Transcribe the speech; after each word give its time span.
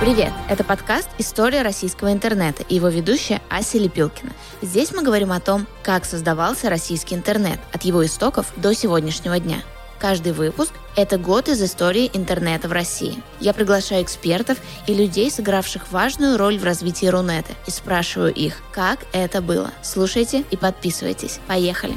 Привет! 0.00 0.32
Это 0.50 0.64
подкаст 0.64 1.08
«История 1.18 1.62
российского 1.62 2.12
интернета» 2.12 2.62
и 2.68 2.74
его 2.74 2.88
ведущая 2.88 3.40
Ася 3.48 3.78
Лепилкина. 3.78 4.32
Здесь 4.60 4.92
мы 4.92 5.02
говорим 5.02 5.32
о 5.32 5.40
том, 5.40 5.66
как 5.82 6.04
создавался 6.04 6.68
российский 6.68 7.14
интернет 7.14 7.58
от 7.72 7.84
его 7.84 8.04
истоков 8.04 8.52
до 8.56 8.74
сегодняшнего 8.74 9.38
дня. 9.38 9.62
Каждый 9.98 10.32
выпуск– 10.32 10.72
это 10.96 11.16
год 11.16 11.48
из 11.48 11.62
истории 11.62 12.10
интернета 12.12 12.68
в 12.68 12.72
России. 12.72 13.22
Я 13.40 13.54
приглашаю 13.54 14.02
экспертов 14.02 14.58
и 14.86 14.92
людей, 14.92 15.30
сыгравших 15.30 15.90
важную 15.90 16.36
роль 16.36 16.58
в 16.58 16.64
развитии 16.64 17.06
Рунета, 17.06 17.52
и 17.66 17.70
спрашиваю 17.70 18.34
их, 18.34 18.62
как 18.72 18.98
это 19.12 19.40
было. 19.40 19.70
Слушайте 19.82 20.44
и 20.50 20.56
подписывайтесь. 20.56 21.38
Поехали! 21.46 21.96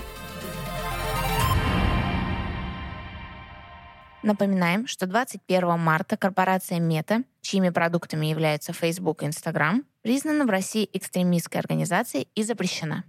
Напоминаем, 4.27 4.87
что 4.87 5.05
21 5.05 5.79
марта 5.79 6.17
корпорация 6.17 6.81
Мета, 6.81 7.23
чьими 7.39 7.69
продуктами 7.69 8.25
являются 8.25 8.73
Facebook 8.73 9.23
и 9.23 9.27
Instagram, 9.27 9.85
признана 10.01 10.45
в 10.45 10.49
России 10.49 10.89
экстремистской 10.91 11.61
организацией 11.61 12.27
и 12.35 12.43
запрещена. 12.43 13.05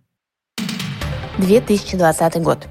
2020 1.38 2.40
год. 2.40 2.68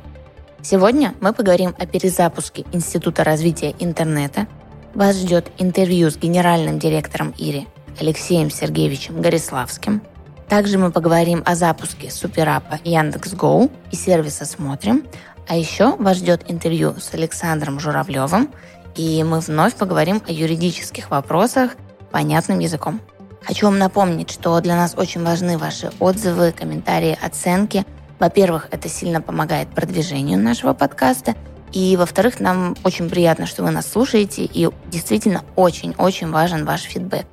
Сегодня 0.61 1.13
мы 1.19 1.33
поговорим 1.33 1.75
о 1.77 1.85
перезапуске 1.85 2.63
Института 2.71 3.25
развития 3.25 3.75
интернета. 3.79 4.47
Вас 4.93 5.17
ждет 5.17 5.51
интервью 5.57 6.09
с 6.09 6.15
генеральным 6.15 6.79
директором 6.79 7.33
ИРИ 7.37 7.67
Алексеем 7.99 8.49
Сергеевичем 8.49 9.21
Гориславским. 9.21 10.01
Также 10.47 10.77
мы 10.77 10.93
поговорим 10.93 11.43
о 11.45 11.55
запуске 11.55 12.09
суперапа 12.09 12.79
Яндекс.Гоу 12.85 13.69
и 13.91 13.95
сервиса 13.97 14.45
«Смотрим», 14.45 15.03
а 15.47 15.55
еще 15.55 15.95
вас 15.95 16.17
ждет 16.17 16.45
интервью 16.47 16.95
с 16.99 17.13
Александром 17.13 17.79
Журавлевым, 17.79 18.49
и 18.95 19.23
мы 19.23 19.39
вновь 19.39 19.75
поговорим 19.75 20.21
о 20.27 20.31
юридических 20.31 21.09
вопросах 21.09 21.75
понятным 22.11 22.59
языком. 22.59 22.99
Хочу 23.43 23.67
вам 23.67 23.77
напомнить, 23.77 24.31
что 24.31 24.59
для 24.59 24.75
нас 24.75 24.95
очень 24.97 25.23
важны 25.23 25.57
ваши 25.57 25.91
отзывы, 25.99 26.51
комментарии, 26.51 27.17
оценки. 27.21 27.85
Во-первых, 28.19 28.67
это 28.71 28.89
сильно 28.89 29.21
помогает 29.21 29.69
продвижению 29.69 30.39
нашего 30.39 30.73
подкаста, 30.73 31.35
и, 31.71 31.95
во-вторых, 31.97 32.39
нам 32.39 32.75
очень 32.83 33.09
приятно, 33.09 33.45
что 33.45 33.63
вы 33.63 33.71
нас 33.71 33.89
слушаете, 33.89 34.43
и 34.43 34.69
действительно 34.87 35.43
очень-очень 35.55 36.31
важен 36.31 36.65
ваш 36.65 36.81
фидбэк. 36.81 37.25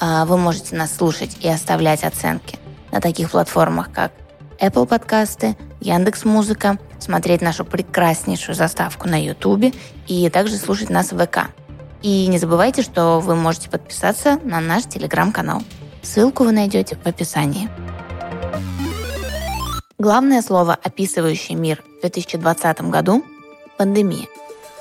А, 0.00 0.24
вы 0.24 0.38
можете 0.38 0.76
нас 0.76 0.94
слушать 0.94 1.36
и 1.40 1.48
оставлять 1.48 2.04
оценки 2.04 2.58
на 2.92 3.00
таких 3.00 3.30
платформах, 3.30 3.92
как 3.92 4.12
Apple 4.60 4.86
подкасты, 4.86 5.56
Яндекс 5.80 6.24
Музыка, 6.24 6.78
смотреть 6.98 7.42
нашу 7.42 7.64
прекраснейшую 7.64 8.54
заставку 8.54 9.08
на 9.08 9.22
YouTube 9.22 9.74
и 10.06 10.28
также 10.30 10.56
слушать 10.56 10.90
нас 10.90 11.12
в 11.12 11.18
ВК. 11.18 11.50
И 12.02 12.26
не 12.26 12.38
забывайте, 12.38 12.82
что 12.82 13.20
вы 13.20 13.34
можете 13.34 13.70
подписаться 13.70 14.38
на 14.44 14.60
наш 14.60 14.84
телеграм-канал. 14.84 15.62
Ссылку 16.02 16.44
вы 16.44 16.52
найдете 16.52 16.96
в 17.02 17.06
описании. 17.06 17.68
Главное 19.98 20.42
слово, 20.42 20.74
описывающее 20.74 21.56
мир 21.56 21.82
в 21.98 22.00
2020 22.02 22.82
году– 22.82 23.24
пандемия. 23.78 24.26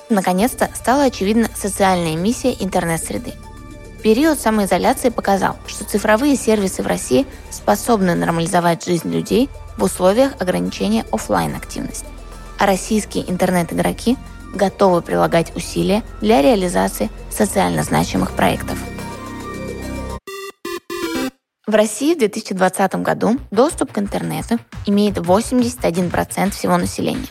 Наконец-то 0.09 0.69
стала 0.73 1.03
очевидна 1.03 1.47
социальная 1.55 2.15
миссия 2.15 2.55
интернет-среды. 2.59 3.33
Период 4.03 4.37
самоизоляции 4.37 5.09
показал, 5.09 5.55
что 5.65 5.85
цифровые 5.85 6.35
сервисы 6.35 6.83
в 6.83 6.87
России 6.87 7.25
способны 7.49 8.15
нормализовать 8.15 8.83
жизнь 8.83 9.09
людей 9.09 9.49
в 9.77 9.83
условиях 9.83 10.33
ограничения 10.39 11.05
офлайн 11.11 11.55
активности. 11.55 12.07
А 12.59 12.65
российские 12.65 13.29
интернет-игроки 13.29 14.17
готовы 14.53 15.01
прилагать 15.01 15.55
усилия 15.55 16.03
для 16.21 16.41
реализации 16.41 17.09
социально 17.29 17.83
значимых 17.83 18.31
проектов. 18.31 18.77
В 21.65 21.75
России 21.75 22.13
в 22.13 22.19
2020 22.19 22.95
году 22.95 23.39
доступ 23.49 23.93
к 23.93 23.97
интернету 23.97 24.59
имеет 24.85 25.17
81% 25.17 26.51
всего 26.51 26.77
населения, 26.77 27.27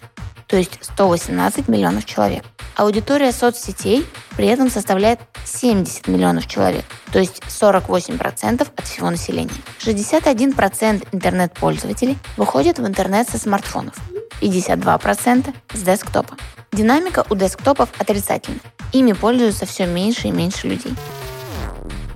то 0.53 0.59
есть 0.59 0.79
118 0.83 1.67
миллионов 1.69 2.05
человек. 2.05 2.45
Аудитория 2.77 3.33
соцсетей 3.33 4.07
при 4.37 4.49
этом 4.49 4.71
составляет 4.71 5.19
70 5.47 6.09
миллионов 6.09 6.47
человек, 6.47 6.85
то 7.11 7.19
есть 7.19 7.43
48% 7.49 8.69
от 8.77 8.87
всего 8.87 9.09
населения. 9.09 9.55
61% 9.79 11.09
интернет-пользователей 11.11 12.19
выходят 12.37 12.79
в 12.79 12.87
интернет 12.87 13.31
со 13.31 13.39
смартфонов, 13.39 13.95
52% 14.43 15.55
с 15.73 15.81
десктопа. 15.81 16.37
Динамика 16.71 17.25
у 17.31 17.35
десктопов 17.35 17.89
отрицательная. 17.99 18.61
Ими 18.93 19.13
пользуются 19.15 19.65
все 19.65 19.87
меньше 19.87 20.29
и 20.29 20.33
меньше 20.33 20.69
людей. 20.69 20.93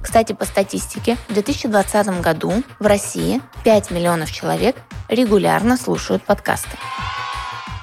Кстати, 0.02 0.34
по 0.34 0.44
статистике, 0.44 1.16
в 1.28 1.32
2020 1.32 2.20
году 2.20 2.62
в 2.80 2.86
России 2.86 3.41
5 3.64 3.91
миллионов 3.92 4.30
человек 4.30 4.76
регулярно 5.08 5.78
слушают 5.78 6.22
подкасты. 6.22 6.76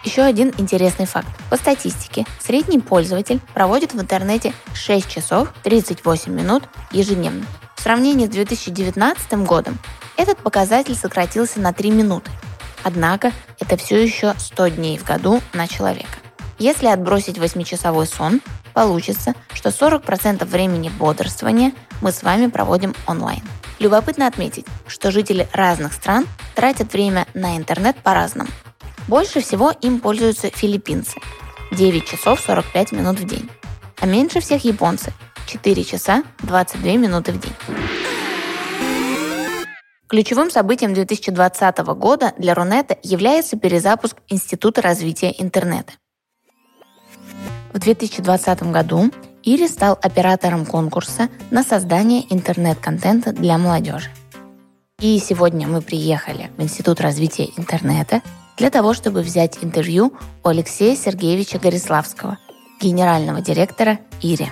Еще 0.03 0.21
один 0.21 0.51
интересный 0.57 1.05
факт. 1.05 1.29
По 1.49 1.55
статистике, 1.55 2.25
средний 2.39 2.79
пользователь 2.79 3.39
проводит 3.53 3.93
в 3.93 4.01
интернете 4.01 4.53
6 4.73 5.09
часов 5.09 5.53
38 5.63 6.31
минут 6.31 6.63
ежедневно. 6.91 7.45
В 7.75 7.81
сравнении 7.81 8.25
с 8.25 8.29
2019 8.29 9.33
годом 9.45 9.79
этот 10.17 10.37
показатель 10.39 10.95
сократился 10.95 11.61
на 11.61 11.71
3 11.71 11.91
минуты. 11.91 12.31
Однако 12.83 13.31
это 13.59 13.77
все 13.77 14.03
еще 14.03 14.33
100 14.37 14.67
дней 14.69 14.97
в 14.97 15.05
году 15.05 15.41
на 15.53 15.69
человека. 15.69 16.17
Если 16.59 16.87
отбросить 16.87 17.37
8-часовой 17.37 18.05
сон, 18.05 18.41
получится, 18.73 19.33
что 19.53 19.69
40% 19.69 20.43
времени 20.45 20.89
бодрствования 20.89 21.71
мы 22.01 22.11
с 22.11 22.23
вами 22.23 22.47
проводим 22.47 22.93
онлайн. 23.07 23.41
Любопытно 23.79 24.27
отметить, 24.27 24.65
что 24.87 25.11
жители 25.11 25.47
разных 25.53 25.93
стран 25.93 26.27
тратят 26.55 26.91
время 26.91 27.25
на 27.33 27.57
интернет 27.57 27.95
по-разному. 27.97 28.49
Больше 29.07 29.41
всего 29.41 29.71
им 29.81 29.99
пользуются 29.99 30.49
филиппинцы– 30.49 31.19
9 31.71 32.05
часов 32.05 32.39
45 32.39 32.91
минут 32.93 33.19
в 33.19 33.25
день. 33.25 33.49
А 33.99 34.05
меньше 34.05 34.39
всех 34.39 34.63
японцы– 34.63 35.11
4 35.47 35.83
часа 35.83 36.23
22 36.39 36.93
минуты 36.93 37.33
в 37.33 37.39
день. 37.39 37.53
Ключевым 40.07 40.51
событием 40.51 40.93
2020 40.93 41.77
года 41.97 42.33
для 42.37 42.53
Рунета 42.53 42.97
является 43.03 43.57
перезапуск 43.57 44.17
Института 44.29 44.81
развития 44.81 45.33
интернета. 45.37 45.93
В 47.73 47.79
2020 47.79 48.63
году 48.71 49.11
Ири 49.43 49.67
стал 49.67 49.97
оператором 50.01 50.65
конкурса 50.65 51.29
на 51.51 51.63
создание 51.63 52.31
интернет-контента 52.33 53.33
для 53.33 53.57
молодежи. 53.57 54.11
И 54.99 55.19
сегодня 55.19 55.67
мы 55.67 55.81
приехали 55.81 56.51
в 56.55 56.61
Институт 56.61 57.01
развития 57.01 57.49
интернета 57.57 58.21
для 58.57 58.69
того, 58.69 58.93
чтобы 58.93 59.21
взять 59.21 59.63
интервью 59.63 60.13
у 60.43 60.47
Алексея 60.47 60.95
Сергеевича 60.95 61.59
Гориславского, 61.59 62.37
генерального 62.81 63.41
директора 63.41 63.99
ИРИ. 64.21 64.47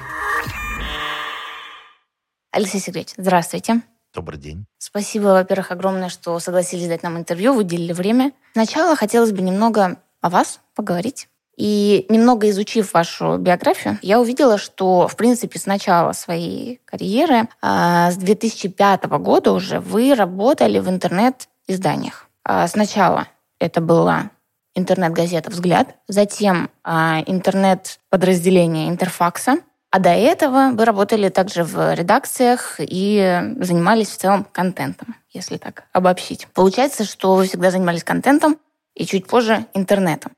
Алексей 2.51 2.79
Сергеевич, 2.79 3.13
здравствуйте. 3.15 3.81
Добрый 4.13 4.39
день. 4.39 4.65
Спасибо, 4.77 5.27
во-первых, 5.27 5.71
огромное, 5.71 6.09
что 6.09 6.37
согласились 6.39 6.87
дать 6.87 7.03
нам 7.03 7.17
интервью, 7.17 7.53
выделили 7.53 7.93
время. 7.93 8.33
Сначала 8.53 8.95
хотелось 8.95 9.31
бы 9.31 9.41
немного 9.41 10.01
о 10.19 10.29
вас 10.29 10.59
поговорить. 10.75 11.29
И 11.57 12.05
немного 12.09 12.49
изучив 12.49 12.93
вашу 12.93 13.37
биографию, 13.37 13.99
я 14.01 14.19
увидела, 14.19 14.57
что, 14.57 15.07
в 15.07 15.15
принципе, 15.15 15.59
с 15.59 15.65
начала 15.65 16.11
своей 16.13 16.81
карьеры, 16.85 17.47
а, 17.61 18.11
с 18.11 18.17
2005 18.17 19.19
года 19.19 19.51
уже, 19.51 19.79
вы 19.79 20.15
работали 20.15 20.79
в 20.79 20.89
интернет-изданиях. 20.89 22.27
А, 22.43 22.67
сначала 22.67 23.27
это 23.61 23.79
была 23.79 24.31
интернет-газета 24.73 25.51
«Взгляд», 25.51 25.95
затем 26.07 26.69
а, 26.83 27.21
интернет-подразделение 27.25 28.89
«Интерфакса», 28.89 29.57
а 29.91 29.99
до 29.99 30.09
этого 30.09 30.71
вы 30.73 30.85
работали 30.85 31.29
также 31.29 31.63
в 31.63 31.93
редакциях 31.93 32.75
и 32.79 33.53
занимались 33.59 34.09
в 34.09 34.17
целом 34.17 34.47
контентом, 34.49 35.15
если 35.29 35.57
так 35.57 35.83
обобщить. 35.91 36.47
Получается, 36.53 37.03
что 37.03 37.35
вы 37.35 37.45
всегда 37.45 37.71
занимались 37.71 38.05
контентом 38.05 38.57
и 38.95 39.05
чуть 39.05 39.27
позже 39.27 39.65
интернетом. 39.73 40.31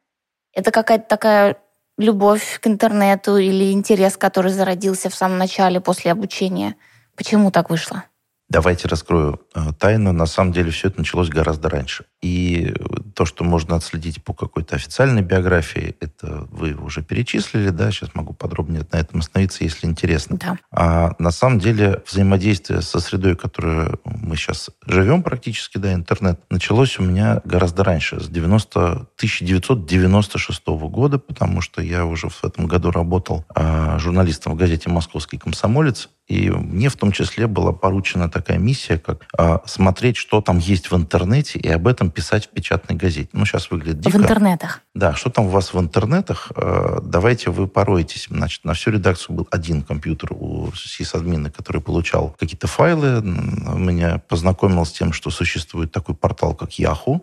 Это 0.54 0.72
какая-то 0.72 1.06
такая 1.08 1.58
любовь 2.00 2.60
к 2.60 2.68
интернету 2.68 3.38
или 3.38 3.72
интерес, 3.72 4.18
который 4.18 4.52
зародился 4.52 5.12
в 5.12 5.16
самом 5.16 5.38
начале 5.38 5.80
после 5.80 6.12
обучения. 6.12 6.76
Почему 7.16 7.52
так 7.52 7.70
вышло? 7.70 8.04
Давайте 8.50 8.88
раскрою 8.88 9.43
тайну. 9.80 10.12
На 10.12 10.26
самом 10.26 10.52
деле 10.52 10.72
все 10.72 10.88
это 10.88 11.00
началось 11.00 11.30
гораздо 11.30 11.70
раньше. 11.70 12.06
И 12.22 12.74
то, 13.14 13.26
что 13.26 13.44
можно 13.44 13.76
отследить 13.76 14.24
по 14.24 14.34
какой-то 14.34 14.76
официальной 14.76 15.22
биографии, 15.22 15.96
это 16.00 16.48
вы 16.52 16.74
уже 16.74 17.04
перечислили, 17.04 17.70
да, 17.70 17.92
сейчас 17.92 18.16
могу 18.16 18.34
подробнее 18.34 18.86
на 18.92 18.98
этом 18.98 19.20
остановиться, 19.20 19.64
если 19.64 19.88
интересно. 19.88 20.38
Да. 20.38 20.58
А 20.72 21.12
на 21.20 21.32
самом 21.32 21.60
деле 21.60 22.02
взаимодействие 22.10 22.82
со 22.82 23.00
средой, 23.00 23.36
которой 23.36 23.92
мы 24.04 24.36
сейчас 24.36 24.70
живем 24.86 25.24
практически, 25.24 25.78
да, 25.78 25.94
интернет, 25.94 26.40
началось 26.50 26.98
у 27.00 27.04
меня 27.04 27.42
гораздо 27.46 27.84
раньше, 27.84 28.20
с 28.20 28.28
90, 28.28 28.80
1996 28.80 30.68
года, 30.68 31.20
потому 31.20 31.62
что 31.62 31.82
я 31.82 32.06
уже 32.06 32.30
в 32.30 32.44
этом 32.44 32.68
году 32.68 32.92
работал 32.92 33.46
а, 33.54 34.00
журналистом 34.00 34.54
в 34.54 34.56
газете 34.56 34.90
«Московский 34.90 35.38
комсомолец», 35.38 36.10
и 36.28 36.50
мне 36.50 36.90
в 36.90 36.96
том 36.96 37.12
числе 37.12 37.48
была 37.48 37.74
поручена 37.74 38.30
такая 38.30 38.58
миссия, 38.58 38.98
как 38.98 39.28
э, 39.38 39.43
смотреть, 39.66 40.18
что 40.18 40.42
там 40.42 40.58
есть 40.58 40.92
в 40.92 40.96
интернете, 40.96 41.60
и 41.60 41.70
об 41.70 41.88
этом 41.88 42.12
писать 42.12 42.46
в 42.46 42.50
печатной 42.50 42.96
газете. 42.96 43.30
Ну, 43.34 43.46
сейчас 43.46 43.72
выглядит 43.72 44.00
дико. 44.02 44.18
В 44.18 44.22
интернетах. 44.22 44.82
Да, 44.94 45.14
что 45.16 45.30
там 45.30 45.46
у 45.46 45.50
вас 45.50 45.74
в 45.74 45.80
интернетах? 45.80 46.52
Э, 46.56 47.00
давайте 47.04 47.50
вы 47.50 47.68
пороетесь. 47.68 48.28
Значит, 48.30 48.66
на 48.66 48.74
всю 48.74 48.92
редакцию 48.92 49.36
был 49.36 49.48
один 49.52 49.82
компьютер 49.82 50.34
у 50.34 50.72
сисадмина, 50.76 51.52
который 51.52 51.82
получал 51.82 52.36
какие-то 52.40 52.68
файлы. 52.68 53.22
Меня 53.22 54.22
познакомил 54.28 54.86
с 54.86 54.92
тем, 54.92 55.14
что 55.14 55.30
существует 55.30 55.92
такой 55.92 56.16
портал, 56.16 56.54
как 56.54 56.72
Yahoo, 56.72 57.22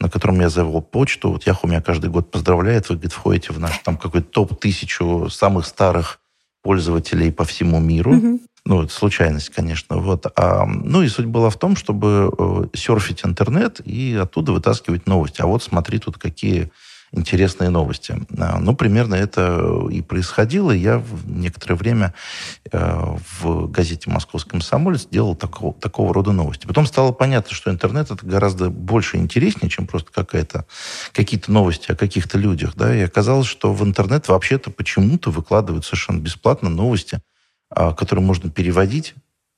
на 0.00 0.08
котором 0.08 0.40
я 0.40 0.48
завел 0.48 0.80
почту. 0.82 1.32
Вот 1.32 1.46
Yahoo 1.46 1.68
меня 1.68 1.80
каждый 1.80 2.10
год 2.10 2.30
поздравляет. 2.30 2.88
Вы, 2.88 2.96
говорит, 2.96 3.12
входите 3.12 3.52
в 3.52 3.58
наш 3.58 3.78
там 3.78 3.96
какой-то 3.96 4.28
топ-тысячу 4.28 5.28
самых 5.30 5.66
старых 5.66 6.20
пользователей 6.62 7.30
по 7.30 7.44
всему 7.44 7.78
миру. 7.78 8.14
Mm-hmm. 8.14 8.40
Ну, 8.66 8.82
это 8.82 8.92
случайность, 8.92 9.50
конечно. 9.50 9.98
Вот. 9.98 10.26
А, 10.36 10.64
ну, 10.64 11.02
и 11.02 11.08
суть 11.08 11.26
была 11.26 11.50
в 11.50 11.58
том, 11.58 11.76
чтобы 11.76 12.32
э, 12.36 12.76
серфить 12.76 13.20
интернет 13.24 13.80
и 13.84 14.14
оттуда 14.14 14.52
вытаскивать 14.52 15.06
новости. 15.06 15.42
А 15.42 15.46
вот 15.46 15.62
смотри, 15.62 15.98
тут 15.98 16.16
какие 16.16 16.70
интересные 17.12 17.68
новости. 17.68 18.16
А, 18.38 18.58
ну, 18.58 18.74
примерно 18.74 19.14
это 19.16 19.86
и 19.90 20.00
происходило. 20.00 20.70
Я 20.70 20.98
в 20.98 21.28
некоторое 21.28 21.74
время 21.74 22.14
э, 22.72 23.16
в 23.40 23.70
газете 23.70 24.10
«Московский 24.10 24.52
комсомолец» 24.52 25.06
делал 25.10 25.36
такого, 25.36 25.74
такого 25.74 26.14
рода 26.14 26.32
новости. 26.32 26.66
Потом 26.66 26.86
стало 26.86 27.12
понятно, 27.12 27.54
что 27.54 27.70
интернет 27.70 28.10
это 28.10 28.24
гораздо 28.24 28.70
больше 28.70 29.18
интереснее, 29.18 29.68
чем 29.68 29.86
просто 29.86 30.10
какая-то, 30.10 30.64
какие-то 31.12 31.52
новости 31.52 31.92
о 31.92 31.96
каких-то 31.96 32.38
людях. 32.38 32.74
Да? 32.76 32.94
И 32.96 33.02
оказалось, 33.02 33.46
что 33.46 33.74
в 33.74 33.84
интернет 33.84 34.28
вообще-то 34.28 34.70
почему-то 34.70 35.30
выкладывают 35.30 35.84
совершенно 35.84 36.20
бесплатно 36.20 36.70
новости, 36.70 37.20
которые 37.74 38.24
можно 38.24 38.50
переводить 38.50 39.14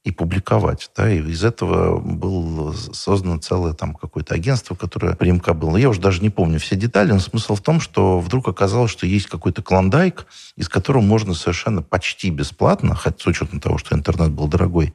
и 0.06 0.12
публиковать. 0.12 0.88
Да, 0.96 1.10
и 1.10 1.18
из 1.18 1.42
этого 1.42 1.98
было 1.98 2.72
создано 2.72 3.38
целое 3.38 3.72
там 3.72 3.92
какое-то 3.92 4.34
агентство, 4.34 4.76
которое 4.76 5.16
при 5.16 5.32
МК 5.32 5.52
было. 5.52 5.76
Я 5.76 5.88
уже 5.88 6.00
даже 6.00 6.22
не 6.22 6.30
помню 6.30 6.60
все 6.60 6.76
детали, 6.76 7.10
но 7.10 7.18
смысл 7.18 7.56
в 7.56 7.60
том, 7.60 7.80
что 7.80 8.20
вдруг 8.20 8.46
оказалось, 8.46 8.92
что 8.92 9.04
есть 9.04 9.26
какой-то 9.26 9.62
клондайк, 9.62 10.26
из 10.56 10.68
которого 10.68 11.02
можно 11.02 11.34
совершенно 11.34 11.82
почти 11.82 12.30
бесплатно, 12.30 12.94
хотя 12.94 13.18
с 13.18 13.26
учетом 13.26 13.58
того, 13.58 13.78
что 13.78 13.96
интернет 13.96 14.30
был 14.30 14.46
дорогой, 14.46 14.94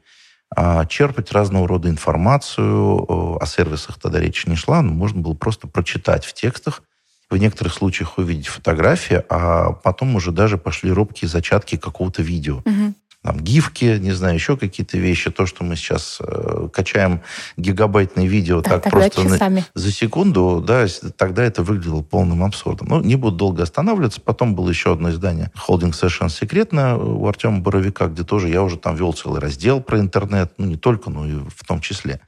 а, 0.56 0.86
черпать 0.86 1.30
разного 1.30 1.68
рода 1.68 1.90
информацию. 1.90 3.36
О 3.38 3.44
сервисах 3.44 4.00
тогда 4.00 4.18
речи 4.18 4.48
не 4.48 4.56
шла, 4.56 4.80
но 4.80 4.94
можно 4.94 5.20
было 5.20 5.34
просто 5.34 5.68
прочитать 5.68 6.24
в 6.24 6.32
текстах, 6.32 6.82
в 7.28 7.36
некоторых 7.36 7.74
случаях 7.74 8.16
увидеть 8.16 8.46
фотографии, 8.46 9.22
а 9.28 9.72
потом 9.72 10.16
уже 10.16 10.32
даже 10.32 10.56
пошли 10.56 10.90
робкие 10.90 11.28
зачатки 11.28 11.76
какого-то 11.76 12.22
видео. 12.22 12.62
Угу 12.64 12.94
там, 13.22 13.38
гифки, 13.38 13.98
не 13.98 14.10
знаю, 14.10 14.34
еще 14.34 14.56
какие-то 14.56 14.98
вещи. 14.98 15.30
То, 15.30 15.46
что 15.46 15.62
мы 15.62 15.76
сейчас 15.76 16.18
э, 16.20 16.68
качаем 16.72 17.22
гигабайтные 17.56 18.26
видео 18.26 18.60
да, 18.60 18.80
так 18.80 18.90
просто 18.90 19.22
на, 19.22 19.64
за 19.74 19.92
секунду, 19.92 20.62
да, 20.66 20.86
тогда 21.16 21.44
это 21.44 21.62
выглядело 21.62 22.02
полным 22.02 22.42
абсурдом. 22.42 22.88
Ну, 22.88 23.00
не 23.00 23.14
буду 23.14 23.36
долго 23.36 23.62
останавливаться. 23.62 24.20
Потом 24.20 24.56
было 24.56 24.68
еще 24.68 24.92
одно 24.92 25.10
издание 25.10 25.52
«Холдинг 25.54 25.94
совершенно 25.94 26.30
секретно» 26.30 26.98
у 26.98 27.26
Артема 27.28 27.60
Боровика, 27.60 28.06
где 28.06 28.24
тоже 28.24 28.48
я 28.48 28.62
уже 28.62 28.76
там 28.76 28.96
вел 28.96 29.12
целый 29.12 29.40
раздел 29.40 29.80
про 29.80 30.00
интернет. 30.00 30.54
Ну, 30.58 30.66
не 30.66 30.76
только, 30.76 31.08
но 31.08 31.24
и 31.24 31.34
в 31.34 31.64
том 31.64 31.80
числе. 31.80 32.20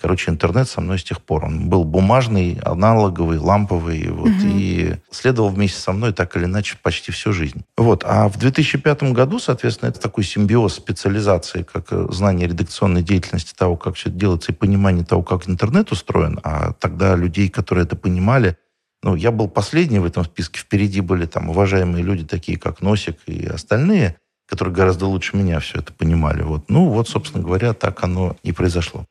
Короче, 0.00 0.30
интернет 0.30 0.68
со 0.68 0.80
мной 0.80 0.98
с 0.98 1.04
тех 1.04 1.20
пор. 1.20 1.44
Он 1.44 1.68
был 1.68 1.84
бумажный, 1.84 2.58
аналоговый, 2.64 3.38
ламповый. 3.38 4.08
Вот, 4.08 4.28
угу. 4.28 4.46
И 4.46 4.94
следовал 5.10 5.50
вместе 5.50 5.78
со 5.78 5.92
мной 5.92 6.12
так 6.12 6.36
или 6.36 6.44
иначе 6.44 6.76
почти 6.82 7.12
всю 7.12 7.32
жизнь. 7.32 7.64
Вот. 7.76 8.04
А 8.06 8.28
в 8.28 8.38
2005 8.38 9.02
году, 9.12 9.38
соответственно, 9.38 9.90
это 9.90 10.00
такой 10.00 10.24
симбиоз 10.24 10.74
специализации, 10.74 11.62
как 11.62 11.86
э, 11.90 12.06
знание 12.10 12.48
редакционной 12.48 13.02
деятельности 13.02 13.54
того, 13.54 13.76
как 13.76 13.96
все 13.96 14.08
это 14.08 14.18
делается, 14.18 14.52
и 14.52 14.54
понимание 14.54 15.04
того, 15.04 15.22
как 15.22 15.48
интернет 15.48 15.92
устроен. 15.92 16.40
А 16.42 16.72
тогда 16.72 17.14
людей, 17.14 17.50
которые 17.50 17.84
это 17.84 17.96
понимали, 17.96 18.56
ну, 19.02 19.14
я 19.14 19.30
был 19.30 19.48
последний 19.48 19.98
в 19.98 20.06
этом 20.06 20.24
списке. 20.24 20.60
Впереди 20.60 21.00
были 21.00 21.26
там 21.26 21.50
уважаемые 21.50 22.02
люди, 22.02 22.24
такие 22.24 22.58
как 22.58 22.80
Носик 22.80 23.18
и 23.26 23.46
остальные, 23.46 24.16
которые 24.46 24.74
гораздо 24.74 25.06
лучше 25.06 25.36
меня 25.36 25.60
все 25.60 25.78
это 25.78 25.92
понимали. 25.92 26.42
Вот. 26.42 26.68
Ну, 26.68 26.88
вот, 26.88 27.08
собственно 27.08 27.42
говоря, 27.42 27.72
так 27.72 28.02
оно 28.02 28.36
и 28.42 28.52
произошло. 28.52 29.04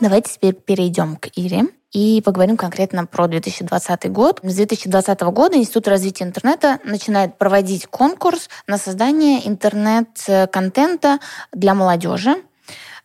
Давайте 0.00 0.34
теперь 0.34 0.54
перейдем 0.54 1.16
к 1.16 1.28
Ире 1.36 1.64
и 1.92 2.20
поговорим 2.24 2.56
конкретно 2.56 3.06
про 3.06 3.28
2020 3.28 4.10
год. 4.10 4.40
С 4.42 4.56
2020 4.56 5.20
года 5.20 5.56
Институт 5.56 5.86
развития 5.86 6.24
интернета 6.24 6.80
начинает 6.84 7.38
проводить 7.38 7.86
конкурс 7.86 8.48
на 8.66 8.76
создание 8.76 9.46
интернет-контента 9.48 11.20
для 11.52 11.74
молодежи. 11.74 12.42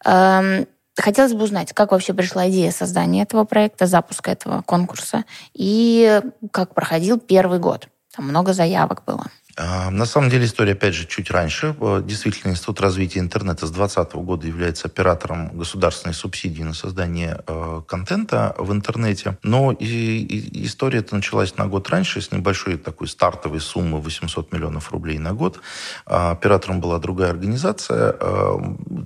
Эм, 0.04 0.66
хотелось 0.98 1.34
бы 1.34 1.44
узнать, 1.44 1.74
как 1.74 1.92
вообще 1.92 2.14
пришла 2.14 2.50
идея 2.50 2.72
создания 2.72 3.22
этого 3.22 3.44
проекта, 3.44 3.86
запуска 3.86 4.32
этого 4.32 4.64
конкурса, 4.64 5.26
и 5.54 6.22
как 6.52 6.74
проходил 6.74 7.20
первый 7.20 7.60
год. 7.60 7.88
Там 8.16 8.28
много 8.28 8.54
заявок 8.54 9.04
было. 9.06 9.28
На 9.60 10.06
самом 10.06 10.30
деле 10.30 10.46
история, 10.46 10.72
опять 10.72 10.94
же, 10.94 11.06
чуть 11.06 11.30
раньше. 11.30 11.76
Э, 11.82 12.02
действительно, 12.04 12.52
Институт 12.52 12.80
развития 12.80 13.20
интернета 13.20 13.68
с 13.68 13.72
2020 13.72 14.14
года 14.14 14.48
является 14.48 14.88
оператором 14.88 15.50
государственной 15.58 16.14
субсидии 16.14 16.64
на 16.64 16.74
создание 16.74 17.42
э, 17.46 17.82
контента 17.86 18.56
в 18.58 18.72
интернете. 18.72 19.38
Но 19.44 19.74
и 19.74 20.66
история 20.66 21.00
это 21.00 21.14
началась 21.16 21.58
на 21.58 21.68
год 21.68 21.90
раньше 21.90 22.22
с 22.22 22.32
небольшой 22.32 22.78
такой 22.78 23.10
стартовой 23.10 23.60
суммы 23.60 24.00
800 24.00 24.54
миллионов 24.54 24.92
рублей 24.92 25.20
на 25.20 25.34
год. 25.34 25.60
А, 26.06 26.32
оператором 26.32 26.80
была 26.80 26.98
другая 27.00 27.32
организация. 27.32 28.16
Э, 28.18 28.58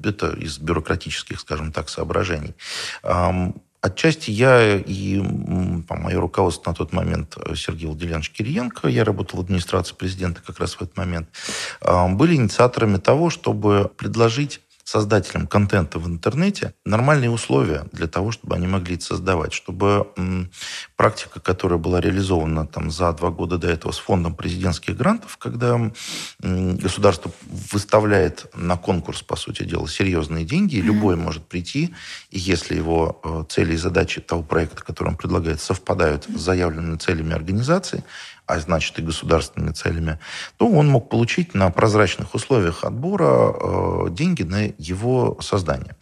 это 0.03 0.33
из 0.33 0.59
бюрократических, 0.59 1.39
скажем 1.39 1.71
так, 1.71 1.89
соображений. 1.89 2.53
Отчасти 3.83 4.31
я 4.31 4.77
и 4.77 5.21
по 5.89 5.97
мое 5.97 6.17
руководство 6.17 6.69
на 6.69 6.73
тот 6.73 6.93
момент 6.93 7.35
э, 7.35 7.53
Сергей 7.53 7.87
Владимирович 7.87 8.29
Кириенко, 8.29 8.87
я 8.87 9.03
работал 9.03 9.41
в 9.41 9.43
администрации 9.43 9.93
президента 9.93 10.41
как 10.41 10.59
раз 10.59 10.75
в 10.75 10.81
этот 10.81 10.95
момент, 10.95 11.27
э, 11.81 12.07
были 12.07 12.35
инициаторами 12.35 12.95
того, 12.95 13.29
чтобы 13.29 13.91
предложить 13.97 14.61
создателям 14.83 15.47
контента 15.47 15.99
в 15.99 16.07
интернете 16.07 16.73
нормальные 16.85 17.29
условия 17.29 17.85
для 17.91 18.07
того, 18.07 18.31
чтобы 18.31 18.55
они 18.55 18.67
могли 18.67 18.95
это 18.95 19.05
создавать, 19.05 19.53
чтобы 19.53 20.07
практика, 20.95 21.39
которая 21.39 21.79
была 21.79 22.01
реализована 22.01 22.67
там, 22.67 22.91
за 22.91 23.11
два 23.13 23.29
года 23.29 23.57
до 23.57 23.67
этого 23.67 23.91
с 23.91 23.97
фондом 23.97 24.35
президентских 24.35 24.97
грантов, 24.97 25.37
когда 25.37 25.91
государство 26.39 27.31
выставляет 27.71 28.45
на 28.55 28.77
конкурс, 28.77 29.21
по 29.21 29.35
сути 29.35 29.63
дела, 29.63 29.87
серьезные 29.87 30.45
деньги, 30.45 30.75
и 30.75 30.81
mm-hmm. 30.81 30.85
любой 30.85 31.15
может 31.15 31.45
прийти, 31.47 31.93
и 32.29 32.39
если 32.39 32.75
его 32.75 33.19
э, 33.23 33.43
цели 33.49 33.73
и 33.73 33.77
задачи 33.77 34.21
того 34.21 34.43
проекта, 34.43 34.83
который 34.83 35.09
он 35.09 35.17
предлагает, 35.17 35.61
совпадают 35.61 36.25
с 36.25 36.39
заявленными 36.39 36.97
целями 36.97 37.33
организации, 37.33 38.03
а 38.45 38.59
значит 38.59 38.99
и 38.99 39.01
государственными 39.01 39.71
целями, 39.71 40.19
то 40.57 40.67
он 40.67 40.87
мог 40.87 41.09
получить 41.09 41.53
на 41.53 41.69
прозрачных 41.71 42.35
условиях 42.35 42.83
отбора 42.83 43.53
э, 43.53 44.07
деньги 44.11 44.43
на 44.43 44.65
его 44.77 45.37
создание. 45.41 45.95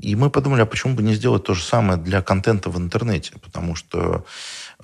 И 0.00 0.16
мы 0.16 0.30
подумали, 0.30 0.62
а 0.62 0.66
почему 0.66 0.94
бы 0.94 1.02
не 1.02 1.14
сделать 1.14 1.44
то 1.44 1.54
же 1.54 1.62
самое 1.62 1.98
для 1.98 2.22
контента 2.22 2.70
в 2.70 2.78
интернете? 2.78 3.34
Потому 3.42 3.74
что 3.74 4.24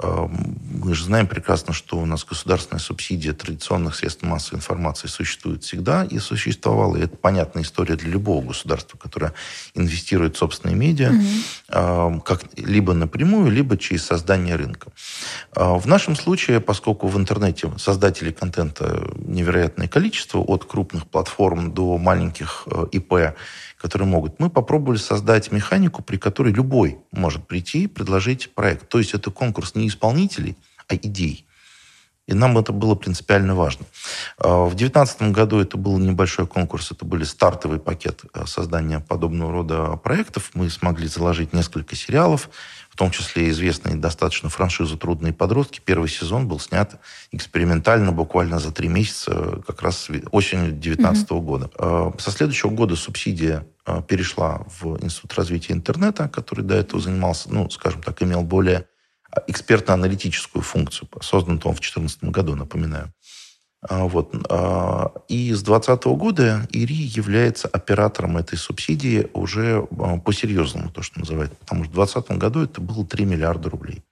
мы 0.00 0.94
же 0.94 1.04
знаем 1.04 1.26
прекрасно, 1.26 1.74
что 1.74 1.98
у 1.98 2.06
нас 2.06 2.24
государственная 2.24 2.80
субсидия 2.80 3.32
традиционных 3.32 3.94
средств 3.94 4.22
массовой 4.22 4.58
информации 4.58 5.06
существует 5.06 5.64
всегда 5.64 6.04
и 6.04 6.18
существовала. 6.18 6.96
И 6.96 7.02
это 7.02 7.16
понятная 7.16 7.62
история 7.62 7.96
для 7.96 8.08
любого 8.08 8.48
государства, 8.48 8.96
которое 8.96 9.34
инвестирует 9.74 10.36
в 10.36 10.38
собственные 10.38 10.76
медиа, 10.76 11.10
угу. 11.10 12.20
как 12.22 12.42
либо 12.56 12.94
напрямую, 12.94 13.50
либо 13.50 13.76
через 13.76 14.04
создание 14.04 14.56
рынка. 14.56 14.88
Э, 15.54 15.76
в 15.76 15.86
нашем 15.86 16.16
случае, 16.16 16.60
поскольку 16.60 17.08
в 17.08 17.18
интернете 17.18 17.70
создателей 17.76 18.32
контента 18.32 19.10
невероятное 19.16 19.88
количество, 19.88 20.38
от 20.38 20.64
крупных 20.64 21.06
платформ 21.06 21.72
до 21.72 21.98
маленьких 21.98 22.64
э, 22.66 22.86
ИП, 22.92 23.34
которые 23.82 24.06
могут. 24.06 24.38
Мы 24.38 24.48
попробовали 24.48 24.96
создать 24.96 25.50
механику, 25.50 26.02
при 26.02 26.16
которой 26.16 26.52
любой 26.52 26.98
может 27.10 27.46
прийти 27.48 27.84
и 27.84 27.86
предложить 27.88 28.54
проект. 28.54 28.88
То 28.88 28.98
есть 28.98 29.12
это 29.12 29.32
конкурс 29.32 29.74
не 29.74 29.88
исполнителей, 29.88 30.56
а 30.86 30.94
идей. 30.94 31.44
И 32.28 32.34
нам 32.34 32.56
это 32.56 32.72
было 32.72 32.94
принципиально 32.94 33.54
важно. 33.56 33.84
А, 34.38 34.64
в 34.64 34.74
2019 34.74 35.32
году 35.32 35.58
это 35.58 35.76
был 35.76 35.98
небольшой 35.98 36.46
конкурс, 36.46 36.92
это 36.92 37.04
был 37.04 37.24
стартовый 37.24 37.80
пакет 37.80 38.22
э, 38.32 38.46
создания 38.46 39.00
подобного 39.00 39.52
рода 39.52 39.96
проектов. 39.96 40.50
Мы 40.54 40.70
смогли 40.70 41.08
заложить 41.08 41.52
несколько 41.52 41.96
сериалов, 41.96 42.48
в 42.90 42.96
том 42.96 43.10
числе 43.10 43.50
известные 43.50 43.96
достаточно 43.96 44.48
франшизу 44.50 44.96
«Трудные 44.96 45.32
подростки». 45.32 45.80
Первый 45.84 46.08
сезон 46.08 46.46
был 46.46 46.60
снят 46.60 47.00
экспериментально 47.32 48.12
буквально 48.12 48.60
за 48.60 48.70
три 48.70 48.88
месяца, 48.88 49.60
как 49.66 49.82
раз 49.82 50.08
осенью 50.30 50.72
2019 50.72 51.28
mm-hmm. 51.28 51.40
года. 51.40 51.70
А, 51.76 52.12
со 52.18 52.30
следующего 52.30 52.70
года 52.70 52.94
субсидия 52.94 53.66
а, 53.84 54.00
перешла 54.00 54.64
в 54.80 55.02
Институт 55.02 55.34
развития 55.34 55.72
интернета, 55.72 56.28
который 56.28 56.64
до 56.64 56.76
этого 56.76 57.02
занимался, 57.02 57.52
ну, 57.52 57.68
скажем 57.68 58.00
так, 58.00 58.22
имел 58.22 58.42
более 58.42 58.86
экспертно-аналитическую 59.46 60.62
функцию. 60.62 61.08
Создан 61.20 61.54
он 61.64 61.74
в 61.74 61.80
2014 61.80 62.24
году, 62.24 62.54
напоминаю. 62.54 63.12
А, 63.88 64.04
вот. 64.04 64.34
А, 64.48 65.12
и 65.28 65.52
с 65.52 65.62
2020 65.62 66.04
года 66.04 66.68
ИРИ 66.70 66.94
является 66.94 67.68
оператором 67.68 68.36
этой 68.36 68.56
субсидии 68.56 69.28
уже 69.32 69.86
а, 69.98 70.18
по-серьезному, 70.18 70.90
то, 70.90 71.02
что 71.02 71.18
называется. 71.20 71.56
Потому 71.56 71.84
что 71.84 71.92
в 71.92 71.96
2020 71.96 72.38
году 72.38 72.62
это 72.62 72.80
было 72.80 73.04
3 73.04 73.24
миллиарда 73.24 73.70
рублей. 73.70 74.02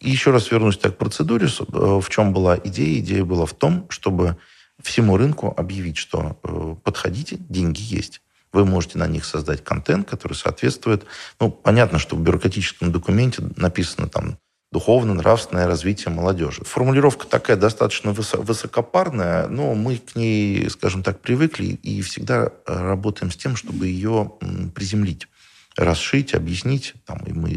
И 0.00 0.10
еще 0.10 0.32
раз 0.32 0.50
вернусь 0.50 0.78
так 0.78 0.96
к 0.96 0.98
процедуре. 0.98 1.46
В 1.46 2.08
чем 2.08 2.32
была 2.32 2.58
идея? 2.58 2.98
Идея 2.98 3.24
была 3.24 3.46
в 3.46 3.54
том, 3.54 3.86
чтобы 3.88 4.36
всему 4.82 5.16
рынку 5.16 5.54
объявить, 5.56 5.96
что 5.96 6.38
э, 6.42 6.74
подходите, 6.82 7.36
деньги 7.36 7.80
есть. 7.82 8.20
Вы 8.52 8.64
можете 8.64 8.98
на 8.98 9.06
них 9.06 9.24
создать 9.24 9.62
контент, 9.62 10.08
который 10.08 10.34
соответствует... 10.34 11.04
Ну, 11.40 11.50
понятно, 11.50 11.98
что 11.98 12.16
в 12.16 12.20
бюрократическом 12.20 12.92
документе 12.92 13.42
написано 13.56 14.08
там 14.08 14.38
духовное, 14.70 15.14
нравственное 15.14 15.66
развитие 15.66 16.12
молодежи. 16.12 16.62
Формулировка 16.64 17.26
такая 17.26 17.56
достаточно 17.56 18.12
высокопарная, 18.12 19.48
но 19.48 19.74
мы 19.74 19.98
к 19.98 20.14
ней, 20.14 20.68
скажем 20.70 21.02
так, 21.02 21.20
привыкли 21.20 21.66
и 21.66 22.02
всегда 22.02 22.52
работаем 22.66 23.30
с 23.30 23.36
тем, 23.36 23.56
чтобы 23.56 23.86
ее 23.86 24.32
приземлить, 24.74 25.28
расшить, 25.76 26.34
объяснить. 26.34 26.94
Там, 27.06 27.18
и 27.26 27.32
мы 27.32 27.50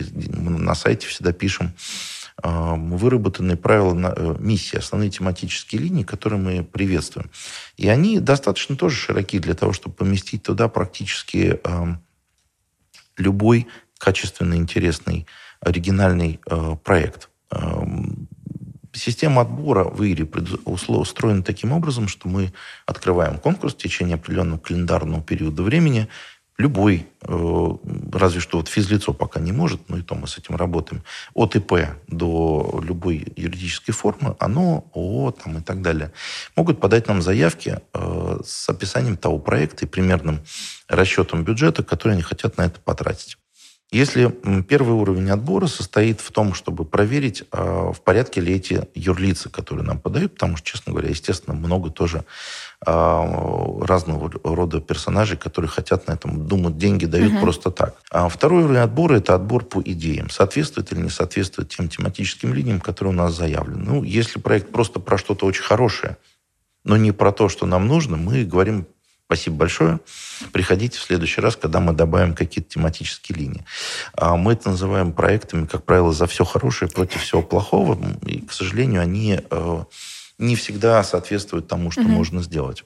на 0.59 0.75
сайте 0.75 1.07
всегда 1.07 1.33
пишем 1.33 1.73
выработанные 2.43 3.57
правила 3.57 4.13
э, 4.15 4.35
миссии, 4.39 4.77
основные 4.77 5.09
тематические 5.09 5.81
линии, 5.81 6.03
которые 6.03 6.39
мы 6.39 6.63
приветствуем. 6.63 7.29
И 7.77 7.87
они 7.87 8.19
достаточно 8.19 8.75
тоже 8.75 8.95
широки 8.95 9.39
для 9.39 9.53
того, 9.53 9.73
чтобы 9.73 9.95
поместить 9.95 10.43
туда 10.43 10.67
практически 10.67 11.59
любой 13.17 13.67
качественный, 13.97 14.57
интересный, 14.57 15.27
оригинальный 15.59 16.39
э, 16.49 16.75
проект. 16.83 17.29
Система 18.93 19.43
отбора 19.43 19.85
в 19.85 20.03
ИРИ 20.03 20.29
устроена 20.65 21.43
таким 21.43 21.71
образом, 21.71 22.07
что 22.07 22.27
мы 22.27 22.51
открываем 22.85 23.37
конкурс 23.37 23.73
в 23.73 23.77
течение 23.77 24.15
определенного 24.15 24.59
календарного 24.59 25.21
периода 25.21 25.63
времени, 25.63 26.09
любой, 26.61 27.07
э, 27.23 27.69
разве 28.13 28.39
что 28.39 28.57
вот 28.57 28.69
физлицо 28.69 29.13
пока 29.13 29.39
не 29.39 29.51
может, 29.51 29.89
но 29.89 29.97
и 29.97 30.01
то 30.01 30.15
мы 30.15 30.27
с 30.27 30.37
этим 30.37 30.55
работаем, 30.55 31.03
от 31.33 31.55
ИП 31.55 31.73
до 32.07 32.79
любой 32.83 33.27
юридической 33.35 33.91
формы, 33.91 34.35
оно, 34.39 34.85
ООО 34.93 35.31
там, 35.31 35.57
и 35.57 35.61
так 35.61 35.81
далее, 35.81 36.11
могут 36.55 36.79
подать 36.79 37.07
нам 37.07 37.21
заявки 37.21 37.79
э, 37.93 38.39
с 38.45 38.69
описанием 38.69 39.17
того 39.17 39.39
проекта 39.39 39.85
и 39.85 39.87
примерным 39.87 40.39
расчетом 40.87 41.43
бюджета, 41.43 41.83
который 41.83 42.13
они 42.13 42.21
хотят 42.21 42.57
на 42.57 42.63
это 42.63 42.79
потратить. 42.79 43.37
Если 43.91 44.29
первый 44.69 44.93
уровень 44.93 45.29
отбора 45.31 45.67
состоит 45.67 46.21
в 46.21 46.31
том, 46.31 46.53
чтобы 46.53 46.85
проверить, 46.85 47.43
а, 47.51 47.91
в 47.91 47.99
порядке 47.99 48.39
ли 48.39 48.55
эти 48.55 48.87
юрлицы, 48.95 49.49
которые 49.49 49.85
нам 49.85 49.99
подают, 49.99 50.35
потому 50.35 50.55
что, 50.55 50.65
честно 50.65 50.93
говоря, 50.93 51.09
естественно, 51.09 51.53
много 51.53 51.89
тоже 51.89 52.23
а, 52.85 53.25
разного 53.81 54.31
рода 54.45 54.79
персонажей, 54.79 55.37
которые 55.37 55.67
хотят 55.67 56.07
на 56.07 56.13
этом, 56.13 56.47
думают, 56.47 56.77
деньги 56.77 57.05
дают 57.05 57.33
угу. 57.33 57.41
просто 57.41 57.69
так. 57.69 57.95
А 58.09 58.29
второй 58.29 58.63
уровень 58.63 58.79
отбора– 58.79 59.15
это 59.17 59.35
отбор 59.35 59.65
по 59.65 59.81
идеям. 59.81 60.29
Соответствует 60.29 60.93
или 60.93 61.01
не 61.01 61.09
соответствует 61.09 61.67
тем 61.67 61.89
тематическим 61.89 62.53
линиям, 62.53 62.79
которые 62.79 63.13
у 63.13 63.17
нас 63.17 63.35
заявлены. 63.35 63.83
Ну, 63.83 64.03
если 64.03 64.39
проект 64.39 64.71
просто 64.71 65.01
про 65.01 65.17
что-то 65.17 65.45
очень 65.45 65.63
хорошее, 65.63 66.15
но 66.85 66.95
не 66.95 67.11
про 67.11 67.33
то, 67.33 67.49
что 67.49 67.65
нам 67.65 67.87
нужно, 67.87 68.15
мы 68.15 68.45
говорим 68.45 68.87
Спасибо 69.31 69.55
большое. 69.55 70.01
Приходите 70.51 70.99
в 70.99 71.03
следующий 71.03 71.39
раз, 71.39 71.55
когда 71.55 71.79
мы 71.79 71.93
добавим 71.93 72.35
какие-то 72.35 72.71
тематические 72.71 73.37
линии. 73.37 73.63
А 74.13 74.35
мы 74.35 74.51
это 74.51 74.71
называем 74.71 75.13
проектами, 75.13 75.65
как 75.65 75.85
правило, 75.85 76.11
за 76.11 76.27
все 76.27 76.43
хорошее 76.43 76.91
против 76.91 77.21
всего 77.21 77.41
плохого. 77.41 77.97
И, 78.25 78.41
к 78.41 78.51
сожалению, 78.51 79.01
они 79.01 79.39
э, 79.49 79.83
не 80.37 80.57
всегда 80.57 81.01
соответствуют 81.05 81.69
тому, 81.69 81.91
что 81.91 82.01
угу. 82.01 82.09
можно 82.09 82.41
сделать. 82.41 82.83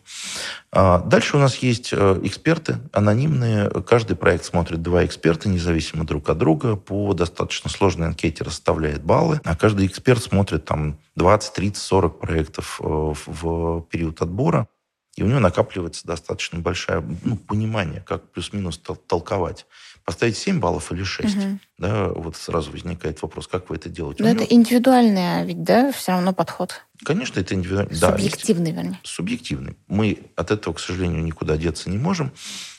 А 0.71 0.99
дальше 0.99 1.35
у 1.35 1.39
нас 1.39 1.55
есть 1.57 1.89
э, 1.91 2.19
эксперты 2.21 2.77
анонимные. 2.91 3.67
Каждый 3.81 4.15
проект 4.15 4.45
смотрит 4.45 4.83
два 4.83 5.03
эксперта, 5.03 5.49
независимо 5.49 6.05
друг 6.05 6.29
от 6.29 6.37
друга. 6.37 6.75
По 6.75 7.15
достаточно 7.15 7.71
сложной 7.71 8.05
анкете 8.05 8.43
расставляет 8.43 9.03
баллы. 9.03 9.41
А 9.43 9.55
каждый 9.55 9.87
эксперт 9.87 10.21
смотрит 10.21 10.63
там 10.65 10.99
20, 11.15 11.53
30, 11.53 11.81
40 11.81 12.19
проектов 12.19 12.79
э, 12.83 13.13
в 13.25 13.81
период 13.89 14.21
отбора 14.21 14.67
и 15.15 15.23
у 15.23 15.27
него 15.27 15.39
накапливается 15.39 16.05
достаточно 16.05 16.59
большое 16.59 17.03
ну, 17.23 17.37
понимание, 17.37 18.01
как 18.01 18.31
плюс-минус 18.31 18.81
толковать. 19.07 19.65
Поставить 20.03 20.37
7 20.37 20.59
баллов 20.59 20.91
или 20.91 21.03
6? 21.03 21.35
Угу. 21.35 21.59
Да, 21.79 22.09
вот 22.09 22.35
сразу 22.35 22.69
возникает 22.69 23.21
вопрос, 23.21 23.47
как 23.47 23.69
вы 23.69 23.77
это 23.77 23.89
делаете? 23.89 24.23
Но 24.23 24.29
это 24.29 24.43
него... 24.43 24.53
индивидуальный, 24.53 25.39
а 25.39 25.45
ведь, 25.45 25.63
да, 25.63 25.91
все 25.93 26.11
равно 26.11 26.33
подход. 26.33 26.81
Конечно, 27.03 27.39
это 27.39 27.55
индивидуальный. 27.55 27.95
Субъективный, 27.95 28.71
да, 28.71 28.81
вернее. 28.81 28.99
Субъективный. 29.03 29.77
Мы 29.87 30.19
от 30.35 30.51
этого, 30.51 30.73
к 30.73 30.79
сожалению, 30.79 31.23
никуда 31.23 31.57
деться 31.57 31.89
не 31.89 31.97
можем. 31.97 32.31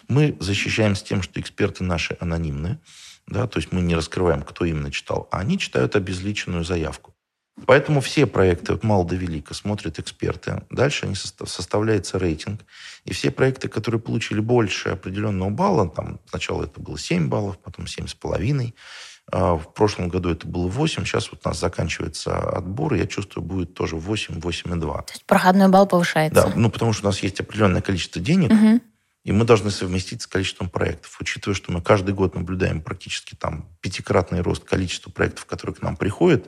Мы 0.06 0.36
защищаемся 0.38 1.04
тем, 1.04 1.22
что 1.22 1.40
эксперты 1.40 1.84
наши 1.84 2.16
анонимные. 2.20 2.78
Да, 3.26 3.48
то 3.48 3.58
есть 3.58 3.72
мы 3.72 3.80
не 3.80 3.96
раскрываем, 3.96 4.42
кто 4.42 4.64
именно 4.64 4.92
читал, 4.92 5.26
а 5.32 5.40
они 5.40 5.58
читают 5.58 5.96
обезличенную 5.96 6.64
заявку. 6.64 7.15
Поэтому 7.64 8.02
все 8.02 8.26
проекты 8.26 8.74
от 8.74 8.84
мала 8.84 9.04
до 9.06 9.14
велика 9.14 9.54
смотрят 9.54 9.98
эксперты. 9.98 10.62
Дальше 10.68 11.06
они 11.06 11.14
составляется 11.14 12.18
рейтинг. 12.18 12.60
И 13.04 13.14
все 13.14 13.30
проекты, 13.30 13.68
которые 13.68 14.00
получили 14.00 14.40
больше 14.40 14.90
определенного 14.90 15.48
балла, 15.48 15.88
там 15.88 16.20
сначала 16.28 16.64
это 16.64 16.80
было 16.80 16.98
7 16.98 17.28
баллов, 17.28 17.58
потом 17.58 17.86
7,5, 17.86 18.74
а 19.32 19.56
в 19.56 19.72
прошлом 19.72 20.08
году 20.08 20.30
это 20.30 20.46
было 20.46 20.68
8, 20.68 21.04
сейчас 21.04 21.32
вот 21.32 21.40
у 21.44 21.48
нас 21.48 21.58
заканчивается 21.58 22.38
отбор, 22.38 22.94
и 22.94 22.98
я 22.98 23.06
чувствую, 23.06 23.44
будет 23.44 23.74
тоже 23.74 23.96
8, 23.96 24.38
8,2. 24.38 24.78
То 24.78 25.12
есть 25.12 25.24
проходной 25.24 25.68
балл 25.68 25.86
повышается? 25.86 26.48
Да, 26.48 26.52
ну 26.54 26.70
потому 26.70 26.92
что 26.92 27.06
у 27.06 27.10
нас 27.10 27.20
есть 27.22 27.40
определенное 27.40 27.80
количество 27.80 28.20
денег, 28.20 28.50
угу. 28.50 28.80
И 29.24 29.32
мы 29.32 29.44
должны 29.44 29.72
совместить 29.72 30.22
с 30.22 30.26
количеством 30.28 30.70
проектов. 30.70 31.16
Учитывая, 31.20 31.56
что 31.56 31.72
мы 31.72 31.82
каждый 31.82 32.14
год 32.14 32.36
наблюдаем 32.36 32.80
практически 32.80 33.34
там 33.34 33.68
пятикратный 33.80 34.40
рост 34.40 34.62
количества 34.62 35.10
проектов, 35.10 35.46
которые 35.46 35.74
к 35.74 35.82
нам 35.82 35.96
приходят, 35.96 36.46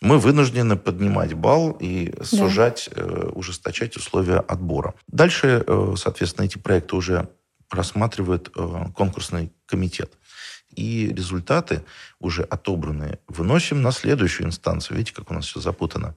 мы 0.00 0.18
вынуждены 0.18 0.76
поднимать 0.76 1.34
балл 1.34 1.76
и 1.78 2.12
сужать, 2.22 2.88
да. 2.94 3.02
э, 3.02 3.30
ужесточать 3.34 3.96
условия 3.96 4.38
отбора. 4.38 4.94
Дальше, 5.06 5.62
э, 5.66 5.94
соответственно, 5.96 6.46
эти 6.46 6.58
проекты 6.58 6.96
уже 6.96 7.28
рассматривает 7.70 8.50
э, 8.56 8.84
конкурсный 8.94 9.52
комитет 9.66 10.18
и 10.74 11.12
результаты 11.12 11.82
уже 12.20 12.42
отобранные 12.42 13.18
выносим 13.28 13.82
на 13.82 13.92
следующую 13.92 14.46
инстанцию. 14.46 14.98
Видите, 14.98 15.16
как 15.16 15.30
у 15.30 15.34
нас 15.34 15.46
все 15.46 15.60
запутано. 15.60 16.14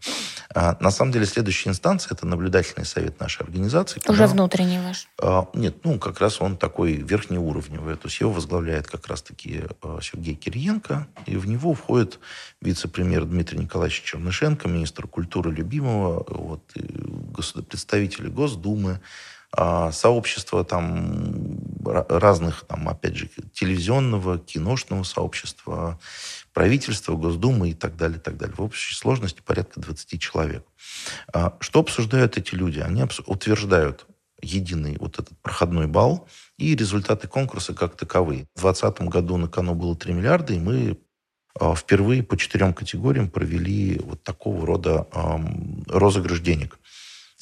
А, 0.54 0.78
на 0.80 0.92
самом 0.92 1.12
деле 1.12 1.26
следующая 1.26 1.70
инстанция– 1.70 2.12
это 2.14 2.28
наблюдательный 2.28 2.86
совет 2.86 3.20
нашей 3.20 3.44
организации. 3.44 4.02
Уже 4.08 4.28
внутренний 4.28 4.80
ваш? 4.80 5.08
А, 5.22 5.48
нет, 5.54 5.78
ну 5.84 5.98
как 6.00 6.20
раз 6.20 6.42
он 6.42 6.58
такой 6.58 6.94
верхнеуровневый. 6.94 7.96
То 7.96 8.08
есть 8.08 8.20
его 8.20 8.32
возглавляет 8.32 8.88
как 8.88 9.08
раз-таки 9.08 9.64
а, 9.82 10.00
Сергей 10.02 10.36
Кириенко, 10.36 11.08
и 11.26 11.38
в 11.38 11.48
него 11.48 11.74
входит 11.74 12.20
вице-премьер 12.62 13.26
Дмитрий 13.26 13.60
Николаевич 13.60 14.04
Чернышенко, 14.04 14.68
министр 14.68 15.08
культуры 15.08 15.52
любимого, 15.52 16.26
вот, 16.28 16.62
представители 17.70 18.28
Госдумы, 18.28 19.00
сообщества 19.56 20.64
там 20.64 21.60
разных, 21.86 22.66
там, 22.68 22.90
опять 22.90 23.16
же, 23.16 23.30
телевизионного, 23.54 24.40
киношного 24.40 25.04
сообщества, 25.04 26.00
правительства, 26.54 27.16
Госдумы 27.16 27.72
и 27.72 27.74
так 27.74 27.96
далее, 27.96 28.18
и 28.18 28.22
так 28.22 28.38
далее. 28.38 28.56
В 28.56 28.62
общей 28.62 28.96
сложности 28.96 29.42
порядка 29.46 29.80
20 29.80 30.20
человек. 30.20 30.66
А, 31.34 31.58
что 31.60 31.80
обсуждают 31.80 32.38
эти 32.38 32.56
люди? 32.56 32.80
Они 32.80 33.04
утверждают 33.26 34.06
единый 34.42 34.98
вот 35.00 35.20
этот 35.20 35.40
проходной 35.42 35.88
балл 35.88 36.28
и 36.58 36.76
результаты 36.76 37.28
конкурса 37.28 37.74
как 37.74 37.96
таковые. 37.96 38.48
В 38.56 38.62
2020 38.62 39.02
году 39.10 39.38
на 39.38 39.48
кону 39.48 39.74
было 39.74 39.96
3 39.96 40.14
миллиарда, 40.14 40.54
и 40.54 40.60
мы 40.60 40.98
а, 41.60 41.76
впервые 41.76 42.24
по 42.24 42.38
четырем 42.38 42.74
категориям 42.74 43.30
провели 43.30 44.00
вот 44.00 44.24
такого 44.24 44.66
рода 44.66 45.08
розыгрыш 45.88 46.40
денег. 46.40 46.80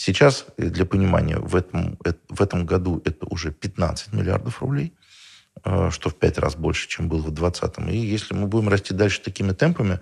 Сейчас, 0.04 0.46
э, 0.58 0.70
для 0.70 0.86
понимания, 0.86 1.38
в 1.38 1.56
этом, 1.56 1.96
э, 2.04 2.14
в 2.28 2.42
этом 2.42 2.66
году 2.66 3.04
это 3.06 3.28
уже 3.28 3.52
15 3.52 4.14
миллиардов 4.14 4.62
рублей. 4.62 4.94
Э, 5.64 5.92
что 5.92 6.10
в 6.10 6.16
пять 6.16 6.40
раз 6.40 6.56
больше, 6.56 6.88
чем 6.88 7.08
было 7.08 7.22
в 7.22 7.32
2020. 7.32 7.94
И 7.94 7.98
если 7.98 8.34
мы 8.34 8.48
будем 8.48 8.70
расти 8.70 8.96
дальше 8.96 9.22
такими 9.22 9.52
темпами, 9.52 10.00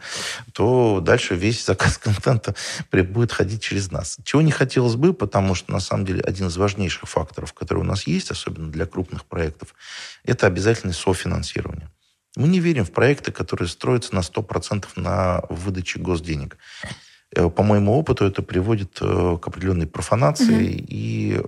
то 0.53 1.01
дальше 1.01 1.35
весь 1.35 1.65
заказ 1.71 1.97
контента 1.97 2.55
будет 2.91 3.33
ходить 3.33 3.61
через 3.61 3.91
нас. 3.91 4.17
Чего 4.23 4.41
не 4.41 4.51
хотелось 4.51 4.95
бы, 4.95 5.13
потому 5.13 5.53
что, 5.53 5.73
на 5.73 5.81
самом 5.81 6.05
деле, 6.05 6.21
один 6.21 6.47
из 6.47 6.55
важнейших 6.55 7.09
факторов, 7.09 7.51
который 7.51 7.79
у 7.79 7.83
нас 7.83 8.07
есть, 8.07 8.31
особенно 8.31 8.71
для 8.71 8.85
крупных 8.85 9.25
проектов, 9.25 9.75
это 10.23 10.47
обязательное 10.47 10.93
софинансирование. 10.93 11.89
Мы 12.37 12.47
не 12.47 12.61
верим 12.61 12.85
в 12.85 12.91
проекты, 12.91 13.33
которые 13.33 13.67
строятся 13.67 14.15
на 14.15 14.19
100% 14.19 14.85
на 14.95 15.41
выдаче 15.49 15.99
госденег. 15.99 16.57
Э, 17.35 17.49
по 17.49 17.63
моему 17.63 17.93
опыту 17.93 18.25
это 18.25 18.41
приводит 18.41 18.97
э, 19.01 19.37
к 19.41 19.47
определенной 19.47 19.87
профанации 19.87 20.75
mm-hmm. 20.75 20.85
и 20.89 21.41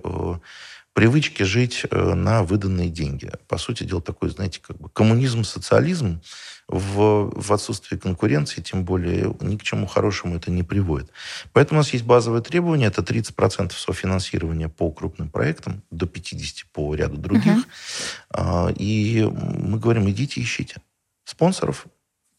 привычки 0.94 1.42
жить 1.42 1.84
э, 1.90 2.14
на 2.14 2.42
выданные 2.42 2.88
деньги. 2.88 3.30
По 3.48 3.58
сути 3.58 3.84
дела, 3.84 4.02
такой, 4.02 4.30
знаете, 4.30 4.60
как 4.60 4.78
бы 4.78 4.88
коммунизм-социализм 4.90 6.20
в, 6.68 7.32
в 7.34 7.52
отсутствии 7.52 7.96
конкуренции, 7.96 8.60
тем 8.60 8.84
более 8.84 9.34
ни 9.40 9.56
к 9.56 9.62
чему 9.62 9.86
хорошему 9.86 10.36
это 10.36 10.50
не 10.50 10.62
приводит. 10.62 11.10
Поэтому 11.52 11.80
у 11.80 11.82
нас 11.82 11.92
есть 11.92 12.04
базовые 12.04 12.42
требования, 12.42 12.86
это 12.86 13.02
30% 13.02 13.72
софинансирования 13.72 14.68
по 14.68 14.90
крупным 14.90 15.30
проектам, 15.30 15.82
до 15.90 16.06
50% 16.06 16.64
по 16.72 16.94
ряду 16.94 17.16
других. 17.16 17.66
Uh-huh. 18.32 18.74
И 18.78 19.22
мы 19.24 19.78
говорим, 19.78 20.08
идите 20.08 20.40
ищите 20.40 20.76
спонсоров, 21.24 21.86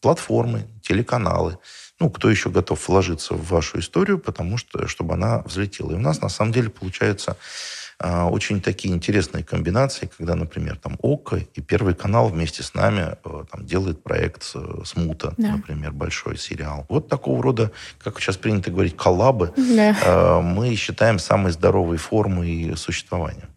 платформы, 0.04 0.66
телеканалы, 0.82 1.56
ну, 1.98 2.10
кто 2.10 2.28
еще 2.28 2.50
готов 2.50 2.88
вложиться 2.88 3.32
в 3.32 3.48
вашу 3.48 3.78
историю, 3.78 4.18
потому 4.18 4.58
что, 4.58 4.86
чтобы 4.86 5.14
она 5.14 5.42
взлетела. 5.46 5.92
И 5.92 5.94
у 5.94 5.98
нас, 5.98 6.20
на 6.20 6.28
самом 6.28 6.52
деле, 6.52 6.68
получается 6.68 7.38
а, 7.98 8.26
очень 8.26 8.60
такие 8.60 8.92
интересные 8.92 9.42
комбинации, 9.42 10.10
когда, 10.14 10.34
например, 10.34 10.76
там 10.76 10.98
ОКО 11.00 11.36
и 11.54 11.62
Первый 11.62 11.94
канал 11.94 12.28
вместе 12.28 12.62
с 12.62 12.74
нами 12.74 13.16
э, 13.24 13.44
там, 13.50 13.64
делает 13.64 14.02
проект 14.02 14.54
«Смута», 14.84 15.32
да. 15.38 15.52
например, 15.52 15.92
большой 15.92 16.36
сериал. 16.36 16.84
Вот 16.90 17.08
такого 17.08 17.42
рода, 17.42 17.72
как 18.02 18.20
сейчас 18.20 18.36
принято 18.36 18.70
говорить, 18.70 18.98
коллабы, 18.98 19.54
да. 19.56 19.96
Э, 20.04 20.40
мы 20.42 20.74
считаем 20.74 21.18
самой 21.18 21.52
здоровой 21.52 21.96
формой 21.96 22.76
существования. 22.76 23.48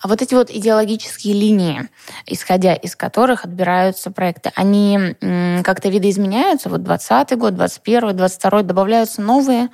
А 0.00 0.08
вот 0.08 0.22
эти 0.22 0.34
вот 0.34 0.50
идеологические 0.50 1.34
линии, 1.34 1.88
исходя 2.26 2.74
из 2.74 2.96
которых 2.96 3.44
отбираются 3.44 4.10
проекты, 4.10 4.52
они 4.54 5.14
как-то 5.62 5.88
видоизменяются? 5.88 6.68
Вот 6.68 6.82
20 6.82 7.36
год, 7.36 7.54
21 7.54 8.16
22 8.16 8.62
добавляются 8.62 9.22
новые? 9.22 9.68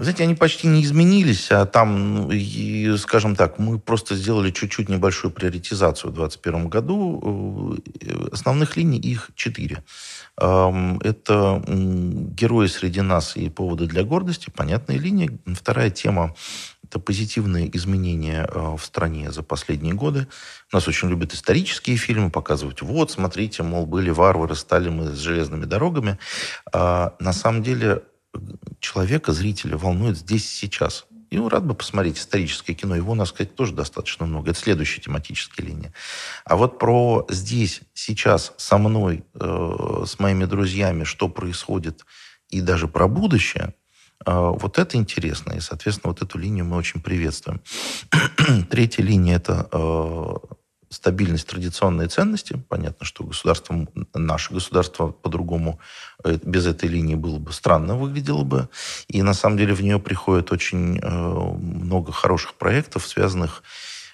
Вы 0.00 0.04
знаете, 0.04 0.22
они 0.22 0.34
почти 0.34 0.66
не 0.66 0.82
изменились, 0.82 1.50
а 1.50 1.66
там, 1.66 2.30
скажем 2.96 3.36
так, 3.36 3.58
мы 3.58 3.78
просто 3.78 4.16
сделали 4.16 4.50
чуть-чуть 4.50 4.88
небольшую 4.88 5.30
приоритизацию 5.30 6.10
в 6.10 6.14
2021 6.14 6.68
году. 6.68 7.76
Э, 8.00 8.28
основных 8.32 8.78
линий 8.78 8.98
их 8.98 9.30
четыре. 9.34 9.84
Это 10.38 11.62
герои 11.66 12.66
среди 12.68 13.02
нас 13.02 13.36
и 13.36 13.50
поводы 13.50 13.84
для 13.84 14.02
гордости, 14.02 14.48
понятные 14.48 14.96
линии. 14.98 15.38
Вторая 15.54 15.90
тема– 15.90 16.34
это 16.90 16.98
позитивные 16.98 17.74
изменения 17.76 18.48
э, 18.50 18.76
в 18.76 18.84
стране 18.84 19.30
за 19.30 19.44
последние 19.44 19.94
годы. 19.94 20.26
Нас 20.72 20.88
очень 20.88 21.08
любят 21.08 21.32
исторические 21.32 21.96
фильмы 21.96 22.30
показывать. 22.30 22.82
Вот, 22.82 23.12
смотрите, 23.12 23.62
мол, 23.62 23.86
были 23.86 24.10
варвары, 24.10 24.56
стали 24.56 24.88
мы 24.88 25.10
с 25.10 25.18
железными 25.18 25.66
дорогами. 25.66 26.18
А 26.72 27.14
на 27.20 27.32
самом 27.32 27.62
деле 27.62 28.02
человека, 28.80 29.32
зрителя 29.32 29.76
волнует 29.76 30.18
здесь 30.18 30.50
сейчас. 30.50 31.06
И 31.30 31.38
он 31.38 31.46
рад 31.46 31.64
бы 31.64 31.74
посмотреть 31.74 32.18
историческое 32.18 32.74
кино. 32.74 32.96
Его, 32.96 33.14
надо 33.14 33.30
сказать, 33.30 33.54
тоже 33.54 33.72
достаточно 33.72 34.26
много. 34.26 34.50
Это 34.50 34.58
следующая 34.58 35.00
тематическая 35.00 35.62
линия. 35.62 35.92
А 36.44 36.56
вот 36.56 36.80
про 36.80 37.24
здесь, 37.28 37.82
сейчас, 37.94 38.52
со 38.56 38.78
мной, 38.78 39.22
э, 39.34 40.04
с 40.06 40.18
моими 40.18 40.44
друзьями, 40.44 41.04
что 41.04 41.28
происходит, 41.28 42.04
и 42.48 42.60
даже 42.60 42.88
про 42.88 43.06
будущее, 43.06 43.74
вот 44.26 44.78
это 44.78 44.96
интересно. 44.96 45.52
И, 45.52 45.60
соответственно, 45.60 46.12
вот 46.12 46.22
эту 46.22 46.38
линию 46.38 46.64
мы 46.64 46.76
очень 46.76 47.00
приветствуем. 47.00 47.60
Третья 48.70 49.02
линия– 49.02 49.36
это 49.36 49.68
э, 49.72 50.34
стабильность, 50.90 51.46
традиционные 51.46 52.08
ценности. 52.08 52.62
Понятно, 52.68 53.06
что 53.06 53.24
государство, 53.24 53.86
наше 54.14 54.52
государство 54.52 55.08
по-другому 55.08 55.80
э, 56.24 56.38
без 56.42 56.66
этой 56.66 56.88
линии 56.88 57.14
было 57.14 57.38
бы 57.38 57.52
странно, 57.52 57.96
выглядело 57.96 58.44
бы. 58.44 58.68
И 59.08 59.22
на 59.22 59.32
самом 59.32 59.56
деле 59.56 59.72
в 59.72 59.82
нее 59.82 59.98
приходит 59.98 60.52
очень 60.52 60.98
э, 60.98 61.08
много 61.08 62.12
хороших 62.12 62.54
проектов, 62.54 63.06
связанных 63.06 63.62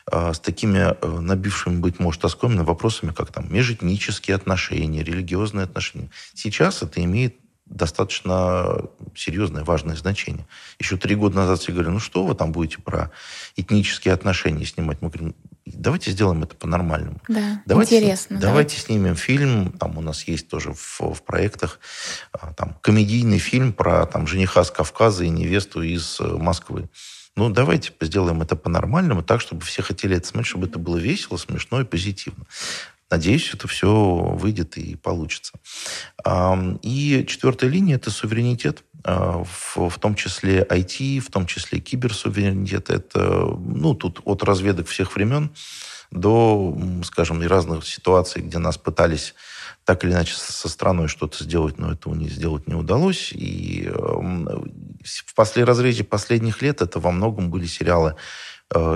с 0.08 0.38
такими 0.38 0.94
набившими, 1.04 1.80
быть 1.80 1.98
может, 1.98 2.25
оскомины 2.25 2.62
вопросами, 2.62 3.10
как 3.10 3.32
там 3.32 3.52
межэтнические 3.52 4.36
отношения, 4.36 5.02
религиозные 5.02 5.64
отношения. 5.64 6.10
Сейчас 6.32 6.80
это 6.80 7.02
имеет 7.02 7.34
достаточно 7.66 8.88
серьезное, 9.14 9.64
важное 9.64 9.96
значение. 9.96 10.46
Еще 10.78 10.96
три 10.96 11.14
года 11.14 11.37
назад 11.37 11.61
все 11.61 11.73
говорили, 11.73 11.92
ну 11.92 11.99
что 11.99 12.25
вы 12.25 12.35
там 12.35 12.52
будете 12.52 12.78
про 12.78 13.11
этнические 13.56 14.14
отношения 14.14 14.64
снимать? 14.64 14.99
Мы 15.02 15.08
говорим, 15.08 15.34
давайте 15.67 16.12
сделаем 16.12 16.43
это 16.45 16.54
по-нормальному. 16.54 17.21
Да, 17.28 17.62
давайте, 17.67 17.97
интересно. 17.97 18.38
Давайте 18.38 18.76
да. 18.76 18.82
снимем 18.82 19.17
фильм, 19.17 19.73
там 19.73 19.99
у 19.99 20.00
нас 20.00 20.25
есть 20.25 20.49
тоже 20.49 20.73
в, 20.73 21.00
в 21.00 21.23
проектах 21.23 21.80
а, 22.32 22.52
там, 22.54 22.76
комедийный 22.80 23.38
фильм 23.38 23.73
про 23.73 24.06
там, 24.06 24.26
жениха 24.26 24.64
с 24.64 24.71
Кавказа 24.71 25.25
и 25.25 25.28
невесту 25.28 25.82
из 25.82 26.21
э, 26.21 26.25
Москвы. 26.25 26.88
Ну, 27.36 27.50
давайте 27.50 27.93
сделаем 28.00 28.40
это 28.40 28.56
по-нормальному, 28.56 29.23
так, 29.23 29.43
чтобы 29.43 29.62
все 29.62 29.82
хотели 29.82 30.17
это 30.17 30.26
смотреть, 30.26 30.49
чтобы 30.49 30.67
это 30.69 30.78
было 30.78 30.97
весело, 30.97 31.36
смешно 31.36 31.82
и 31.82 31.84
позитивно. 31.84 32.47
Надеюсь, 33.10 33.54
это 33.54 33.69
все 33.69 33.88
выйдет 33.88 34.76
и 34.76 34.97
получится. 34.97 35.52
И 36.82 37.25
четвертая 37.28 37.71
линия– 37.71 37.97
это 37.97 38.10
суверенитет, 38.10 38.82
а, 39.04 39.45
в, 39.45 39.99
том 40.00 40.16
числе 40.16 40.66
IT, 40.69 41.21
в 41.21 41.30
том 41.30 41.47
числе 41.47 41.78
киберсуверенитет. 41.78 42.90
Это, 42.90 43.56
ну, 43.58 43.95
тут 43.95 44.21
от 44.25 44.42
разведок 44.42 44.88
всех 44.88 45.14
времен 45.14 45.50
до, 46.10 46.76
скажем, 47.04 47.42
и 47.42 47.47
разных 47.47 47.86
ситуаций, 47.86 48.42
где 48.42 48.58
нас 48.58 48.76
пытались 48.76 49.34
так 49.84 50.02
или 50.04 50.10
иначе 50.10 50.34
со 50.34 50.69
страной 50.69 51.06
что-то 51.06 51.45
сделать, 51.45 51.78
но 51.78 51.92
этого 51.92 52.14
не 52.14 52.28
сделать 52.28 52.66
не 52.66 52.75
удалось. 52.75 53.32
И 53.32 53.88
в 53.88 55.34
после 55.36 55.62
разрезе 55.62 56.02
последних 56.02 56.60
лет 56.60 56.82
это 56.82 56.99
во 56.99 57.12
многом 57.12 57.50
были 57.50 57.66
сериалы 57.66 58.16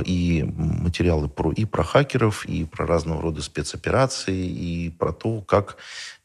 и 0.04 0.42
материалы 0.56 1.28
про, 1.28 1.52
и 1.52 1.64
про 1.64 1.85
хакеров, 1.85 2.44
и 2.44 2.64
про 2.64 2.87
разного 2.87 3.22
рода 3.22 3.40
спецоперации, 3.40 4.46
и 4.46 4.90
про 4.90 5.12
то, 5.12 5.40
как 5.42 5.76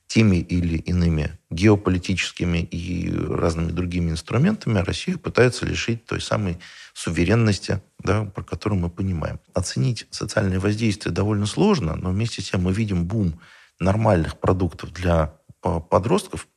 теми 0.08 0.38
или 0.38 0.78
иными 0.78 1.38
геополитическими 1.50 2.60
и 2.60 3.12
разными 3.12 3.72
другими 3.72 4.12
инструментами 4.12 4.80
Россию 4.80 5.20
пытается 5.20 5.66
лишить 5.66 6.06
той 6.06 6.22
самой 6.22 6.58
суверенности, 6.94 7.82
да, 8.00 8.26
про 8.26 8.44
которую 8.44 8.80
мы 8.80 8.90
понимаем. 8.90 9.40
Оценить 9.54 10.08
социальное 10.12 10.60
воздействие 10.60 11.14
довольно 11.14 11.46
сложно, 11.46 11.96
но 11.96 12.12
вместе 12.12 12.42
с 12.42 12.50
тем 12.50 12.64
мы 12.64 12.74
видим 12.74 13.06
бум 13.06 13.40
нормальных 13.80 14.38
продуктов 14.38 14.94
для 14.94 15.34
э, 15.64 15.80
подростков, 15.90 16.48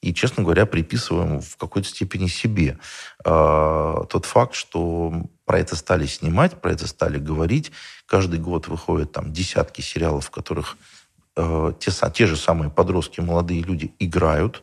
и, 0.00 0.14
честно 0.14 0.42
говоря, 0.44 0.66
приписываем 0.66 1.40
в 1.40 1.56
какой-то 1.56 1.88
степени 1.88 2.28
себе 2.28 2.78
э, 3.24 4.04
тот 4.08 4.24
факт, 4.24 4.54
что 4.54 5.24
про 5.44 5.58
это 5.58 5.76
стали 5.76 6.06
снимать, 6.06 6.60
про 6.60 6.72
это 6.72 6.86
стали 6.86 7.18
говорить. 7.18 7.72
Каждый 8.06 8.38
год 8.38 8.68
выходят 8.68 9.12
там 9.12 9.32
десятки 9.32 9.80
сериалов, 9.80 10.26
в 10.26 10.30
которых 10.30 10.76
э, 11.36 11.72
те, 11.80 11.90
те 12.14 12.26
же 12.26 12.36
самые 12.36 12.70
подростки, 12.70 13.20
молодые 13.20 13.62
люди 13.62 13.92
играют, 13.98 14.62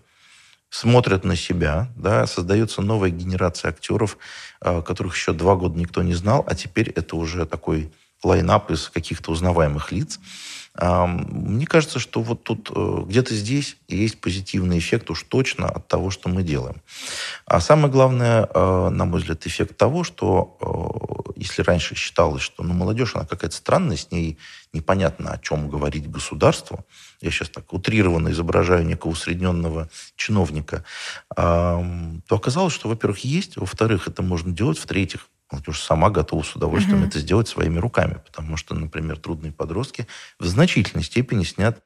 смотрят 0.70 1.26
на 1.26 1.36
себя, 1.36 1.90
да, 1.96 2.28
создается 2.28 2.82
новая 2.82 3.10
генерация 3.10 3.70
актеров, 3.70 4.18
э, 4.62 4.82
которых 4.82 5.16
еще 5.16 5.34
два 5.34 5.56
года 5.56 5.78
никто 5.78 6.02
не 6.02 6.14
знал, 6.14 6.46
а 6.48 6.56
теперь 6.56 6.90
это 6.90 7.18
уже 7.18 7.46
такой 7.46 7.92
лайнап 8.24 8.72
из 8.72 8.90
каких-то 8.90 9.32
узнаваемых 9.32 9.92
лиц. 9.92 10.20
Мне 10.78 11.66
кажется, 11.66 12.00
что 12.00 12.22
вот 12.22 12.44
тут 12.44 12.70
э, 12.76 13.04
где-то 13.08 13.34
здесь 13.34 13.78
есть 13.88 14.20
позитивный 14.20 14.78
эффект 14.80 15.10
уж 15.10 15.24
точно 15.24 15.70
от 15.70 15.88
того, 15.88 16.12
что 16.12 16.28
мы 16.28 16.44
делаем. 16.44 16.82
А 17.46 17.62
самое 17.62 17.90
главное, 17.90 18.50
э, 18.54 18.90
на 18.90 19.06
мой 19.06 19.22
взгляд, 19.22 19.48
эффект 19.48 19.78
того, 19.78 20.04
что 20.04 20.58
э, 20.60 21.32
если 21.38 21.62
раньше 21.62 21.96
считалось, 21.96 22.42
что 22.42 22.62
ну, 22.64 22.74
молодежь, 22.74 23.16
она 23.16 23.26
какая-то 23.26 23.56
странная, 23.56 23.96
с 23.96 24.12
ней 24.12 24.38
непонятно, 24.74 25.32
о 25.32 25.38
чем 25.38 25.70
говорить 25.70 26.12
государству, 26.12 26.86
я 27.22 27.32
сейчас 27.32 27.48
так 27.50 27.72
утрированно 27.72 28.30
изображаю 28.30 28.86
некого 28.86 29.12
усредненного 29.12 29.90
чиновника, 30.18 30.84
то 31.34 32.22
оказалось, 32.30 32.74
что, 32.74 32.90
во-первых, 32.90 33.20
есть, 33.20 33.56
во-вторых, 33.56 34.10
это 34.10 34.22
можно 34.22 34.52
делать, 34.52 34.78
в-третьих, 34.78 35.30
молодежь 35.56 35.82
сама 35.82 36.10
готова 36.10 36.44
с 36.44 36.56
удовольствием 36.56 37.04
uh-huh. 37.04 37.08
это 37.08 37.20
сделать 37.20 37.48
своими 37.48 37.80
руками, 37.80 38.22
потому 38.26 38.58
что, 38.58 38.76
например, 38.76 39.18
трудные 39.18 39.52
подростки 39.52 40.08
в 40.40 40.46
значительной 40.46 41.04
степени 41.04 41.44
снят 41.44 41.82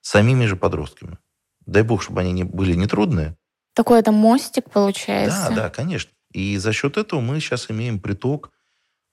самими 0.00 0.46
же 0.46 0.56
подростками. 0.56 1.18
Дай 1.64 1.82
бог, 1.82 2.02
чтобы 2.02 2.20
они 2.20 2.32
не, 2.32 2.44
были 2.44 2.74
не 2.74 2.86
трудные. 2.86 3.36
Такой 3.74 4.00
это 4.00 4.12
мостик 4.12 4.70
получается. 4.70 5.46
Да, 5.48 5.54
да, 5.54 5.70
конечно. 5.70 6.10
И 6.32 6.58
за 6.58 6.72
счет 6.72 6.96
этого 6.96 7.20
мы 7.20 7.40
сейчас 7.40 7.70
имеем 7.70 8.00
приток 8.00 8.50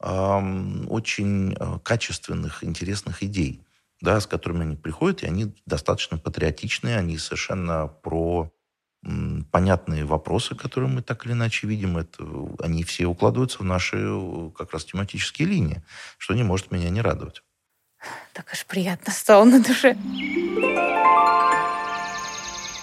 эм, 0.02 0.89
очень 0.89 1.54
э, 1.54 1.80
качественных, 1.84 2.63
интересных 2.63 3.24
идей. 3.24 3.63
да, 4.02 4.19
с 4.19 4.28
которыми 4.28 4.62
они 4.62 4.76
приходят, 4.76 5.24
и 5.24 5.28
они 5.28 5.54
достаточно 5.65 6.17
патриотичные, 6.17 6.98
они 6.98 7.17
совершенно 7.17 7.88
про 7.88 8.52
понятные 9.52 10.06
вопросы, 10.06 10.56
которые 10.56 10.90
мы 10.90 11.02
так 11.02 11.26
или 11.26 11.34
иначе 11.34 11.68
видим, 11.68 11.98
это, 11.98 12.24
они 12.60 12.84
все 12.84 13.06
укладываются 13.06 13.60
в 13.60 13.64
наши 13.64 13.98
как 14.58 14.74
раз 14.74 14.86
тематические 14.86 15.48
линии, 15.48 15.82
что 16.18 16.34
не 16.34 16.44
может 16.44 16.72
меня 16.72 16.90
не 16.90 17.02
радовать. 17.02 17.42
Так 18.34 18.52
аж 18.52 18.66
приятно 18.66 19.12
стало 19.12 19.44
на 19.46 19.62
душе. 19.62 19.96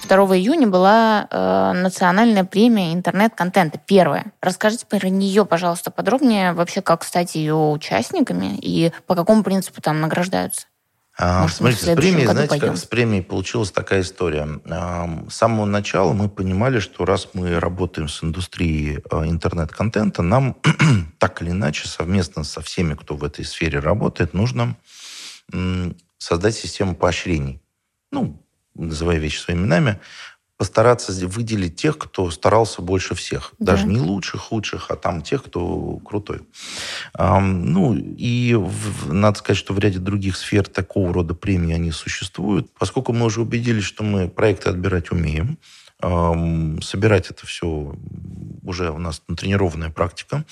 2 0.08 0.16
июня 0.36 0.68
была 0.68 1.26
э, 1.28 1.72
национальная 1.72 2.44
премия 2.44 2.92
интернет-контента, 2.94 3.78
первая. 3.84 4.32
Расскажите 4.40 4.86
про 4.86 5.08
нее, 5.08 5.44
пожалуйста, 5.44 5.90
подробнее, 5.90 6.52
вообще, 6.52 6.80
как 6.80 7.02
стать 7.04 7.34
ее 7.34 7.54
участниками 7.54 8.56
и 8.56 8.92
по 9.06 9.14
какому 9.16 9.42
принципу 9.42 9.82
там 9.82 10.00
награждаются. 10.00 10.66
А, 11.18 11.42
Может, 11.42 11.56
Смотрите, 11.56 11.92
с 11.92 11.96
премией, 11.96 12.26
знаете, 12.26 12.50
пойдем. 12.50 12.68
как 12.68 12.76
с 12.76 12.84
премией 12.84 13.22
получилась 13.22 13.70
такая 13.70 14.02
история. 14.02 14.60
С 15.30 15.34
самого 15.34 15.64
начала 15.64 16.12
мы 16.12 16.28
понимали, 16.28 16.78
что 16.78 17.06
раз 17.06 17.30
мы 17.32 17.58
работаем 17.58 18.08
с 18.08 18.22
индустрией 18.22 19.02
э, 19.10 19.24
интернет-контента, 19.26 20.20
нам 20.22 20.56
так 21.18 21.40
или 21.40 21.50
иначе 21.50 21.88
совместно 21.88 22.44
со 22.44 22.60
всеми, 22.60 22.94
кто 22.94 23.16
в 23.16 23.24
этой 23.24 23.46
сфере 23.46 23.78
работает, 23.78 24.34
нужно 24.34 24.76
создать 26.18 26.54
систему 26.54 26.94
поощрений. 26.94 27.62
Ну, 28.10 28.42
называя 28.74 29.18
вещи 29.18 29.38
своими 29.38 29.60
именами, 29.60 30.00
постараться 30.56 31.12
выделить 31.26 31.76
тех, 31.76 31.98
кто 31.98 32.30
старался 32.30 32.80
больше 32.80 33.14
всех. 33.14 33.52
Да. 33.58 33.72
Даже 33.72 33.86
не 33.86 34.00
лучших, 34.00 34.40
худших, 34.40 34.90
а 34.90 34.96
там 34.96 35.22
тех, 35.22 35.44
кто 35.44 35.98
крутой. 35.98 36.40
ну, 37.18 37.94
и 37.94 38.54
в, 38.54 39.12
надо 39.12 39.38
сказать, 39.38 39.58
что 39.58 39.74
в 39.74 39.78
ряде 39.78 39.98
других 39.98 40.36
сфер 40.36 40.66
такого 40.66 41.12
рода 41.12 41.34
премии 41.34 41.74
они 41.74 41.90
существуют. 41.90 42.70
Поскольку 42.78 43.12
мы 43.12 43.26
уже 43.26 43.42
убедились, 43.42 43.84
что 43.84 44.02
мы 44.02 44.28
проекты 44.28 44.70
отбирать 44.70 45.10
умеем, 45.10 45.58
собирать 46.00 47.30
это 47.30 47.46
все 47.46 47.94
уже 48.62 48.90
у 48.90 48.98
нас 48.98 49.22
натренированная 49.28 49.90
практика, 49.90 50.44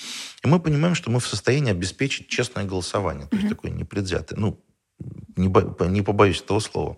и 0.42 0.48
мы 0.48 0.58
понимаем, 0.58 0.94
что 0.94 1.10
мы 1.10 1.20
в 1.20 1.26
состоянии 1.26 1.70
обеспечить 1.70 2.28
честное 2.28 2.64
голосование, 2.64 3.26
то 3.26 3.36
есть 3.36 3.48
такое 3.50 3.70
непредвзятое. 3.70 4.38
Ну, 4.38 4.58
не, 5.36 5.48
не 5.88 6.02
побоюсь 6.02 6.40
этого 6.40 6.60
слова. 6.60 6.96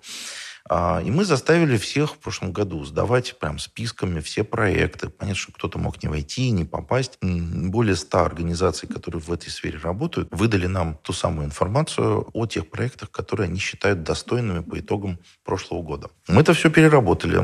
А, 0.68 1.00
и 1.04 1.10
мы 1.10 1.24
заставили 1.24 1.76
всех 1.76 2.14
в 2.14 2.18
прошлом 2.18 2.52
году 2.52 2.84
сдавать 2.84 3.38
прям 3.38 3.58
списками 3.58 4.20
все 4.20 4.42
проекты. 4.42 5.08
Понятно, 5.08 5.38
что 5.38 5.52
кто-то 5.52 5.78
мог 5.78 6.02
не 6.02 6.08
войти, 6.08 6.50
не 6.50 6.64
попасть. 6.64 7.18
Более 7.20 7.94
ста 7.94 8.24
организаций, 8.24 8.88
которые 8.88 9.20
в 9.20 9.32
этой 9.32 9.50
сфере 9.50 9.78
работают, 9.78 10.28
выдали 10.32 10.66
нам 10.66 10.98
ту 11.02 11.12
самую 11.12 11.46
информацию 11.46 12.28
о 12.32 12.46
тех 12.46 12.68
проектах, 12.68 13.10
которые 13.10 13.46
они 13.48 13.58
считают 13.58 14.02
достойными 14.02 14.60
по 14.60 14.78
итогам 14.78 15.18
прошлого 15.44 15.82
года. 15.82 16.10
Мы 16.28 16.40
это 16.40 16.52
все 16.54 16.70
переработали, 16.70 17.36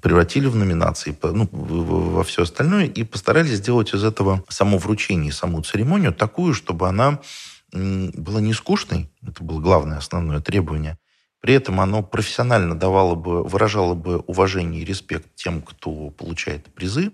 превратили 0.00 0.46
в 0.46 0.56
номинации, 0.56 1.16
ну, 1.22 1.48
во 1.52 2.24
все 2.24 2.42
остальное 2.42 2.86
и 2.86 3.04
постарались 3.04 3.56
сделать 3.56 3.92
из 3.94 4.02
этого 4.04 4.42
само 4.48 4.78
вручение, 4.78 5.32
саму 5.32 5.62
церемонию 5.62 6.12
такую, 6.12 6.54
чтобы 6.54 6.88
она 6.88 7.20
была 7.72 8.40
не 8.40 8.54
скучной, 8.54 9.10
это 9.26 9.42
было 9.42 9.60
главное, 9.60 9.98
основное 9.98 10.40
требование, 10.40 10.96
при 11.44 11.52
этом 11.52 11.78
оно 11.78 12.02
профессионально 12.02 12.74
давало 12.74 13.16
бы, 13.16 13.44
выражало 13.44 13.92
бы 13.92 14.20
уважение 14.20 14.80
и 14.80 14.84
респект 14.86 15.28
тем, 15.34 15.60
кто 15.60 16.08
получает 16.08 16.72
призы, 16.72 17.12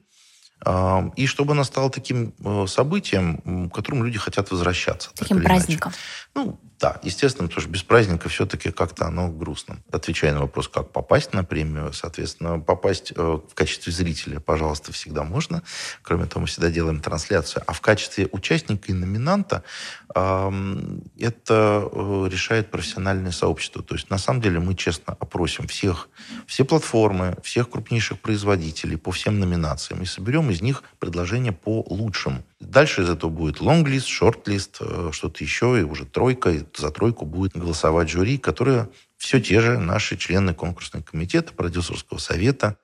и 1.17 1.27
чтобы 1.27 1.55
она 1.55 1.65
стала 1.65 1.91
таким 1.91 2.33
э, 2.39 2.67
событием, 2.69 3.69
к 3.69 3.75
которому 3.75 4.05
люди 4.05 4.19
хотят 4.19 4.53
возвращаться. 4.53 5.11
Таким 5.17 5.43
праздником. 5.43 5.93
Ну, 6.37 6.61
да, 6.81 6.99
естественно, 7.03 7.47
потому 7.47 7.61
что 7.61 7.71
без 7.71 7.83
праздника 7.83 8.31
все-таки 8.31 8.71
как-то 8.71 9.07
оно 9.07 9.29
грустно. 9.29 9.77
Отвечая 9.93 10.33
на 10.33 10.41
вопрос, 10.41 10.67
как 10.67 10.91
попасть 10.93 11.35
на 11.35 11.45
премию, 11.45 11.93
соответственно, 11.93 12.59
попасть 12.59 13.13
э, 13.15 13.21
в 13.23 13.55
качестве 13.55 13.93
зрителя, 13.93 14.41
пожалуйста, 14.41 14.91
всегда 14.93 15.23
можно. 15.23 15.63
Кроме 16.03 16.25
того, 16.25 16.41
мы 16.43 16.47
всегда 16.47 16.71
делаем 16.71 17.01
трансляцию. 17.01 17.65
А 17.67 17.75
в 17.75 17.83
качестве 17.83 18.29
участника 18.33 18.91
и 18.91 18.95
номинанта 18.95 19.63
это 20.09 20.99
э, 21.19 22.29
решает 22.33 22.71
профессиональное 22.71 23.31
сообщество. 23.31 23.83
То 23.83 23.95
есть, 23.95 24.09
на 24.09 24.17
самом 24.19 24.41
деле, 24.41 24.59
мы 24.59 24.75
честно 24.75 25.15
опросим 25.21 25.69
всех, 25.69 26.09
все 26.47 26.65
платформы, 26.65 27.37
всех 27.43 27.69
крупнейших 27.69 28.21
производителей 28.21 28.97
по 28.97 29.11
всем 29.11 29.39
номинациям 29.39 30.03
и 30.03 30.07
соберем 30.07 30.51
из 30.51 30.63
них 30.63 30.83
предложения 30.99 31.53
по 31.53 31.85
лучшим. 31.89 32.43
Дальше 32.61 33.03
из 33.03 33.11
этого 33.11 33.31
будет 33.31 33.61
лонглист, 33.61 34.07
шортлист, 34.07 34.77
э, 34.81 35.09
что-то 35.13 35.43
еще, 35.43 35.81
и 35.81 35.83
уже 35.83 36.05
тройка, 36.05 36.55
за 36.77 36.91
тройку 36.91 37.25
будет 37.25 37.57
голосовать 37.57 38.11
жюри, 38.11 38.39
которые 38.39 38.89
все 39.17 39.41
те 39.41 39.61
же 39.61 39.79
наши 39.79 40.17
члены 40.17 40.55
конкурсного 40.55 41.03
комитета, 41.03 41.53
продюсерского 41.53 42.19
совета. 42.19 42.77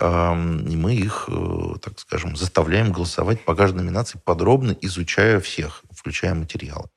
И 0.00 0.04
мы 0.04 0.94
их, 0.94 1.24
э, 1.28 1.74
так 1.82 1.98
скажем, 1.98 2.36
заставляем 2.36 2.92
голосовать 2.92 3.44
по 3.44 3.56
каждой 3.56 3.78
номинации, 3.78 4.20
подробно 4.24 4.76
изучая 4.80 5.40
всех, 5.40 5.82
включая 5.90 6.34
материалы. 6.34 6.88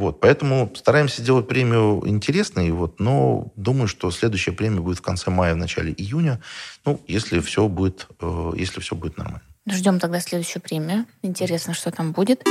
Вот, 0.00 0.18
поэтому 0.18 0.72
стараемся 0.74 1.20
делать 1.20 1.46
премию 1.46 2.02
интересной, 2.06 2.70
вот, 2.70 3.00
но 3.00 3.52
думаю, 3.54 3.86
что 3.86 4.10
следующая 4.10 4.52
премия 4.52 4.80
будет 4.80 4.96
в 4.96 5.02
конце 5.02 5.30
мая, 5.30 5.54
в 5.54 5.58
начале 5.58 5.92
июня, 5.92 6.40
ну, 6.86 7.00
если 7.06 7.38
все 7.40 7.68
будет, 7.68 8.08
э, 8.18 8.52
если 8.56 8.80
все 8.80 8.96
будет 8.96 9.18
нормально. 9.18 9.42
Ждем 9.68 9.98
тогда 9.98 10.20
следующую 10.20 10.62
премию. 10.62 11.06
Интересно, 11.22 11.74
что 11.74 11.90
там 11.90 12.12
будет. 12.12 12.42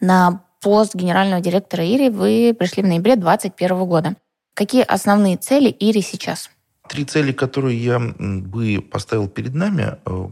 На 0.00 0.44
пост 0.60 0.94
генерального 0.94 1.40
директора 1.40 1.84
ИРИ 1.84 2.10
вы 2.10 2.54
пришли 2.58 2.82
в 2.82 2.86
ноябре 2.86 3.16
2021 3.16 3.84
года. 3.86 4.16
Какие 4.54 4.82
основные 4.82 5.36
цели 5.36 5.70
ИРИ 5.70 6.00
сейчас? 6.00 6.50
Три 6.88 7.04
цели, 7.04 7.32
которые 7.32 7.82
я 7.82 7.98
бы 7.98 8.80
поставил 8.80 9.28
перед 9.28 9.54
нами, 9.54 9.98
э, 10.04 10.28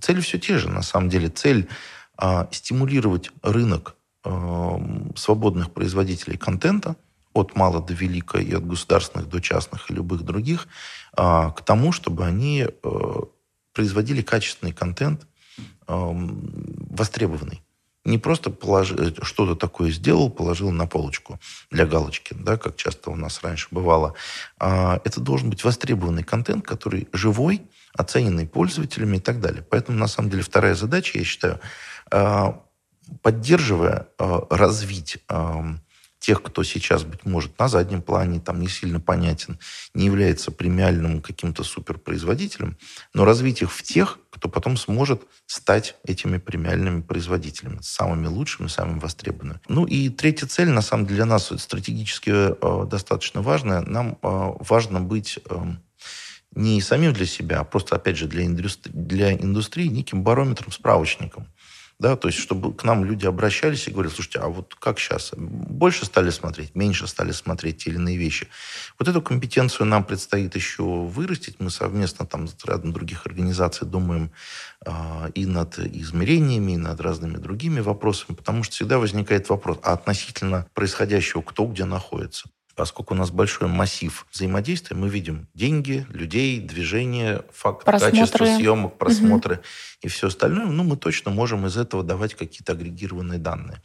цели 0.00 0.20
все 0.20 0.38
те 0.38 0.58
же, 0.58 0.68
на 0.68 0.82
самом 0.82 1.08
деле. 1.08 1.28
Цель 1.28 1.68
а, 2.16 2.48
стимулировать 2.52 3.30
рынок 3.42 3.96
э, 4.24 4.78
свободных 5.16 5.72
производителей 5.72 6.36
контента 6.36 6.96
от 7.34 7.56
мала 7.56 7.80
до 7.80 7.94
велика 7.94 8.38
и 8.38 8.52
от 8.54 8.66
государственных 8.66 9.28
до 9.28 9.40
частных 9.40 9.90
и 9.90 9.94
любых 9.94 10.22
других 10.22 10.68
а, 11.14 11.50
к 11.50 11.62
тому, 11.62 11.92
чтобы 11.92 12.24
они 12.26 12.66
э, 12.66 13.14
производили 13.72 14.22
качественный 14.22 14.72
контент, 14.72 15.26
востребованный 15.86 17.62
не 18.04 18.18
просто 18.18 18.50
положи, 18.50 18.96
э, 18.96 19.24
что-то 19.24 19.54
такое 19.54 19.90
сделал, 19.90 20.30
положил 20.30 20.70
на 20.70 20.86
полочку 20.86 21.38
для 21.70 21.86
галочки, 21.86 22.34
да, 22.34 22.56
как 22.56 22.76
часто 22.76 23.10
у 23.10 23.16
нас 23.16 23.40
раньше 23.42 23.68
бывало. 23.70 24.14
А 24.58 25.00
это 25.04 25.20
должен 25.20 25.50
быть 25.50 25.64
востребованный 25.64 26.24
контент, 26.24 26.66
который 26.66 27.08
живой, 27.12 27.62
оцененный 27.94 28.46
пользователями 28.46 29.18
и 29.18 29.20
так 29.20 29.40
далее. 29.40 29.64
Поэтому, 29.68 29.98
на 29.98 30.08
самом 30.08 30.30
деле, 30.30 30.42
вторая 30.42 30.74
задача, 30.74 31.18
я 31.18 31.24
считаю, 31.24 31.60
а, 32.10 32.60
поддерживая, 33.22 34.08
а, 34.18 34.46
развить 34.50 35.18
тех, 36.22 36.42
кто 36.42 36.62
сейчас, 36.62 37.02
быть 37.02 37.24
может, 37.24 37.58
на 37.58 37.68
заднем 37.68 38.00
плане, 38.00 38.40
там 38.40 38.60
не 38.60 38.68
сильно 38.68 39.00
понятен, 39.00 39.58
не 39.92 40.06
является 40.06 40.52
премиальным 40.52 41.20
каким-то 41.20 41.64
суперпроизводителем, 41.64 42.78
но 43.12 43.24
развить 43.24 43.60
их 43.60 43.72
в 43.72 43.82
тех, 43.82 44.20
кто 44.30 44.48
потом 44.48 44.76
сможет 44.76 45.22
стать 45.46 45.96
этими 46.04 46.38
премиальными 46.38 47.02
производителями, 47.02 47.80
самыми 47.82 48.28
лучшими, 48.28 48.68
самыми 48.68 49.00
востребованными. 49.00 49.60
Ну 49.68 49.84
и 49.84 50.08
третья 50.08 50.46
цель, 50.46 50.70
на 50.70 50.80
самом 50.80 51.06
деле, 51.06 51.16
для 51.16 51.26
нас 51.26 51.52
стратегически 51.58 52.30
э, 52.30 52.86
достаточно 52.86 53.42
важная. 53.42 53.82
Нам 53.82 54.18
э, 54.22 54.52
важно 54.60 55.00
быть 55.00 55.40
э, 55.44 55.64
не 56.54 56.80
самим 56.80 57.12
для 57.12 57.26
себя, 57.26 57.60
а 57.60 57.64
просто, 57.64 57.96
опять 57.96 58.16
же, 58.16 58.28
для, 58.28 58.44
индустри- 58.44 58.92
для 58.92 59.32
индустрии 59.32 59.88
неким 59.88 60.22
барометром, 60.22 60.70
справочником. 60.70 61.48
Да, 61.98 62.16
то 62.16 62.28
есть, 62.28 62.38
чтобы 62.38 62.74
к 62.74 62.84
нам 62.84 63.04
люди 63.04 63.26
обращались 63.26 63.86
и 63.86 63.90
говорили, 63.90 64.12
слушайте, 64.12 64.40
а 64.40 64.48
вот 64.48 64.74
как 64.74 64.98
сейчас? 64.98 65.32
Больше 65.36 66.04
стали 66.04 66.30
смотреть, 66.30 66.74
меньше 66.74 67.06
стали 67.06 67.32
смотреть 67.32 67.84
те 67.84 67.90
или 67.90 67.96
иные 67.96 68.16
вещи. 68.16 68.48
Вот 68.98 69.08
эту 69.08 69.22
компетенцию 69.22 69.86
нам 69.86 70.04
предстоит 70.04 70.56
еще 70.56 70.82
вырастить. 70.82 71.60
Мы 71.60 71.70
совместно 71.70 72.26
там 72.26 72.48
с 72.48 72.56
рядом 72.64 72.92
других 72.92 73.26
организаций 73.26 73.86
думаем 73.86 74.32
э, 74.84 74.90
и 75.34 75.46
над 75.46 75.78
измерениями, 75.78 76.72
и 76.72 76.76
над 76.76 77.00
разными 77.00 77.36
другими 77.36 77.80
вопросами, 77.80 78.34
потому 78.34 78.64
что 78.64 78.74
всегда 78.74 78.98
возникает 78.98 79.48
вопрос, 79.48 79.78
а 79.82 79.92
относительно 79.92 80.66
происходящего, 80.74 81.42
кто 81.42 81.66
где 81.66 81.84
находится? 81.84 82.48
Поскольку 82.74 83.14
у 83.14 83.16
нас 83.16 83.30
большой 83.30 83.68
массив 83.68 84.26
взаимодействия, 84.32 84.96
мы 84.96 85.08
видим 85.08 85.48
деньги, 85.54 86.06
людей, 86.08 86.60
движение, 86.60 87.42
факт, 87.52 87.84
просмотры. 87.84 88.18
качество 88.18 88.44
съемок, 88.44 88.98
просмотры 88.98 89.54
угу. 89.56 89.62
и 90.02 90.08
все 90.08 90.28
остальное, 90.28 90.66
ну, 90.66 90.84
мы 90.84 90.96
точно 90.96 91.30
можем 91.30 91.66
из 91.66 91.76
этого 91.76 92.02
давать 92.02 92.34
какие-то 92.34 92.72
агрегированные 92.72 93.38
данные. 93.38 93.80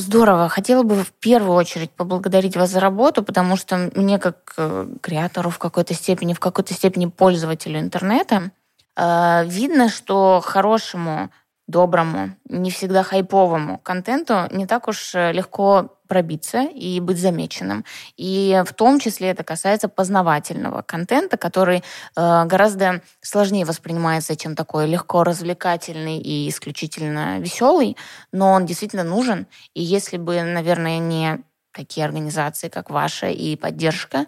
Здорово. 0.00 0.48
Хотела 0.48 0.82
бы 0.82 1.04
в 1.04 1.12
первую 1.12 1.54
очередь 1.54 1.90
поблагодарить 1.90 2.56
вас 2.56 2.70
за 2.70 2.80
работу, 2.80 3.22
потому 3.22 3.56
что 3.56 3.90
мне 3.94 4.18
как 4.18 4.54
э, 4.56 4.86
креатору 5.02 5.50
в 5.50 5.58
какой-то 5.58 5.92
степени, 5.92 6.32
в 6.32 6.40
какой-то 6.40 6.72
степени 6.72 7.06
пользователю 7.06 7.78
интернета, 7.78 8.50
э, 8.96 9.44
видно, 9.46 9.90
что 9.90 10.40
хорошему 10.42 11.30
доброму, 11.70 12.36
не 12.48 12.70
всегда 12.70 13.02
хайповому 13.02 13.78
контенту 13.78 14.48
не 14.50 14.66
так 14.66 14.88
уж 14.88 15.14
э, 15.14 15.32
легко 15.32 15.96
пробиться 16.08 16.62
и 16.62 16.98
быть 16.98 17.18
замеченным. 17.18 17.84
И 18.16 18.62
в 18.66 18.74
том 18.74 18.98
числе 18.98 19.28
это 19.28 19.44
касается 19.44 19.88
познавательного 19.88 20.82
контента, 20.82 21.36
который 21.36 21.78
э, 21.78 22.44
гораздо 22.44 23.02
сложнее 23.20 23.64
воспринимается, 23.64 24.36
чем 24.36 24.56
такой 24.56 24.88
легко 24.88 25.22
развлекательный 25.22 26.18
и 26.18 26.48
исключительно 26.48 27.38
веселый, 27.38 27.96
но 28.32 28.52
он 28.52 28.66
действительно 28.66 29.04
нужен. 29.04 29.46
И 29.74 29.82
если 29.82 30.16
бы, 30.16 30.42
наверное, 30.42 30.98
не 30.98 31.44
такие 31.72 32.04
организации, 32.04 32.68
как 32.68 32.90
ваша 32.90 33.28
и 33.28 33.54
поддержка, 33.54 34.26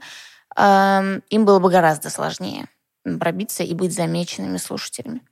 э, 0.57 1.21
им 1.31 1.45
было 1.45 1.59
бы 1.59 1.69
гораздо 1.69 2.11
сложнее 2.11 2.69
пробиться 3.19 3.65
и 3.65 3.75
быть 3.75 3.93
замеченными 3.93 4.59
слушателями. 4.59 5.23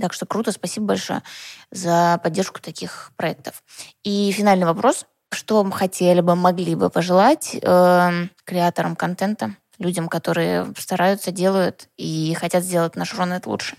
Так 0.00 0.12
что 0.12 0.24
круто, 0.24 0.52
спасибо 0.52 0.86
большое 0.86 1.22
за 1.70 2.18
поддержку 2.22 2.60
таких 2.60 3.12
проектов. 3.16 3.62
И 4.02 4.32
финальный 4.32 4.66
вопрос. 4.66 5.06
Что 5.30 5.68
хотели 5.70 6.20
бы, 6.20 6.34
могли 6.34 6.74
бы 6.74 6.90
пожелать 6.90 7.56
э, 7.60 8.26
креаторам 8.44 8.96
контента, 8.96 9.56
людям, 9.78 10.08
которые 10.08 10.72
стараются, 10.76 11.30
делают 11.30 11.88
и 11.96 12.36
хотят 12.38 12.64
сделать 12.64 12.96
наш 12.96 13.14
Рунет 13.14 13.46
лучше? 13.46 13.76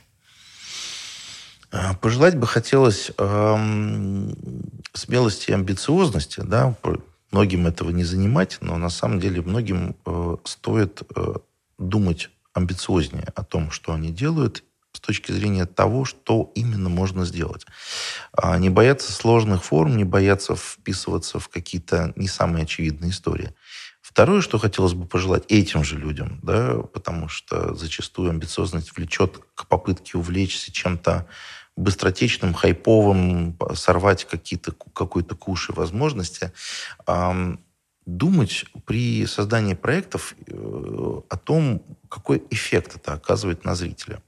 Э, 1.71 1.93
пожелать 2.01 2.37
бы 2.37 2.47
хотелось 2.47 3.11
э, 3.17 3.55
смелости 4.93 5.51
и 5.51 5.53
амбициозности, 5.53 6.41
да, 6.41 6.75
многим 7.31 7.67
этого 7.67 7.89
не 7.89 8.03
занимать, 8.03 8.57
но 8.61 8.77
на 8.77 8.89
самом 8.89 9.19
деле 9.19 9.41
многим 9.41 9.95
э, 10.05 10.37
стоит 10.43 11.01
э, 11.15 11.35
думать 11.77 12.29
амбициознее 12.53 13.31
о 13.35 13.43
том, 13.43 13.71
что 13.71 13.93
они 13.93 14.11
делают, 14.11 14.63
с 14.93 14.99
точки 14.99 15.31
зрения 15.31 15.65
того, 15.65 16.05
что 16.05 16.51
именно 16.55 16.87
можно 16.87 17.25
сделать. 17.25 17.65
А, 18.31 18.57
не 18.57 18.69
бояться 18.69 19.11
сложных 19.11 19.63
форм, 19.63 19.97
не 19.97 20.03
бояться 20.03 20.55
вписываться 20.55 21.39
в 21.39 21.49
какие-то 21.49 22.13
не 22.15 22.27
самые 22.27 22.63
очевидные 22.63 23.11
истории. 23.11 23.53
Второе, 24.01 24.41
что 24.41 24.59
хотелось 24.59 24.93
бы 24.93 25.07
пожелать 25.07 25.45
этим 25.47 25.83
же 25.83 25.97
людям, 25.97 26.39
да, 26.43 26.75
потому 26.93 27.29
что 27.29 27.73
зачастую 27.73 28.29
амбициозность 28.29 28.95
влечет 28.95 29.39
к 29.55 29.65
попытке 29.67 30.17
увлечься 30.17 30.71
чем-то 30.71 31.25
быстротечным, 31.75 32.53
хайповым, 32.53 33.57
сорвать 33.73 34.25
какие-то, 34.25 34.73
какой-то 34.93 35.35
куш 35.35 35.69
и 35.69 35.73
возможности. 35.73 36.51
Думать 38.05 38.65
при 38.85 39.25
создании 39.25 39.75
проектов 39.75 40.35
э, 40.45 40.51
о 40.53 41.37
том, 41.37 41.81
какой 42.09 42.43
эффект 42.49 42.97
это 42.97 43.13
оказывает 43.13 43.63
на 43.63 43.75
зрителя. 43.75 44.21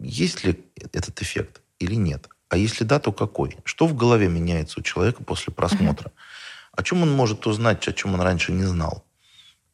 Есть 0.00 0.44
ли 0.44 0.64
этот 0.92 1.22
эффект 1.22 1.62
или 1.78 1.94
нет? 1.94 2.28
А 2.48 2.56
если 2.56 2.84
да, 2.84 2.98
то 2.98 3.12
какой? 3.12 3.56
Что 3.64 3.86
в 3.86 3.96
голове 3.96 4.28
меняется 4.28 4.80
у 4.80 4.82
человека 4.82 5.24
после 5.24 5.52
просмотра? 5.52 6.12
О 6.72 6.82
чем 6.82 7.02
он 7.02 7.10
может 7.12 7.46
узнать, 7.46 7.88
о 7.88 7.92
чем 7.92 8.14
он 8.14 8.20
раньше 8.20 8.52
не 8.52 8.64
знал? 8.64 9.04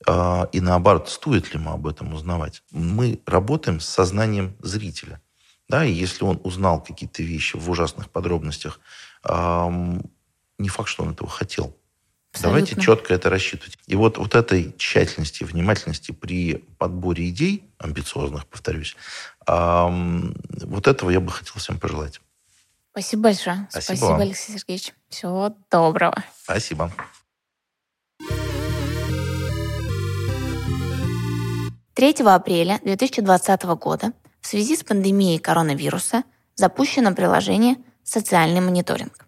А, 0.06 0.48
и 0.52 0.60
наоборот, 0.60 1.08
стоит 1.08 1.52
ли 1.52 1.60
ему 1.60 1.72
об 1.72 1.86
этом 1.86 2.14
узнавать? 2.14 2.62
Мы 2.70 3.20
работаем 3.26 3.80
с 3.80 3.86
сознанием 3.86 4.56
зрителя. 4.60 5.20
Да, 5.68 5.84
и 5.84 5.92
если 5.92 6.24
он 6.24 6.40
узнал 6.44 6.82
какие-то 6.82 7.22
вещи 7.22 7.56
в 7.56 7.70
ужасных 7.70 8.10
подробностях, 8.10 8.80
не 9.24 10.68
факт, 10.68 10.88
что 10.88 11.02
он 11.02 11.12
этого 11.12 11.30
хотел. 11.30 11.76
Абсолютно. 12.32 12.60
Давайте 12.60 12.80
четко 12.80 13.14
это 13.14 13.28
рассчитывать. 13.28 13.78
И 13.86 13.94
вот, 13.94 14.16
вот 14.16 14.34
этой 14.34 14.74
тщательности, 14.78 15.44
внимательности 15.44 16.12
при 16.12 16.64
подборе 16.78 17.28
идей, 17.28 17.70
амбициозных, 17.78 18.46
повторюсь, 18.46 18.96
эм, 19.46 20.34
вот 20.62 20.86
этого 20.86 21.10
я 21.10 21.20
бы 21.20 21.30
хотел 21.30 21.54
всем 21.56 21.78
пожелать. 21.78 22.20
Спасибо 22.92 23.24
большое. 23.24 23.66
Спасибо, 23.70 23.96
Спасибо 23.96 24.22
Алексей 24.22 24.58
Сергеевич. 24.58 24.94
Всего 25.08 25.54
доброго. 25.70 26.24
Спасибо. 26.42 26.90
Третьего 31.94 32.34
апреля 32.34 32.80
2020 32.82 33.62
года 33.76 34.12
в 34.40 34.46
связи 34.46 34.76
с 34.76 34.82
пандемией 34.82 35.38
коронавируса 35.38 36.24
запущено 36.54 37.14
приложение 37.14 37.76
«Социальный 38.02 38.60
мониторинг». 38.60 39.26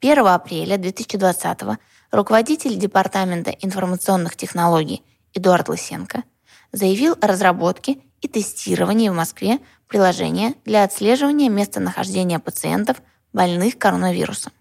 1 0.00 0.26
апреля 0.26 0.78
2020 0.78 1.78
руководитель 2.10 2.76
Департамента 2.76 3.50
информационных 3.50 4.36
технологий 4.36 5.02
Эдуард 5.34 5.68
Лысенко 5.68 6.24
заявил 6.72 7.16
о 7.20 7.26
разработке 7.26 7.98
и 8.20 8.28
тестировании 8.28 9.08
в 9.08 9.14
Москве 9.14 9.58
приложения 9.86 10.54
для 10.64 10.84
отслеживания 10.84 11.48
местонахождения 11.48 12.38
пациентов, 12.38 13.02
больных 13.32 13.78
коронавирусом. 13.78 14.52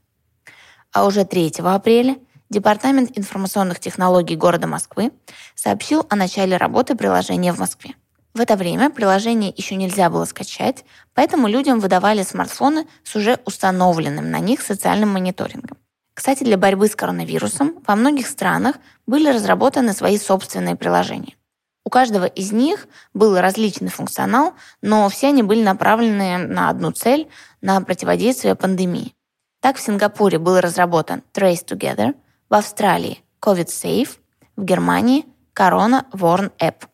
А 0.92 1.06
уже 1.06 1.26
3 1.26 1.54
апреля 1.60 2.18
Департамент 2.50 3.18
информационных 3.18 3.82
технологий 3.82 4.38
города 4.38 4.68
Москвы 4.68 5.12
сообщил 5.54 6.06
о 6.10 6.16
начале 6.16 6.56
работы 6.56 6.96
приложения 6.96 7.52
в 7.52 7.60
Москве. 7.60 7.96
В 8.34 8.40
это 8.40 8.56
время 8.56 8.90
приложение 8.90 9.54
еще 9.54 9.76
нельзя 9.76 10.10
было 10.10 10.24
скачать, 10.24 10.86
поэтому 11.14 11.50
людям 11.50 11.82
выдавали 11.82 12.24
смартфоны 12.24 12.88
с 13.04 13.16
уже 13.18 13.40
установленным 13.46 14.32
на 14.32 14.40
них 14.40 14.62
социальным 14.62 15.10
мониторингом. 15.10 15.78
Кстати, 16.18 16.44
для 16.44 16.58
борьбы 16.58 16.88
с 16.88 16.96
коронавирусом 16.96 17.76
во 17.86 17.96
многих 17.96 18.26
странах 18.26 18.78
были 19.06 19.30
разработаны 19.30 19.94
свои 19.94 20.18
собственные 20.18 20.76
приложения. 20.76 21.36
У 21.86 21.92
каждого 21.92 22.26
из 22.26 22.52
них 22.52 22.88
был 23.14 23.40
различный 23.40 23.90
функционал, 23.90 24.56
но 24.82 25.08
все 25.10 25.28
они 25.28 25.44
были 25.44 25.62
направлены 25.62 26.40
на 26.40 26.70
одну 26.70 26.92
цель– 26.92 27.30
на 27.62 27.80
противодействие 27.82 28.56
пандемии. 28.56 29.14
Так 29.62 29.78
в 29.78 29.80
Сингапуре 29.80 30.40
был 30.40 30.60
разработан 30.60 31.22
Trace 31.36 31.64
Together, 31.64 32.16
в 32.50 32.56
Австралии– 32.56 33.24
COVID 33.42 33.68
Safe, 33.68 34.10
в 34.56 34.64
Германии– 34.64 35.24
Corona 35.56 36.10
Warn 36.14 36.52
App. 36.58 36.88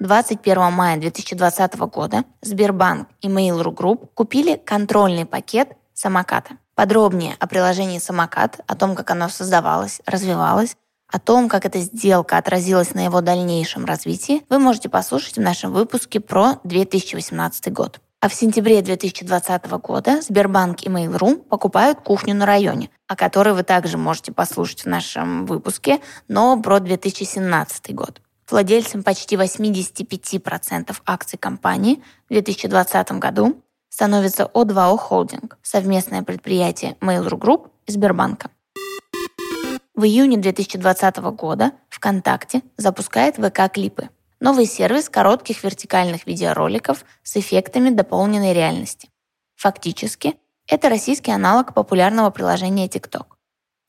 21 0.00 0.72
мая 0.72 0.98
2020 0.98 1.74
года 1.78 2.24
Сбербанк 2.42 3.08
и 3.22 3.28
Mail.ru 3.28 3.74
Group 3.74 4.10
купили 4.12 4.56
контрольный 4.56 5.24
пакет 5.24 5.70
самоката. 5.94 6.58
Подробнее 6.78 7.34
о 7.40 7.48
приложении 7.48 7.98
«Самокат», 7.98 8.60
о 8.68 8.76
том, 8.76 8.94
как 8.94 9.10
оно 9.10 9.28
создавалось, 9.28 10.00
развивалось, 10.06 10.76
о 11.12 11.18
том, 11.18 11.48
как 11.48 11.66
эта 11.66 11.80
сделка 11.80 12.38
отразилась 12.38 12.94
на 12.94 13.04
его 13.04 13.20
дальнейшем 13.20 13.84
развитии, 13.84 14.44
вы 14.48 14.60
можете 14.60 14.88
послушать 14.88 15.38
в 15.38 15.40
нашем 15.40 15.72
выпуске 15.72 16.20
про 16.20 16.60
2018 16.62 17.72
год. 17.72 17.98
А 18.20 18.28
в 18.28 18.34
сентябре 18.34 18.80
2020 18.80 19.66
года 19.80 20.22
Сбербанк 20.22 20.84
и 20.84 20.88
Mail.ru 20.88 21.38
покупают 21.48 21.98
кухню 22.02 22.36
на 22.36 22.46
районе, 22.46 22.90
о 23.08 23.16
которой 23.16 23.54
вы 23.54 23.64
также 23.64 23.98
можете 23.98 24.30
послушать 24.30 24.82
в 24.82 24.86
нашем 24.86 25.46
выпуске, 25.46 25.98
но 26.28 26.62
про 26.62 26.78
2017 26.78 27.92
год. 27.92 28.20
Владельцем 28.48 29.02
почти 29.02 29.34
85% 29.34 30.96
акций 31.04 31.38
компании 31.40 32.04
в 32.26 32.34
2020 32.34 33.10
году 33.18 33.60
становится 33.98 34.44
О2О 34.54 34.96
Холдинг, 34.96 35.58
совместное 35.60 36.22
предприятие 36.22 36.96
Mail.ru 37.00 37.36
Group 37.36 37.70
и 37.84 37.90
Сбербанка. 37.90 38.48
В 39.92 40.04
июне 40.04 40.36
2020 40.36 41.16
года 41.16 41.72
ВКонтакте 41.88 42.62
запускает 42.76 43.38
ВК-клипы– 43.38 44.10
новый 44.40 44.66
сервис 44.66 45.08
коротких 45.08 45.64
вертикальных 45.64 46.28
видеороликов 46.28 47.04
с 47.24 47.36
эффектами 47.38 47.90
дополненной 47.90 48.52
реальности. 48.52 49.08
Фактически, 49.56 50.36
это 50.68 50.88
российский 50.88 51.32
аналог 51.32 51.74
популярного 51.74 52.30
приложения 52.30 52.86
TikTok. 52.86 53.26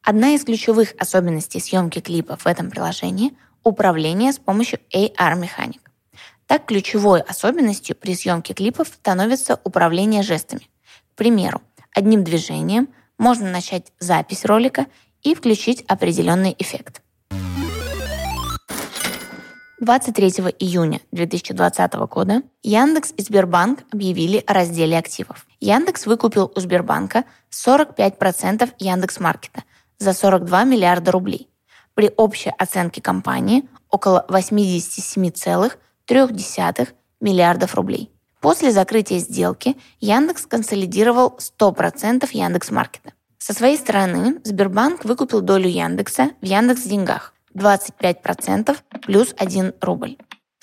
Одна 0.03 0.31
из 0.31 0.43
ключевых 0.43 0.95
особенностей 0.97 1.59
съемки 1.59 2.01
клипов 2.01 2.45
в 2.45 2.47
этом 2.47 2.71
приложении– 2.71 3.37
управление 3.63 4.33
с 4.33 4.39
помощью 4.39 4.79
AR-механик. 4.91 5.88
Так, 6.49 6.65
ключевой 6.65 7.21
особенностью 7.21 7.95
при 7.95 8.15
съемке 8.15 8.55
клипов 8.55 8.87
становится 8.87 9.59
управление 9.63 10.23
жестами. 10.23 10.67
К 11.13 11.15
примеру, 11.15 11.61
одним 11.93 12.23
движением 12.23 12.89
можно 13.19 13.51
начать 13.51 13.93
запись 13.99 14.45
ролика 14.45 14.87
и 15.21 15.35
включить 15.35 15.83
определенный 15.87 16.55
эффект. 16.57 17.03
23 19.79 20.27
июня 20.57 21.01
2020 21.11 21.93
года 22.09 22.41
Яндекс 22.63 23.13
и 23.15 23.21
Сбербанк 23.21 23.83
объявили 23.91 24.43
о 24.47 24.53
разделе 24.53 24.97
активов. 24.97 25.45
Яндекс 25.59 26.07
выкупил 26.07 26.51
у 26.55 26.59
Сбербанка 26.59 27.25
45% 27.51 28.73
Яндекс.Маркета 28.79 29.65
за 29.99 30.13
42 30.13 30.63
миллиарда 30.63 31.11
рублей. 31.11 31.47
При 31.93 32.11
общей 32.17 32.51
оценке 32.57 33.03
компании 33.03 33.69
около 33.91 34.25
87,5 34.27 35.73
0,3 36.09 36.89
миллиардов 37.21 37.75
рублей. 37.75 38.11
После 38.41 38.71
закрытия 38.71 39.19
сделки 39.19 39.75
Яндекс 39.99 40.45
консолидировал 40.45 41.37
100% 41.37 42.29
Яндекс.Маркета. 42.31 43.13
Со 43.37 43.53
своей 43.53 43.77
стороны 43.77 44.39
Сбербанк 44.43 45.05
выкупил 45.05 45.41
долю 45.41 45.69
Яндекса 45.69 46.31
в 46.41 46.45
Яндекс 46.45 46.83
Деньгах 46.83 47.33
25% 47.55 48.77
плюс 49.05 49.33
1 49.37 49.73
рубль. 49.81 50.17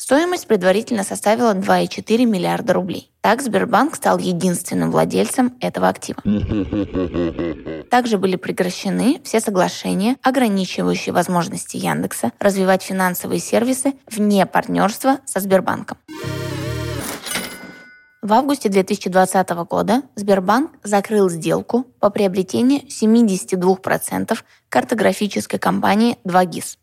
Стоимость 0.06 0.46
предварительно 0.46 1.02
составила 1.02 1.52
2,4 1.52 2.26
миллиарда 2.26 2.74
рублей. 2.74 3.10
Так 3.22 3.42
Сбербанк 3.42 3.96
стал 3.96 4.18
единственным 4.18 4.92
владельцем 4.92 5.56
этого 5.60 5.88
актива. 5.88 6.22
Также 7.90 8.16
были 8.16 8.36
прекращены 8.36 9.20
все 9.24 9.40
соглашения, 9.40 10.14
ограничивающие 10.22 11.12
возможности 11.12 11.76
Яндекса 11.76 12.30
развивать 12.38 12.84
финансовые 12.84 13.40
сервисы 13.40 13.94
вне 14.08 14.46
партнерства 14.46 15.18
со 15.24 15.40
Сбербанком. 15.40 15.98
В 18.22 18.32
августе 18.32 18.68
2020 18.68 19.50
года 19.68 20.02
Сбербанк 20.14 20.70
закрыл 20.84 21.28
сделку 21.28 21.84
по 21.98 22.10
приобретению 22.10 22.82
72% 22.82 24.38
картографической 24.68 25.58
компании 25.58 26.16
2GIS. 26.24 26.76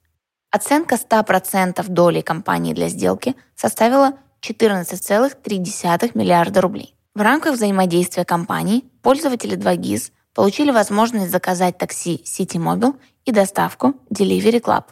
Оценка 0.56 0.98
100% 0.98 1.84
доли 1.88 2.22
компании 2.22 2.76
для 2.76 2.88
сделки 2.88 3.36
составила 3.56 4.20
14,3 4.44 6.12
миллиарда 6.14 6.62
рублей. 6.62 6.96
В 7.16 7.22
рамках 7.22 7.56
взаимодействия 7.56 8.24
компаний 8.24 8.86
пользователи 9.02 9.58
2GIS 9.58 10.12
получили 10.36 10.70
возможность 10.70 11.32
заказать 11.32 11.80
такси 11.80 12.24
Citymobile 12.24 12.94
и 13.26 13.32
доставку 13.32 13.96
Delivery 14.14 14.62
Club. 14.62 14.84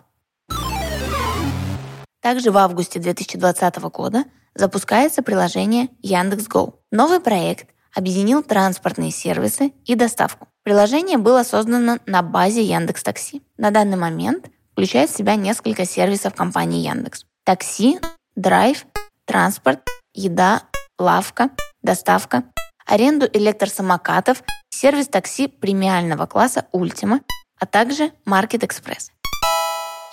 Также 2.21 2.49
в 2.49 2.57
августе 2.57 2.99
2020 2.99 3.77
года 3.91 4.23
запускается 4.55 5.21
приложение 5.21 5.89
Яндекс.Го. 6.01 6.79
Новый 6.89 7.19
проект 7.19 7.69
объединил 7.93 8.41
транспортные 8.41 9.11
сервисы 9.11 9.73
и 9.85 9.93
доставку. 9.93 10.47
Приложение 10.63 11.19
было 11.19 11.43
создано 11.43 11.99
на 12.07 12.23
базе 12.23 12.63
Яндекс 12.63 13.03
Такси. 13.03 13.43
На 13.57 13.69
данный 13.69 13.97
момент 13.97 14.49
включает 14.71 15.09
в 15.09 15.17
себя 15.17 15.35
несколько 15.35 15.85
сервисов 15.85 16.33
компании 16.33 16.85
Яндекс. 16.85 17.25
Такси, 17.43 17.99
драйв, 18.35 18.85
транспорт, 19.25 19.81
еда, 20.13 20.63
лавка, 20.97 21.49
доставка, 21.81 22.43
аренду 22.85 23.27
электросамокатов, 23.31 24.43
сервис 24.69 25.07
такси 25.07 25.47
премиального 25.47 26.25
класса 26.25 26.65
Ultima, 26.73 27.21
а 27.59 27.65
также 27.65 28.11
Market 28.25 28.61
Express. 28.61 29.09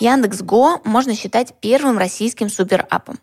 Яндекс.Го 0.01 0.81
можно 0.85 1.15
считать 1.15 1.55
первым 1.61 1.99
российским 1.99 2.49
суперапом. 2.49 3.19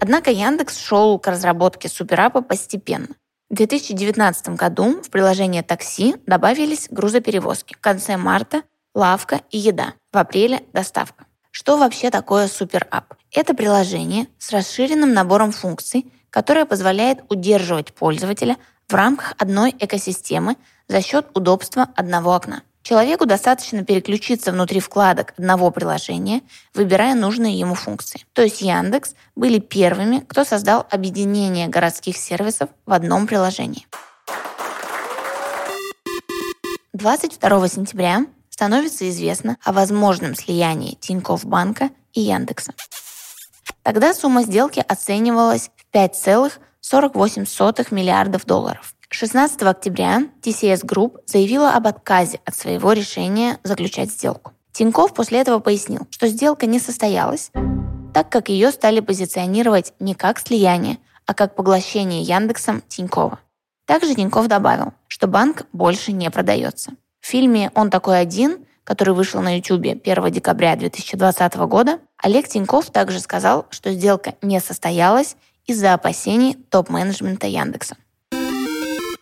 Однако 0.00 0.30
Яндекс 0.30 0.76
шел 0.76 1.18
к 1.18 1.26
разработке 1.26 1.88
суперапа 1.88 2.42
постепенно. 2.42 3.08
В 3.54 3.56
2019 3.56 4.48
году 4.56 5.00
в 5.00 5.10
приложение 5.10 5.62
такси 5.62 6.16
добавились 6.26 6.88
грузоперевозки. 6.90 7.74
В 7.74 7.80
конце 7.80 8.16
марта– 8.16 8.64
лавка 8.96 9.42
и 9.52 9.58
еда. 9.58 9.94
В 10.12 10.18
апреле– 10.18 10.64
доставка. 10.72 11.26
Что 11.52 11.76
вообще 11.76 12.10
такое 12.10 12.48
суперап? 12.48 13.14
Это 13.30 13.54
приложение 13.54 14.26
с 14.40 14.50
расширенным 14.50 15.14
набором 15.14 15.52
функций, 15.52 16.12
которое 16.30 16.64
позволяет 16.64 17.20
удерживать 17.28 17.94
пользователя 17.94 18.56
в 18.88 18.94
рамках 18.94 19.34
одной 19.38 19.72
экосистемы 19.78 20.56
за 20.88 21.00
счет 21.00 21.28
удобства 21.32 21.86
одного 21.94 22.34
окна. 22.34 22.64
Человеку 22.84 23.24
достаточно 23.24 23.82
переключиться 23.82 24.52
внутри 24.52 24.78
вкладок 24.78 25.32
одного 25.38 25.70
приложения, 25.70 26.42
выбирая 26.74 27.14
нужные 27.14 27.58
ему 27.58 27.74
функции. 27.74 28.26
То 28.34 28.42
есть 28.42 28.60
Яндекс 28.60 29.14
были 29.34 29.58
первыми, 29.58 30.18
кто 30.28 30.44
создал 30.44 30.86
объединение 30.90 31.68
городских 31.68 32.18
сервисов 32.18 32.68
в 32.84 32.92
одном 32.92 33.26
приложении. 33.26 33.86
22 36.92 37.68
сентября 37.68 38.26
становится 38.50 39.08
известно 39.08 39.56
о 39.64 39.72
возможном 39.72 40.34
слиянии 40.34 40.98
Тинькофф 41.00 41.42
Банка 41.46 41.88
и 42.12 42.20
Яндекса. 42.20 42.74
Тогда 43.82 44.12
сумма 44.12 44.42
сделки 44.42 44.84
оценивалась 44.86 45.70
в 45.74 45.96
5,48 45.96 47.94
миллиардов 47.94 48.44
долларов. 48.44 48.94
16 49.16 49.62
октября 49.62 50.24
TCS 50.42 50.84
Group 50.84 51.20
заявила 51.24 51.70
об 51.74 51.86
отказе 51.86 52.40
от 52.44 52.56
своего 52.56 52.92
решения 52.92 53.60
заключать 53.62 54.10
сделку. 54.10 54.54
Тиньков 54.72 55.14
после 55.14 55.38
этого 55.38 55.60
пояснил, 55.60 56.08
что 56.10 56.26
сделка 56.26 56.66
не 56.66 56.80
состоялась, 56.80 57.52
так 58.12 58.28
как 58.28 58.48
ее 58.48 58.72
стали 58.72 58.98
позиционировать 58.98 59.92
не 60.00 60.16
как 60.16 60.40
слияние, 60.40 60.98
а 61.26 61.34
как 61.34 61.54
поглощение 61.54 62.22
Яндексом 62.22 62.82
Тинькова. 62.88 63.38
Также 63.86 64.16
Тиньков 64.16 64.48
добавил, 64.48 64.94
что 65.06 65.28
банк 65.28 65.62
больше 65.72 66.10
не 66.10 66.28
продается. 66.28 66.90
В 67.20 67.26
фильме 67.28 67.70
«Он 67.76 67.90
такой 67.90 68.18
один», 68.18 68.66
который 68.82 69.14
вышел 69.14 69.40
на 69.40 69.58
YouTube 69.58 70.02
1 70.04 70.32
декабря 70.32 70.74
2020 70.74 71.54
года, 71.68 72.00
Олег 72.20 72.48
Тиньков 72.48 72.90
также 72.90 73.20
сказал, 73.20 73.66
что 73.70 73.92
сделка 73.92 74.34
не 74.42 74.58
состоялась 74.58 75.36
из-за 75.66 75.94
опасений 75.94 76.54
топ-менеджмента 76.54 77.46
Яндекса. 77.46 77.94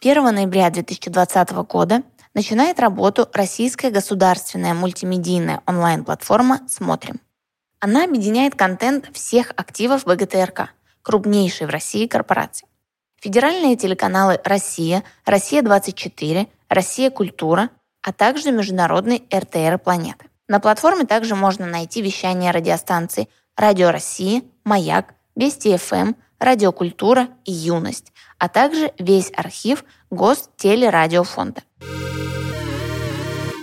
1 0.05 0.35
ноября 0.35 0.69
2020 0.69 1.51
года 1.69 2.03
начинает 2.35 2.81
работу 2.81 3.29
российская 3.33 3.93
государственная 3.93 4.75
мультимедийная 4.75 5.63
онлайн-платформа 5.65 6.59
«Смотрим». 6.69 7.21
Она 7.79 8.03
объединяет 8.03 8.57
контент 8.57 9.09
всех 9.13 9.53
активов 9.57 10.05
ВГТРК, 10.05 10.71
крупнейшей 11.03 11.69
в 11.69 11.71
России 11.71 12.09
корпорации. 12.09 12.67
Федеральные 13.21 13.77
телеканалы 13.77 14.41
«Россия», 14.43 15.05
«Россия-24», 15.25 16.49
«Россия. 16.69 17.11
Культура», 17.11 17.71
а 18.03 18.13
также 18.13 18.51
международный 18.51 19.23
РТР 19.33 19.79
«Планеты». 19.79 20.27
На 20.49 20.59
платформе 20.59 21.05
также 21.05 21.37
можно 21.37 21.67
найти 21.67 22.03
вещание 22.03 22.51
радиостанций 22.51 23.29
«Радио 23.57 23.93
России», 23.93 24.43
«Маяк», 24.65 25.15
«Вести 25.37 25.77
ФМ», 25.77 26.15
«Радиокультура» 26.41 27.29
и 27.45 27.53
«Юность», 27.53 28.12
а 28.43 28.49
также 28.49 28.93
весь 28.99 29.31
архив 29.37 29.85
Гостелерадиофонда. 30.11 31.63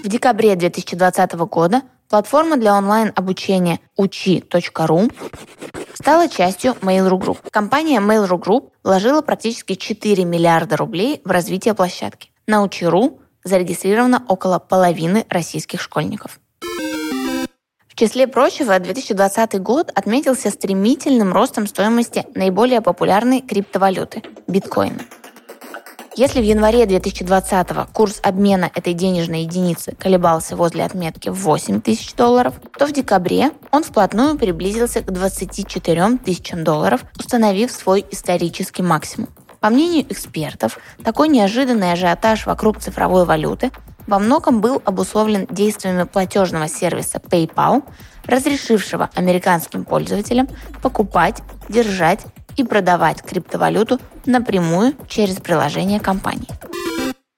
В 0.02 0.08
декабре 0.08 0.56
2020 0.56 1.34
года 1.34 1.82
платформа 2.08 2.56
для 2.56 2.74
онлайн-обучения 2.78 3.82
учи.ру 3.98 5.10
стала 5.94 6.30
частью 6.30 6.78
Mail.ru 6.82 7.20
Group. 7.20 7.40
Компания 7.52 8.00
Mail.ru 8.00 8.40
Group 8.42 8.70
вложила 8.82 9.22
практически 9.22 9.76
4 9.76 10.24
миллиарда 10.24 10.78
рублей 10.78 11.22
в 11.26 11.30
развитие 11.30 11.74
площадки. 11.74 12.32
На 12.48 12.64
Учи.ру 12.64 13.20
зарегистрировано 13.44 14.24
около 14.30 14.60
половины 14.60 15.26
российских 15.30 15.82
школьников. 15.82 16.40
Числе 18.00 18.28
прочего, 18.28 18.80
2020 18.80 19.62
год 19.62 19.92
отметился 19.94 20.52
стремительным 20.52 21.34
ростом 21.34 21.68
стоимости 21.68 22.26
наиболее 22.34 22.80
популярной 22.80 23.42
криптовалюты– 23.42 24.24
биткоина. 24.48 25.02
Если 26.16 26.40
в 26.40 26.46
январе 26.46 26.86
2020 26.86 27.92
курс 27.92 28.22
обмена 28.24 28.72
этой 28.74 28.94
денежной 28.94 29.42
единицы 29.42 29.98
колебался 30.00 30.56
возле 30.56 30.86
отметки 30.86 31.28
в 31.28 31.40
8 31.40 31.82
тысяч 31.82 32.14
долларов, 32.16 32.54
то 32.78 32.88
в 32.88 32.94
декабре 32.94 33.52
он 33.70 33.84
вплотную 33.84 34.38
приблизился 34.38 35.02
к 35.02 35.12
24 35.12 36.20
тысячам 36.24 36.64
долларов, 36.64 37.02
установив 37.18 37.70
свой 37.70 38.06
исторический 38.12 38.82
максимум. 38.82 39.28
По 39.60 39.70
мнению 39.70 40.06
экспертов, 40.10 40.80
такой 41.04 41.28
неожиданный 41.28 41.92
ажиотаж 41.92 42.46
вокруг 42.46 42.80
цифровой 42.80 43.26
валюты 43.26 43.72
во 44.10 44.18
многом 44.18 44.60
был 44.60 44.82
обусловлен 44.86 45.46
действиями 45.52 46.04
платежного 46.04 46.68
сервиса 46.68 47.20
PayPal, 47.20 47.84
разрешившего 48.26 49.10
американским 49.14 49.86
пользователям 49.86 50.48
покупать, 50.82 51.44
держать 51.70 52.26
и 52.58 52.64
продавать 52.64 53.22
криптовалюту 53.22 54.00
напрямую 54.26 54.96
через 55.08 55.36
приложение 55.36 56.00
компании. 56.00 56.48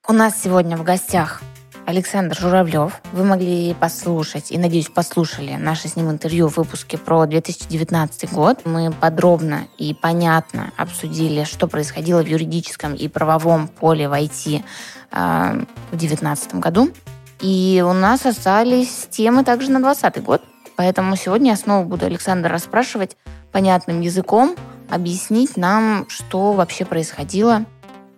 У 0.07 0.13
нас 0.13 0.41
сегодня 0.41 0.77
в 0.77 0.83
гостях 0.83 1.41
Александр 1.85 2.37
Журавлев. 2.39 3.01
Вы 3.11 3.25
могли 3.25 3.73
послушать, 3.73 4.51
и, 4.51 4.57
надеюсь, 4.57 4.87
послушали 4.87 5.55
наше 5.55 5.89
с 5.89 5.95
ним 5.97 6.09
интервью 6.09 6.47
в 6.47 6.57
выпуске 6.57 6.97
про 6.97 7.25
2019 7.25 8.31
год. 8.31 8.61
Мы 8.65 8.93
подробно 8.93 9.67
и 9.77 9.93
понятно 9.93 10.71
обсудили, 10.77 11.43
что 11.43 11.67
происходило 11.67 12.23
в 12.23 12.27
юридическом 12.27 12.93
и 12.93 13.07
правовом 13.09 13.67
поле 13.67 14.07
в 14.07 14.13
IT 14.13 14.63
в 15.11 15.65
2019 15.91 16.55
году. 16.55 16.91
И 17.39 17.83
у 17.85 17.93
нас 17.93 18.25
остались 18.25 19.07
темы 19.09 19.43
также 19.43 19.71
на 19.71 19.79
2020 19.79 20.23
год. 20.23 20.41
Поэтому 20.75 21.15
сегодня 21.15 21.51
я 21.51 21.57
снова 21.57 21.85
буду 21.85 22.05
Александра 22.05 22.49
расспрашивать 22.49 23.17
понятным 23.51 24.01
языком, 24.01 24.55
объяснить 24.89 25.57
нам, 25.57 26.05
что 26.09 26.53
вообще 26.53 26.85
происходило 26.85 27.65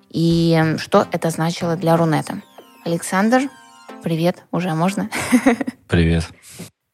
и 0.09 0.75
что 0.77 1.07
это 1.11 1.29
значило 1.29 1.75
для 1.75 1.97
Рунета. 1.97 2.41
Александр, 2.85 3.49
Привет, 4.03 4.43
уже 4.51 4.73
можно? 4.73 5.09
Привет. 5.87 6.25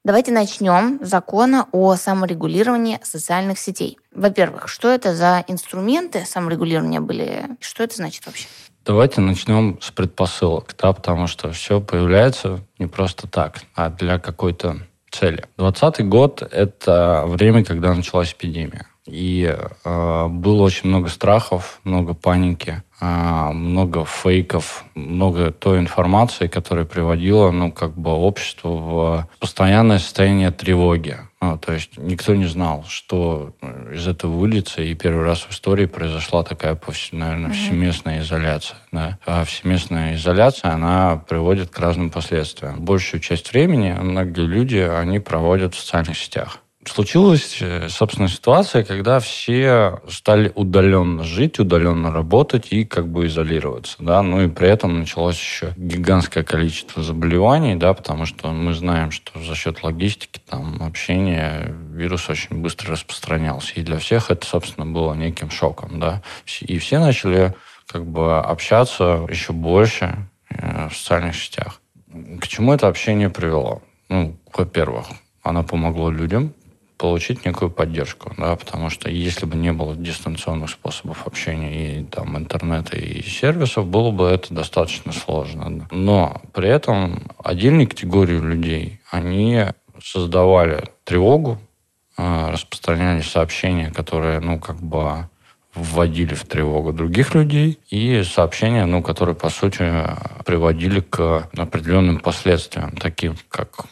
Давайте 0.06 0.32
начнем 0.32 1.04
с 1.04 1.10
закона 1.10 1.68
о 1.72 1.96
саморегулировании 1.96 3.00
социальных 3.02 3.58
сетей. 3.58 3.98
Во-первых, 4.14 4.68
что 4.68 4.90
это 4.90 5.16
за 5.16 5.44
инструменты 5.48 6.24
саморегулирования 6.28 7.00
были? 7.00 7.58
Что 7.60 7.84
это 7.84 7.96
значит 7.96 8.28
вообще? 8.28 8.48
Давайте 8.90 9.21
начнем 9.21 9.77
с 9.81 9.92
предпосылок, 9.92 10.73
да, 10.81 10.94
потому 10.94 11.27
что 11.27 11.52
все 11.52 11.79
появляется 11.79 12.62
не 12.79 12.87
просто 12.87 13.27
так, 13.27 13.62
а 13.75 13.92
для 13.92 14.17
какой-то 14.17 14.77
цели. 15.12 15.46
2020 15.60 16.10
год– 16.10 16.42
это 16.52 17.23
время, 17.27 17.63
когда 17.63 17.94
началась 17.94 18.33
эпидемия. 18.33 18.87
И 19.06 19.56
э, 19.83 20.27
было 20.27 20.63
очень 20.63 20.90
много 20.90 21.10
страхов, 21.10 21.81
много 21.83 22.15
паники, 22.15 22.81
э, 23.00 23.50
много 23.52 24.06
фейков, 24.06 24.83
много 24.96 25.52
той 25.52 25.77
информации, 25.77 26.48
которая 26.48 26.85
приводила, 26.85 27.52
ну, 27.52 27.71
как 27.71 27.96
бы 27.96 28.10
общество 28.10 28.69
в 28.69 29.29
постоянное 29.40 30.00
состояние 30.00 30.50
тревоги. 30.50 31.19
Ну, 31.42 31.58
то 31.58 31.71
есть 31.71 31.98
никто 31.98 32.35
не 32.35 32.48
знал, 32.48 32.83
что 32.87 33.54
из 33.94 34.08
этого 34.08 34.35
выльется, 34.35 34.81
и 34.81 34.94
первый 34.94 35.23
раз 35.23 35.42
в 35.42 35.52
истории 35.52 35.85
произошла 35.85 36.44
такая, 36.44 36.77
наверное, 37.13 37.52
всеместная 37.52 38.21
изоляция. 38.21 38.77
Да? 38.92 39.17
А 39.25 39.46
всеместная 39.46 40.15
изоляция, 40.15 40.71
она 40.71 41.15
приводит 41.15 41.69
к 41.69 41.79
разным 41.79 42.10
последствиям. 42.10 42.81
Большую 42.81 43.21
часть 43.21 43.54
времени 43.54 43.92
многие 43.92 44.46
люди, 44.46 44.77
они 44.77 45.19
проводят 45.19 45.75
в 45.75 45.79
социальных 45.79 46.17
сетях 46.17 46.60
случилась, 46.86 47.58
э, 47.62 47.90
собственно, 47.90 48.27
ситуация, 48.27 48.84
когда 48.84 49.19
все 49.19 50.02
стали 50.08 50.52
удаленно 50.56 51.23
жить, 51.23 51.60
удаленно 51.60 52.12
работать 52.12 52.71
и 52.71 52.86
как 52.86 53.08
бы 53.08 53.27
изолироваться, 53.27 53.98
да, 54.00 54.21
ну 54.21 54.42
и 54.42 54.48
при 54.48 54.69
этом 54.69 55.00
началось 55.00 55.38
еще 55.38 55.73
гигантское 55.75 56.44
количество 56.44 57.04
заболеваний, 57.04 57.75
да, 57.75 57.94
потому 57.94 58.25
что 58.25 58.52
мы 58.52 58.73
знаем, 58.73 59.12
что 59.12 59.40
за 59.42 59.56
счет 59.56 59.84
логистики, 59.84 60.40
там, 60.48 60.82
общения 60.82 61.75
вирус 61.94 62.30
очень 62.30 62.62
быстро 62.62 62.94
распространялся, 62.94 63.73
и 63.75 63.84
для 63.84 63.98
всех 64.00 64.32
это, 64.32 64.46
собственно, 64.46 64.86
было 64.86 65.13
неким 65.13 65.50
шоком, 65.52 66.00
да, 66.00 66.21
и 66.62 66.77
все 66.80 67.00
начали 67.00 67.54
как 67.88 68.06
бы 68.06 68.40
общаться 68.40 69.27
еще 69.30 69.52
больше 69.52 70.15
э, 70.50 70.88
в 70.90 70.96
социальных 70.96 71.36
сетях. 71.36 71.82
К 72.40 72.48
чему 72.48 72.73
это 72.73 72.88
общение 72.88 73.30
привело? 73.30 73.82
Ну, 74.08 74.38
во-первых, 74.54 75.08
оно 75.44 75.63
помогло 75.63 76.10
людям 76.10 76.54
получить 77.00 77.45
некую 77.45 77.71
поддержку, 77.71 78.33
да, 78.37 78.58
потому 78.58 78.89
что 78.89 79.10
если 79.10 79.45
бы 79.45 79.56
не 79.56 79.71
было 79.71 79.95
дистанционных 79.95 80.69
способов 80.69 81.25
общения 81.25 82.02
и 82.02 82.04
там 82.04 82.37
интернета 82.37 82.97
и 82.97 83.23
сервисов, 83.23 83.87
было 83.87 84.12
бы 84.12 84.27
это 84.27 84.54
достаточно 84.54 85.13
сложно. 85.13 85.87
Но 85.91 86.41
при 86.54 86.67
этом 86.67 87.31
отдельные 87.41 87.87
категории 87.87 88.37
людей, 88.37 89.00
они 89.10 89.67
создавали 90.04 90.83
тревогу, 91.06 91.58
а, 92.17 92.52
распространяли 92.52 93.21
сообщения, 93.21 93.91
которые, 93.91 94.41
ну, 94.41 94.60
как 94.60 94.81
бы 94.81 95.29
вводили 95.73 96.33
в 96.33 96.43
тревогу 96.43 96.91
других 96.91 97.33
людей, 97.33 97.79
и 97.89 98.23
сообщения, 98.23 98.85
ну, 98.85 99.02
которые, 99.02 99.35
по 99.35 99.50
сути, 99.50 99.89
приводили 100.45 101.00
к 101.00 101.50
определенным 101.56 102.19
последствиям, 102.19 102.91
таким 102.97 103.37
как 103.47 103.85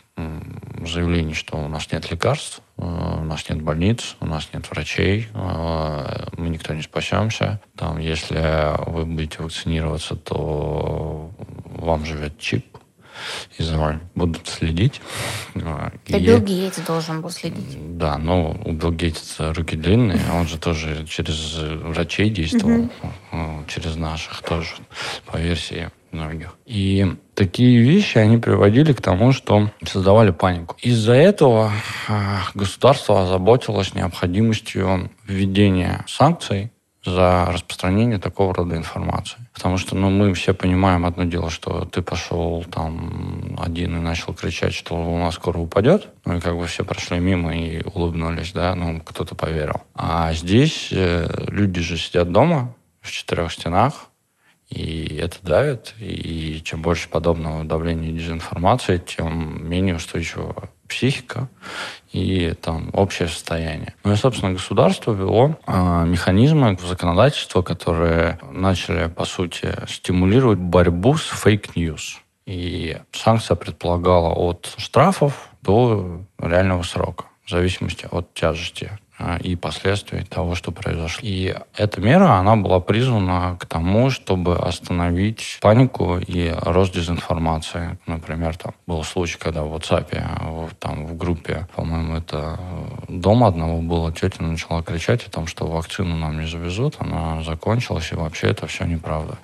заявление, 0.85 1.35
что 1.35 1.57
у 1.57 1.69
нас 1.69 1.89
нет 1.91 2.11
лекарств, 2.11 2.61
у 2.77 3.23
нас 3.23 3.49
нет 3.49 3.61
больниц, 3.61 4.15
у 4.19 4.25
нас 4.25 4.49
нет 4.53 4.69
врачей, 4.69 5.27
э, 5.33 6.27
мы 6.37 6.49
никто 6.49 6.73
не 6.73 6.83
спасемся. 6.83 7.59
Там, 7.75 7.97
если 7.97 8.75
вы 8.89 9.05
будете 9.05 9.41
вакцинироваться, 9.41 10.15
то 10.15 11.31
вам 11.65 12.05
живет 12.05 12.37
чип, 12.39 12.65
и 13.57 13.63
за 13.63 13.77
вами 13.77 13.99
будут 14.15 14.47
следить. 14.47 15.01
Это 15.55 15.91
и... 16.05 16.25
Билл 16.25 16.39
Гейтс 16.39 16.79
должен 16.79 17.21
был 17.21 17.29
следить. 17.29 17.97
Да, 17.97 18.17
но 18.17 18.51
у 18.63 18.71
Билл 18.73 18.91
Гейтса 18.91 19.53
руки 19.53 19.75
длинные, 19.75 20.21
он 20.31 20.47
же 20.47 20.57
тоже 20.57 21.05
через 21.07 21.55
врачей 21.57 22.29
действовал, 22.29 22.89
угу. 23.31 23.65
через 23.67 23.95
наших 23.95 24.41
тоже, 24.43 24.75
по 25.25 25.37
версии 25.37 25.89
многих. 26.11 26.55
И 26.65 27.15
такие 27.33 27.79
вещи, 27.79 28.17
они 28.17 28.37
приводили 28.37 28.93
к 28.93 29.01
тому, 29.01 29.31
что 29.31 29.71
создавали 29.85 30.31
панику. 30.31 30.75
Из-за 30.81 31.13
этого 31.13 31.71
а, 32.07 32.41
государство 32.53 33.23
озаботилось 33.23 33.93
необходимостью 33.93 35.11
введения 35.25 36.03
санкций 36.07 36.71
за 37.07 37.45
распространение 37.51 38.19
такого 38.19 38.53
рода 38.53 38.75
информации. 38.75 39.37
Потому 39.53 39.77
что 39.77 39.95
ну, 39.95 40.09
мы 40.09 40.33
все 40.33 40.53
понимаем 40.53 41.05
одно 41.05 41.23
дело, 41.23 41.49
что 41.49 41.85
ты 41.85 42.01
пошел 42.01 42.65
там 42.69 43.57
один 43.57 43.97
и 43.97 44.01
начал 44.01 44.33
кричать, 44.33 44.73
что 44.73 44.95
у 44.95 45.17
нас 45.17 45.35
скоро 45.35 45.57
упадет, 45.57 46.09
ну 46.25 46.37
и 46.37 46.41
как 46.41 46.57
бы 46.57 46.67
все 46.67 46.83
прошли 46.83 47.19
мимо 47.19 47.55
и 47.55 47.81
улыбнулись, 47.93 48.51
да, 48.51 48.75
ну 48.75 48.99
кто-то 48.99 49.35
поверил. 49.35 49.81
А 49.95 50.33
здесь 50.33 50.89
э, 50.91 51.45
люди 51.47 51.79
же 51.81 51.97
сидят 51.97 52.31
дома 52.31 52.73
в 53.01 53.11
четырех 53.11 53.53
стенах, 53.53 54.09
и 54.69 55.15
это 55.15 55.37
давит, 55.43 55.95
и 55.99 56.61
чем 56.63 56.81
больше 56.81 57.07
подобного 57.09 57.63
давления 57.63 58.09
и 58.09 58.13
дезинформации, 58.13 58.97
тем 58.97 59.67
менее 59.67 59.95
устойчива 59.95 60.69
психика 60.87 61.49
и 62.11 62.53
там 62.61 62.89
общее 62.93 63.27
состояние. 63.27 63.93
Ну 64.03 64.13
и, 64.13 64.15
собственно, 64.15 64.53
государство 64.53 65.13
ввело 65.13 65.57
э, 65.65 66.05
механизмы 66.05 66.77
законодательства, 66.79 67.61
которые 67.61 68.39
начали, 68.51 69.07
по 69.07 69.25
сути, 69.25 69.73
стимулировать 69.87 70.59
борьбу 70.59 71.15
с 71.17 71.27
fake 71.27 71.68
news. 71.68 72.19
И 72.45 72.97
санкция 73.11 73.55
предполагала 73.55 74.29
от 74.29 74.73
штрафов 74.77 75.49
до 75.61 76.21
реального 76.39 76.83
срока, 76.83 77.25
в 77.45 77.49
зависимости 77.49 78.07
от 78.09 78.33
тяжести 78.33 78.91
и 79.41 79.55
последствий 79.55 80.23
того, 80.23 80.53
что 80.53 80.71
произошло. 80.71 81.21
И 81.23 81.55
эта 81.75 82.01
мера, 82.01 82.33
она 82.33 82.55
была 82.55 82.79
призвана 82.79 83.57
к 83.59 83.65
тому, 83.65 84.09
чтобы 84.09 84.57
остановить 84.57 85.57
панику 85.61 86.19
и 86.19 86.53
рост 86.61 86.93
дезинформации. 86.93 87.97
Например, 88.05 88.55
там 88.55 88.73
был 88.85 89.03
случай, 89.03 89.37
когда 89.39 89.63
в 89.63 89.73
WhatsApp, 89.73 90.73
там 90.79 91.07
в 91.07 91.17
группе, 91.17 91.67
по-моему, 91.75 92.15
это 92.15 92.59
дома 93.07 93.47
одного 93.47 93.81
было, 93.81 94.11
тетя 94.11 94.43
начала 94.43 94.83
кричать 94.83 95.25
о 95.25 95.31
том, 95.31 95.47
что 95.47 95.65
вакцину 95.65 96.15
нам 96.15 96.39
не 96.39 96.47
завезут, 96.47 96.97
она 96.99 97.41
закончилась, 97.43 98.11
и 98.11 98.15
вообще 98.15 98.47
это 98.47 98.67
все 98.67 98.85
неправда. 98.85 99.37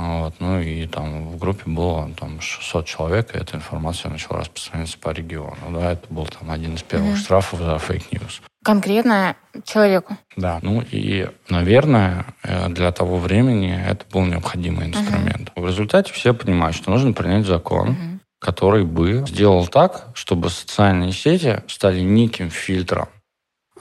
Вот. 0.00 0.34
Ну 0.38 0.60
и 0.60 0.86
там 0.86 1.28
в 1.28 1.38
группе 1.38 1.64
было 1.66 2.10
там 2.18 2.40
600 2.40 2.86
человек, 2.86 3.34
и 3.34 3.38
эта 3.38 3.56
информация 3.56 4.10
начала 4.10 4.40
распространяться 4.40 4.98
по 4.98 5.10
региону. 5.10 5.56
Да, 5.70 5.92
это 5.92 6.06
был 6.08 6.26
там 6.26 6.50
один 6.50 6.74
из 6.74 6.82
первых 6.82 7.14
mm-hmm. 7.14 7.22
штрафов 7.22 7.60
за 7.60 7.78
fake 7.78 8.09
news 8.09 8.40
конкретно 8.62 9.36
человеку. 9.64 10.16
Да, 10.36 10.58
ну 10.62 10.82
и, 10.90 11.28
наверное, 11.48 12.26
э, 12.42 12.68
для 12.68 12.92
того 12.92 13.18
времени 13.18 13.74
это 13.74 14.04
был 14.12 14.24
необходимый 14.24 14.88
инструмент. 14.88 15.50
Uh-huh. 15.54 15.62
В 15.62 15.66
результате 15.66 16.12
все 16.12 16.34
понимают, 16.34 16.76
что 16.76 16.90
нужно 16.90 17.12
принять 17.12 17.46
закон, 17.46 17.90
uh-huh. 17.90 18.18
который 18.38 18.84
бы 18.84 19.24
сделал 19.26 19.66
так, 19.66 20.08
чтобы 20.14 20.50
социальные 20.50 21.12
сети 21.12 21.62
стали 21.68 22.00
неким 22.00 22.50
фильтром 22.50 23.08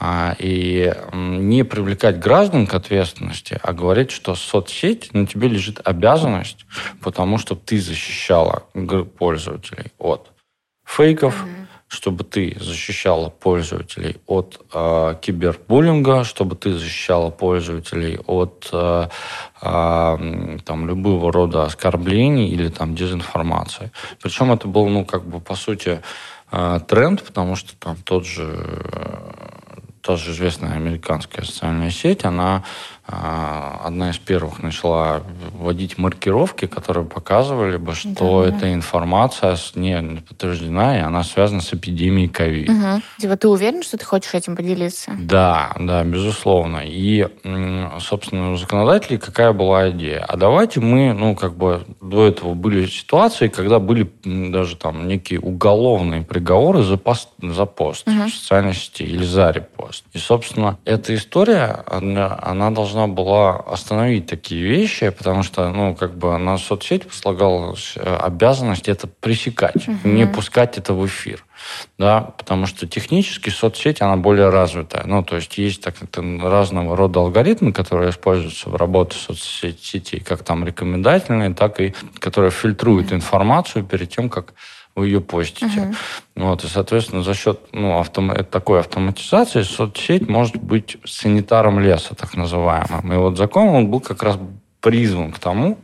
и 0.02 0.94
не 1.14 1.64
привлекать 1.64 2.20
граждан 2.20 2.68
к 2.68 2.74
ответственности, 2.74 3.60
а 3.62 3.74
говорить, 3.74 4.12
что 4.12 4.36
соцсеть 4.36 5.14
на 5.14 5.28
тебе 5.28 5.48
лежит 5.48 5.82
обязанность, 5.84 6.66
потому 7.02 7.38
что 7.38 7.56
ты 7.56 7.80
защищала 7.80 8.64
пользователей 9.18 9.92
от 9.98 10.32
фейков, 10.86 11.44
uh-huh 11.44 11.60
чтобы 11.90 12.24
ты 12.24 12.56
защищала 12.60 13.30
пользователей 13.30 14.18
от 14.28 14.64
э, 14.74 15.16
кибербуллинга, 15.22 16.24
чтобы 16.24 16.56
ты 16.56 16.74
защищала 16.74 17.32
пользователей 17.32 18.20
от 18.28 18.70
э, 18.72 19.08
э, 19.62 20.58
там, 20.66 20.88
любого 20.88 21.34
рода 21.34 21.64
оскорблений 21.64 22.50
или 22.50 22.70
там, 22.70 22.94
дезинформации. 22.94 23.92
Причем 24.22 24.52
это 24.52 24.68
был, 24.68 24.88
ну, 24.88 25.04
как 25.04 25.26
бы, 25.26 25.40
по 25.40 25.56
сути, 25.56 26.02
э, 26.52 26.80
тренд, 26.88 27.24
потому 27.24 27.56
что 27.56 27.76
там 27.76 27.98
тот 28.04 28.24
же, 28.24 28.48
э, 28.56 29.49
тоже 30.02 30.32
известная 30.32 30.74
американская 30.74 31.44
социальная 31.46 31.92
сеть, 31.92 32.26
она 32.26 32.64
одна 33.12 34.12
из 34.12 34.18
первых 34.18 34.62
начала 34.62 35.24
вводить 35.54 35.98
маркировки, 35.98 36.68
которые 36.68 37.06
показывали 37.06 37.78
бы, 37.78 37.96
что 37.96 38.44
да, 38.44 38.50
эта 38.50 38.60
да. 38.62 38.74
информация 38.74 39.58
не 39.76 40.22
подтверждена, 40.28 40.98
и 40.98 41.02
она 41.02 41.24
связана 41.24 41.62
с 41.62 41.74
эпидемией 41.74 42.30
ковид. 42.30 42.70
Угу. 42.70 43.02
Типа 43.20 43.38
ты 43.38 43.48
уверен, 43.48 43.84
что 43.84 43.98
ты 43.98 44.06
хочешь 44.06 44.34
этим 44.34 44.56
поделиться? 44.56 45.12
Да, 45.20 45.76
да, 45.80 46.04
безусловно. 46.04 46.82
И, 46.86 47.28
собственно, 48.00 48.54
у 48.54 48.58
законодателей 48.58 49.18
какая 49.18 49.54
была 49.54 49.90
идея? 49.90 50.24
А 50.28 50.38
давайте 50.38 50.80
мы, 50.80 51.14
ну, 51.14 51.36
как 51.36 51.56
бы 51.56 51.86
до 52.02 52.28
этого 52.28 52.54
были 52.54 52.86
ситуации, 52.86 53.48
когда 53.48 53.80
были 53.80 54.12
даже 54.24 54.76
там 54.76 55.08
некие 55.08 55.40
уголовные 55.40 56.22
приговоры 56.22 56.84
за 56.84 56.98
пост, 56.98 57.30
за 57.42 57.66
пост 57.66 58.08
угу. 58.08 58.26
в 58.26 58.34
социальной 58.34 58.74
сети 58.74 59.04
или 59.04 59.24
за 59.24 59.52
репост. 59.52 60.04
И, 60.14 60.18
собственно, 60.18 60.78
эта 60.86 61.16
история, 61.16 61.84
она, 61.88 62.38
она 62.42 62.70
должна 62.72 62.99
должна 63.00 63.14
была 63.14 63.56
остановить 63.56 64.28
такие 64.28 64.64
вещи, 64.64 65.10
потому 65.10 65.44
что, 65.44 65.70
ну, 65.70 65.96
как 65.96 66.18
бы 66.18 66.38
на 66.38 66.58
соцсеть 66.58 67.04
слагалась 67.12 67.94
э, 67.96 68.16
обязанность 68.16 68.90
это 68.90 69.08
пресекать, 69.08 69.88
угу. 69.88 70.10
не 70.10 70.28
пускать 70.28 70.78
это 70.78 70.94
в 70.94 71.06
эфир. 71.06 71.46
Да, 71.98 72.22
потому 72.38 72.66
что 72.66 72.88
технически 72.88 73.50
соцсеть, 73.50 74.02
она 74.02 74.16
более 74.16 74.50
развитая. 74.50 75.04
Ну, 75.06 75.24
то 75.24 75.36
есть 75.36 75.58
есть 75.58 75.84
так, 75.84 75.96
разного 76.42 76.96
рода 76.96 77.20
алгоритмы, 77.20 77.74
которые 77.74 78.12
используются 78.12 78.70
в 78.70 78.76
работе 78.76 79.18
соцсетей, 79.18 80.22
как 80.22 80.44
там 80.44 80.66
рекомендательные, 80.66 81.54
так 81.54 81.82
и 81.82 81.94
которые 82.20 82.52
фильтруют 82.52 83.12
информацию 83.12 83.84
перед 83.84 84.10
тем, 84.10 84.30
как 84.30 84.54
вы 85.00 85.08
ее 85.08 85.22
постите. 85.22 85.82
Угу. 85.82 85.96
Вот, 86.36 86.64
и, 86.64 86.68
соответственно, 86.68 87.24
за 87.24 87.34
счет 87.34 87.60
ну, 87.72 87.98
автом... 87.98 88.32
такой 88.46 88.80
автоматизации 88.80 89.64
соцсеть 89.64 90.28
может 90.28 90.58
быть 90.58 90.98
санитаром 91.06 91.80
леса, 91.80 92.16
так 92.16 92.36
называемым. 92.36 93.14
И 93.14 93.16
вот 93.16 93.38
закон, 93.38 93.70
он 93.70 93.88
был 93.88 94.02
как 94.02 94.22
раз 94.24 94.38
призван 94.82 95.32
к 95.32 95.40
тому, 95.40 95.78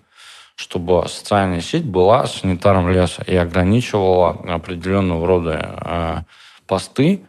чтобы 0.56 1.06
социальная 1.08 1.62
сеть 1.62 1.86
была 1.86 2.28
санитаром 2.28 2.90
леса 2.90 3.24
и 3.24 3.36
ограничивала 3.36 4.30
определенного 4.48 5.28
рода 5.28 5.80
э, 5.82 6.18
посты, 6.68 7.22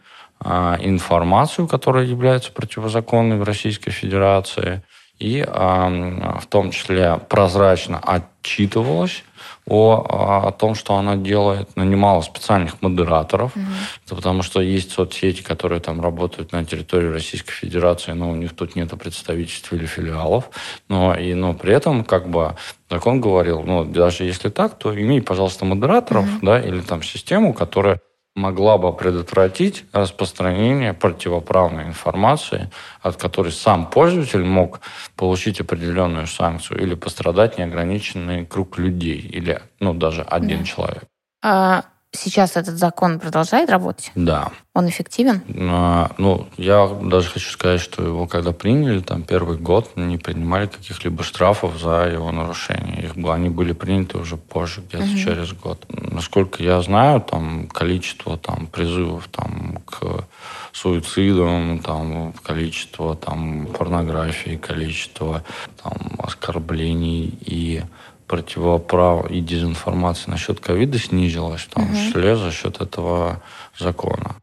э, 0.43 0.75
информацию, 0.79 1.67
которая 1.67 2.05
является 2.05 2.51
противозаконной 2.51 3.37
в 3.37 3.43
Российской 3.43 3.91
Федерации, 3.91 4.81
и 5.19 5.39
э, 5.39 6.39
в 6.39 6.45
том 6.47 6.71
числе 6.71 7.19
прозрачно 7.29 7.99
отчитывалась 7.99 9.23
о, 9.67 10.47
о 10.47 10.51
том, 10.51 10.75
что 10.75 10.95
она 10.95 11.15
делает, 11.15 11.75
нанимала 11.75 12.21
специальных 12.21 12.81
модераторов, 12.81 13.55
mm 13.55 13.65
это 14.05 14.15
потому 14.15 14.41
что 14.41 14.61
есть 14.61 14.91
соцсети, 14.91 15.41
которые 15.41 15.81
там 15.81 15.99
работают 15.99 16.53
на 16.53 16.63
территории 16.63 17.07
Российской 17.07 17.51
Федерации, 17.51 18.13
но 18.13 18.29
у 18.29 18.35
них 18.35 18.55
тут 18.55 18.75
нет 18.75 18.89
представительств 18.97 19.73
или 19.73 19.85
филиалов, 19.85 20.49
но, 20.87 21.13
и, 21.13 21.33
но 21.33 21.53
при 21.53 21.73
этом 21.73 22.05
как 22.05 22.29
бы 22.29 22.55
закон 22.89 23.19
говорил, 23.19 23.63
ну, 23.63 23.83
даже 23.83 24.23
если 24.23 24.49
так, 24.49 24.77
то 24.77 24.97
имей, 24.97 25.21
пожалуйста, 25.21 25.65
модераторов, 25.65 26.25
mm 26.25 26.39
да, 26.41 26.61
или 26.61 26.79
там 26.81 27.03
систему, 27.03 27.53
которая 27.53 27.99
могла 28.37 28.77
бы 28.77 28.93
предотвратить 28.93 29.83
распространение 29.91 30.93
противоправной 30.93 31.85
информации, 31.85 32.69
от 33.01 33.17
которой 33.17 33.51
сам 33.51 33.89
пользователь 33.89 34.43
мог 34.43 34.79
получить 35.15 35.59
определенную 35.59 36.27
санкцию 36.27 36.81
или 36.81 36.93
пострадать 36.93 37.57
неограниченный 37.57 38.45
круг 38.45 38.77
людей, 38.77 39.19
или 39.19 39.61
ну, 39.79 39.93
даже 39.93 40.21
один 40.21 40.59
да. 40.59 40.65
человек. 40.65 41.03
А 41.43 41.83
сейчас 42.11 42.55
этот 42.55 42.77
закон 42.77 43.19
продолжает 43.19 43.69
работать? 43.69 44.11
Да. 44.15 44.51
Он 44.73 44.87
эффективен? 44.87 45.41
А, 45.71 46.11
ну, 46.17 46.47
я 46.57 46.87
даже 46.87 47.29
хочу 47.29 47.49
сказать, 47.49 47.81
что 47.81 48.03
его 48.03 48.27
когда 48.27 48.51
приняли, 48.51 48.99
там 48.99 49.23
первый 49.23 49.57
год 49.57 49.91
не 49.95 50.17
принимали 50.17 50.67
каких-либо 50.67 51.23
штрафов 51.23 51.79
за 51.79 52.07
его 52.07 52.31
нарушение. 52.31 53.03
Их, 53.03 53.17
они 53.27 53.49
были 53.49 53.73
приняты 53.73 54.17
уже 54.17 54.37
позже, 54.37 54.81
где-то 54.81 55.05
угу. 55.05 55.17
через 55.17 55.53
год. 55.53 55.85
Насколько 55.89 56.63
я 56.63 56.81
знаю, 56.81 57.21
там 57.21 57.67
количество 57.67 58.37
там, 58.37 58.67
призывов 58.67 59.27
там, 59.29 59.79
к 59.85 60.25
суицидам, 60.71 61.79
там, 61.79 62.33
количество 62.43 63.15
там, 63.15 63.67
порнографии, 63.67 64.57
количество 64.57 65.43
там, 65.81 65.93
оскорблений 66.19 67.37
и 67.41 67.83
противоправ 68.27 69.31
и 69.31 69.39
дезинформации 69.41 70.29
насчет 70.29 70.59
ковида 70.59 70.99
снизилась, 70.99 71.61
в 71.61 71.69
том 71.69 71.85
угу. 71.85 71.95
числе 71.95 72.35
за 72.35 72.51
счет 72.51 72.81
этого 72.81 73.41
закона. 73.77 74.35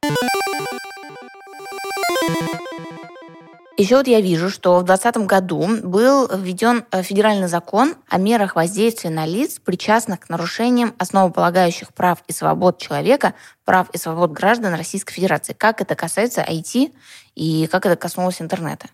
Еще 3.76 3.96
вот 3.96 4.06
я 4.06 4.20
вижу, 4.20 4.50
что 4.50 4.78
в 4.78 4.84
2020 4.84 5.26
году 5.26 5.68
был 5.82 6.28
введен 6.28 6.84
э, 6.92 7.02
федеральный 7.02 7.48
закон 7.48 7.96
о 8.08 8.18
мерах 8.18 8.54
воздействия 8.54 9.10
на 9.10 9.26
лиц, 9.26 9.58
причастных 9.58 10.20
к 10.20 10.28
нарушениям 10.28 10.94
основополагающих 10.96 11.92
прав 11.92 12.22
и 12.28 12.32
свобод 12.32 12.78
человека, 12.78 13.34
прав 13.64 13.90
и 13.90 13.98
свобод 13.98 14.30
граждан 14.30 14.74
Российской 14.74 15.14
Федерации. 15.14 15.54
Как 15.54 15.80
это 15.80 15.96
касается 15.96 16.40
IT 16.48 16.92
и 17.34 17.66
как 17.66 17.84
это 17.86 17.96
коснулось 17.96 18.40
интернета? 18.40 18.86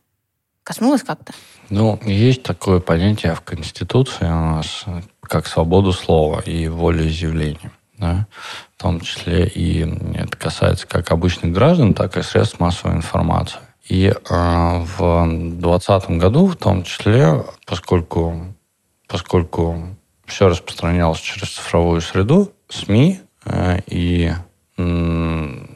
Коснулось 0.71 1.03
как-то? 1.03 1.33
Ну, 1.69 1.99
есть 2.05 2.45
такое 2.45 2.79
понятие 2.79 3.35
в 3.35 3.41
Конституции 3.41 4.25
у 4.25 4.29
нас, 4.55 4.85
как 5.21 5.49
свободу 5.49 5.93
слова 5.93 6.39
и 6.47 6.69
волеизъявления. 6.69 7.73
Да? 7.99 8.29
В 8.77 8.81
том 8.81 9.01
числе 9.01 9.49
и 9.49 9.81
это 10.15 10.37
касается 10.37 10.87
как 10.87 11.11
обычных 11.11 11.53
граждан, 11.53 11.93
так 11.93 12.17
и 12.17 12.23
средств 12.23 12.61
массовой 12.61 12.95
информации. 12.95 13.59
И 13.89 14.15
э, 14.15 14.15
в 14.29 15.27
2020 15.27 16.11
году, 16.11 16.47
в 16.47 16.55
том 16.55 16.85
числе, 16.85 17.45
поскольку, 17.67 18.55
поскольку 19.09 19.97
все 20.25 20.47
распространялось 20.47 21.19
через 21.19 21.51
цифровую 21.51 22.01
среду, 22.01 22.53
СМИ 22.69 23.19
э, 23.45 23.81
и 23.89 24.33
э, 24.77 24.83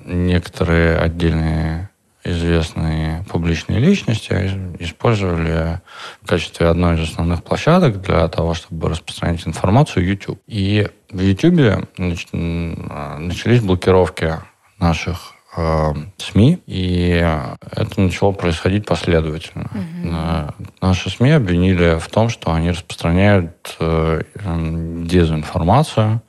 некоторые 0.04 0.98
отдельные 0.98 1.90
известные 2.24 3.24
публичные 3.30 3.78
личности 3.78 4.32
использовали 4.78 5.80
в 6.22 6.26
качестве 6.26 6.68
одной 6.68 6.96
из 6.96 7.10
основных 7.10 7.44
площадок 7.44 8.00
для 8.00 8.26
того, 8.28 8.54
чтобы 8.54 8.88
распространять 8.88 9.46
информацию 9.46 10.06
YouTube. 10.06 10.40
И 10.46 10.88
в 11.10 11.20
YouTube 11.20 11.86
начались 11.98 13.60
блокировки 13.60 14.36
наших 14.78 15.34
э, 15.56 15.92
СМИ, 16.16 16.62
и 16.66 17.22
это 17.70 18.00
начало 18.00 18.32
происходить 18.32 18.86
последовательно. 18.86 19.70
Угу. 19.70 20.66
Наши 20.80 21.10
СМИ 21.10 21.30
обвинили 21.32 21.98
в 21.98 22.08
том, 22.08 22.30
что 22.30 22.52
они 22.52 22.70
распространяют 22.70 23.76
э, 23.78 24.22
дезинформацию 24.34 26.22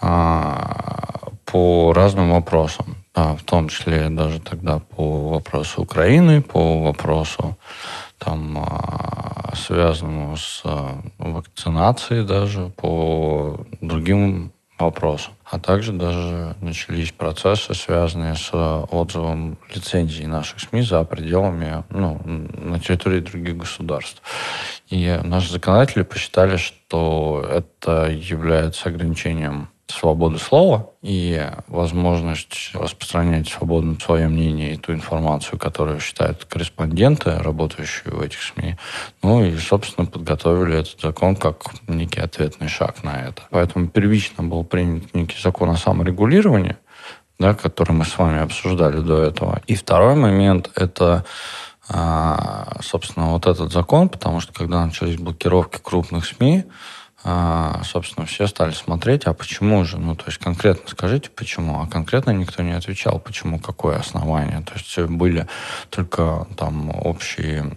по 0.00 1.92
разным 1.92 2.30
вопросам 2.30 2.97
в 3.34 3.42
том 3.44 3.68
числе 3.68 4.08
даже 4.10 4.40
тогда 4.40 4.78
по 4.78 5.30
вопросу 5.30 5.82
Украины, 5.82 6.42
по 6.42 6.82
вопросу 6.82 7.56
там, 8.18 8.58
а, 8.58 9.54
связанному 9.54 10.36
с 10.36 10.62
а, 10.64 11.00
вакцинацией 11.18 12.24
даже, 12.24 12.70
по 12.76 13.60
другим 13.80 14.52
вопросам. 14.78 15.32
А 15.44 15.58
также 15.58 15.92
даже 15.92 16.54
начались 16.60 17.12
процессы, 17.12 17.74
связанные 17.74 18.34
с 18.36 18.50
отзывом 18.52 19.58
лицензий 19.74 20.26
наших 20.26 20.60
СМИ 20.60 20.82
за 20.82 21.02
пределами, 21.04 21.84
ну, 21.90 22.20
на 22.24 22.78
территории 22.78 23.20
других 23.20 23.56
государств. 23.56 24.22
И 24.88 25.18
наши 25.24 25.50
законодатели 25.50 26.02
посчитали, 26.02 26.56
что 26.56 27.44
это 27.50 28.08
является 28.10 28.88
ограничением 28.88 29.68
свободы 29.90 30.38
слова 30.38 30.90
и 31.02 31.50
возможность 31.66 32.70
распространять 32.74 33.48
свободно 33.48 33.96
свое 34.00 34.28
мнение 34.28 34.74
и 34.74 34.76
ту 34.76 34.92
информацию, 34.92 35.58
которую 35.58 36.00
считают 36.00 36.44
корреспонденты, 36.44 37.38
работающие 37.38 38.12
в 38.12 38.20
этих 38.20 38.42
СМИ. 38.42 38.76
Ну 39.22 39.44
и, 39.44 39.56
собственно, 39.56 40.06
подготовили 40.06 40.78
этот 40.78 41.00
закон 41.00 41.36
как 41.36 41.64
некий 41.86 42.20
ответный 42.20 42.68
шаг 42.68 43.02
на 43.02 43.28
это. 43.28 43.42
Поэтому 43.50 43.88
первично 43.88 44.44
был 44.44 44.64
принят 44.64 45.14
некий 45.14 45.40
закон 45.40 45.70
о 45.70 45.76
саморегулировании, 45.76 46.76
да, 47.38 47.54
который 47.54 47.92
мы 47.92 48.04
с 48.04 48.18
вами 48.18 48.40
обсуждали 48.40 49.00
до 49.00 49.22
этого. 49.22 49.62
И 49.66 49.74
второй 49.74 50.14
момент– 50.14 50.70
это 50.74 51.24
а, 51.90 52.76
собственно, 52.82 53.30
вот 53.30 53.46
этот 53.46 53.72
закон, 53.72 54.10
потому 54.10 54.40
что 54.40 54.52
когда 54.52 54.84
начались 54.84 55.16
блокировки 55.16 55.78
крупных 55.82 56.26
СМИ, 56.26 56.64
а, 57.30 57.82
собственно, 57.84 58.26
все 58.26 58.46
стали 58.46 58.70
смотреть, 58.70 59.26
а 59.26 59.34
почему 59.34 59.84
же? 59.84 59.98
Ну, 59.98 60.16
то 60.16 60.24
есть 60.26 60.38
конкретно 60.38 60.88
скажите, 60.88 61.28
почему? 61.28 61.82
А 61.82 61.86
конкретно 61.86 62.30
никто 62.30 62.62
не 62.62 62.72
отвечал, 62.72 63.18
почему, 63.18 63.58
какое 63.58 63.98
основание. 63.98 64.62
То 64.62 64.72
есть 64.74 64.98
были 65.10 65.46
только 65.90 66.46
там 66.56 66.90
общие 66.90 67.70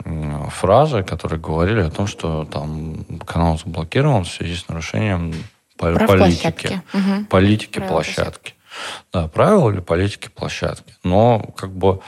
фразы, 0.52 1.04
которые 1.04 1.42
говорили 1.42 1.82
о 1.82 1.90
том, 1.90 2.08
что 2.08 2.46
там 2.46 3.04
канал 3.26 3.58
заблокирован 3.58 4.24
в 4.24 4.30
связи 4.30 4.56
с 4.56 4.70
нарушением 4.70 5.34
Прав 5.78 6.08
политики. 6.08 6.82
Угу. 6.94 7.26
Политики 7.26 7.80
Правила 7.80 7.94
площадки. 7.96 8.54
Да, 9.12 9.28
правила 9.28 9.70
или 9.70 9.82
политики 9.82 10.30
площадки. 10.30 10.94
Но 11.04 11.40
как 11.58 11.72
бы 11.72 12.00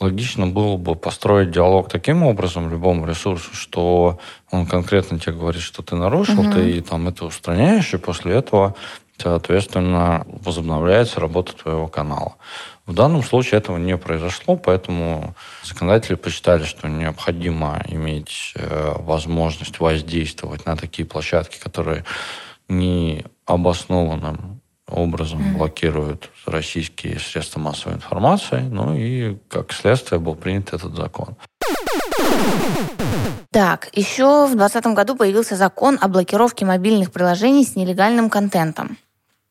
логично 0.00 0.46
было 0.46 0.76
бы 0.76 0.94
построить 0.94 1.50
диалог 1.50 1.88
таким 1.88 2.22
образом 2.22 2.70
любому 2.70 3.06
ресурсу, 3.06 3.54
что 3.54 4.18
он 4.50 4.66
конкретно 4.66 5.18
тебе 5.18 5.34
говорит, 5.34 5.62
что 5.62 5.82
ты 5.82 5.96
нарушил, 5.96 6.40
угу. 6.40 6.52
ты 6.52 6.80
там 6.82 7.08
это 7.08 7.24
устраняешь, 7.24 7.92
и 7.94 7.98
после 7.98 8.34
этого, 8.34 8.74
соответственно, 9.16 10.24
возобновляется 10.26 11.20
работа 11.20 11.52
твоего 11.52 11.88
канала. 11.88 12.36
В 12.86 12.94
данном 12.94 13.22
случае 13.22 13.58
этого 13.58 13.76
не 13.76 13.98
произошло, 13.98 14.56
поэтому 14.56 15.34
законодатели 15.62 16.14
посчитали, 16.14 16.64
что 16.64 16.88
необходимо 16.88 17.82
иметь 17.86 18.54
э, 18.54 18.94
возможность 19.00 19.78
воздействовать 19.78 20.64
на 20.64 20.74
такие 20.74 21.06
площадки, 21.06 21.58
которые 21.58 22.04
не 22.68 23.26
обоснованным 23.44 24.57
образом 24.88 25.40
mm. 25.40 25.58
блокируют 25.58 26.30
российские 26.46 27.18
средства 27.18 27.60
массовой 27.60 27.96
информации. 27.96 28.60
Ну 28.60 28.94
и 28.94 29.36
как 29.48 29.72
следствие 29.72 30.20
был 30.20 30.34
принят 30.34 30.72
этот 30.72 30.94
закон. 30.94 31.36
Так, 33.50 33.88
еще 33.92 34.46
в 34.46 34.56
2020 34.56 34.86
году 34.94 35.16
появился 35.16 35.56
закон 35.56 35.98
о 36.00 36.08
блокировке 36.08 36.64
мобильных 36.64 37.10
приложений 37.10 37.64
с 37.64 37.76
нелегальным 37.76 38.30
контентом. 38.30 38.98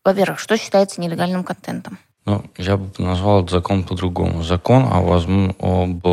Во-первых, 0.06 0.40
что 0.40 0.56
считается 0.58 1.02
нелегальным 1.02 1.44
контентом? 1.44 1.98
Ну, 2.26 2.44
я 2.58 2.78
бы 2.78 2.92
назвал 2.98 3.40
этот 3.40 3.52
закон 3.52 3.84
по-другому. 3.84 4.44
Закон 4.44 4.84
о 4.84 5.02
возм... 5.02 5.56
об 5.60 6.06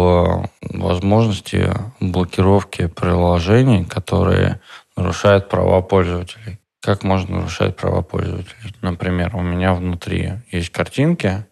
возможности 0.62 1.72
блокировки 2.00 2.86
приложений, 2.86 3.84
которые 3.84 4.60
нарушают 4.96 5.48
права 5.48 5.82
пользователей. 5.82 6.58
Как 6.85 7.03
можно 7.03 7.37
нарушать 7.39 7.76
права 7.76 8.03
пользователей. 8.03 8.74
Например, 8.82 9.35
у 9.35 9.41
меня 9.41 9.72
внутри 9.72 10.35
есть 10.51 10.70
картинки 10.70 11.47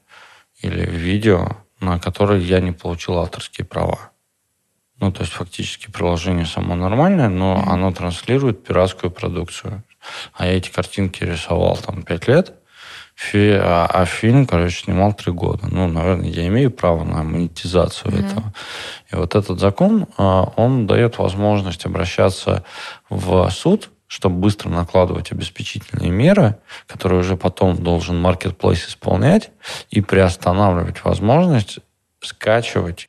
или 0.60 0.84
видео, 0.84 1.56
на 1.80 1.98
которые 1.98 2.42
я 2.46 2.60
не 2.60 2.72
получил 2.72 3.18
авторские 3.18 3.64
права. 3.64 4.10
Ну, 5.00 5.10
то 5.10 5.22
есть 5.22 5.32
фактически 5.32 5.90
приложение 5.90 6.46
само 6.46 6.74
нормальное, 6.76 7.28
но 7.28 7.56
mm-hmm. 7.56 7.72
оно 7.72 7.92
транслирует 7.92 8.62
пиратскую 8.62 9.10
продукцию. 9.10 9.82
А 10.34 10.46
я 10.46 10.52
эти 10.52 10.70
картинки 10.70 11.24
рисовал 11.24 11.76
там 11.76 12.02
пять 12.02 12.28
лет, 12.28 12.54
фи, 13.14 13.52
а, 13.52 13.86
а 13.86 14.04
фильм, 14.04 14.46
короче, 14.46 14.84
снимал 14.84 15.14
три 15.14 15.32
года. 15.32 15.66
Ну, 15.70 15.88
наверное, 15.88 16.28
я 16.28 16.46
имею 16.48 16.70
право 16.70 17.04
на 17.04 17.22
монетизацию 17.22 18.12
mm-hmm. 18.12 18.26
этого. 18.26 18.54
И 19.10 19.16
вот 19.16 19.34
этот 19.34 19.58
закон, 19.58 20.06
а, 20.18 20.52
он 20.56 20.86
дает 20.86 21.18
возможность 21.18 21.86
обращаться 21.86 22.64
в 23.08 23.50
суд, 23.50 23.90
чтобы 24.12 24.36
быстро 24.36 24.68
накладывать 24.68 25.32
обеспечительные 25.32 26.10
меры, 26.10 26.58
которые 26.86 27.20
уже 27.20 27.38
потом 27.38 27.82
должен 27.82 28.22
marketplace 28.22 28.86
исполнять, 28.86 29.50
и 29.88 30.02
приостанавливать 30.02 31.02
возможность 31.02 31.78
скачивать 32.20 33.08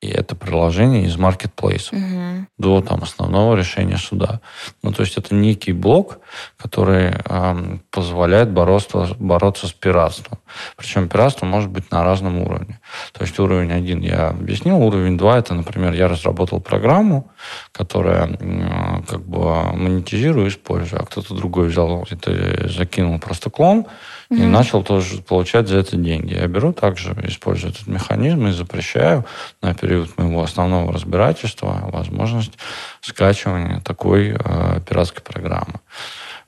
и 0.00 0.08
это 0.08 0.34
приложение 0.34 1.04
из 1.04 1.16
маркетплейса 1.18 1.94
угу. 1.94 2.46
до 2.56 2.80
там, 2.80 3.02
основного 3.02 3.54
решения 3.54 3.98
суда. 3.98 4.40
Ну, 4.82 4.92
то 4.92 5.02
есть 5.02 5.18
это 5.18 5.34
некий 5.34 5.72
блок, 5.72 6.18
который 6.56 7.12
э, 7.22 7.78
позволяет 7.90 8.50
бороться, 8.50 9.14
бороться 9.18 9.66
с 9.66 9.72
пиратством. 9.72 10.38
Причем 10.76 11.08
пиратство 11.08 11.44
может 11.44 11.70
быть 11.70 11.90
на 11.90 12.02
разном 12.02 12.38
уровне. 12.38 12.80
То 13.12 13.24
есть 13.24 13.38
уровень 13.38 13.72
один 13.72 14.00
я 14.00 14.28
объяснил, 14.28 14.78
уровень 14.78 15.18
два 15.18 15.38
это, 15.38 15.52
например, 15.52 15.92
я 15.92 16.08
разработал 16.08 16.60
программу, 16.60 17.30
которая 17.70 18.26
э, 18.26 19.02
как 19.06 19.20
бы 19.20 19.76
монетизирую, 19.76 20.48
использую, 20.48 21.02
а 21.02 21.04
кто-то 21.04 21.34
другой 21.34 21.68
взял 21.68 22.06
это, 22.08 22.68
закинул 22.68 23.18
просто 23.18 23.50
клон, 23.50 23.86
и 24.30 24.42
начал 24.42 24.84
тоже 24.84 25.22
получать 25.22 25.68
за 25.68 25.78
это 25.78 25.96
деньги. 25.96 26.34
Я 26.34 26.46
беру 26.46 26.72
также, 26.72 27.12
использую 27.24 27.72
этот 27.72 27.88
механизм 27.88 28.46
и 28.46 28.52
запрещаю 28.52 29.24
на 29.60 29.74
период 29.74 30.16
моего 30.18 30.42
основного 30.42 30.92
разбирательства 30.92 31.80
возможность 31.92 32.52
скачивания 33.00 33.80
такой 33.80 34.36
э, 34.38 34.80
пиратской 34.88 35.22
программы. 35.22 35.80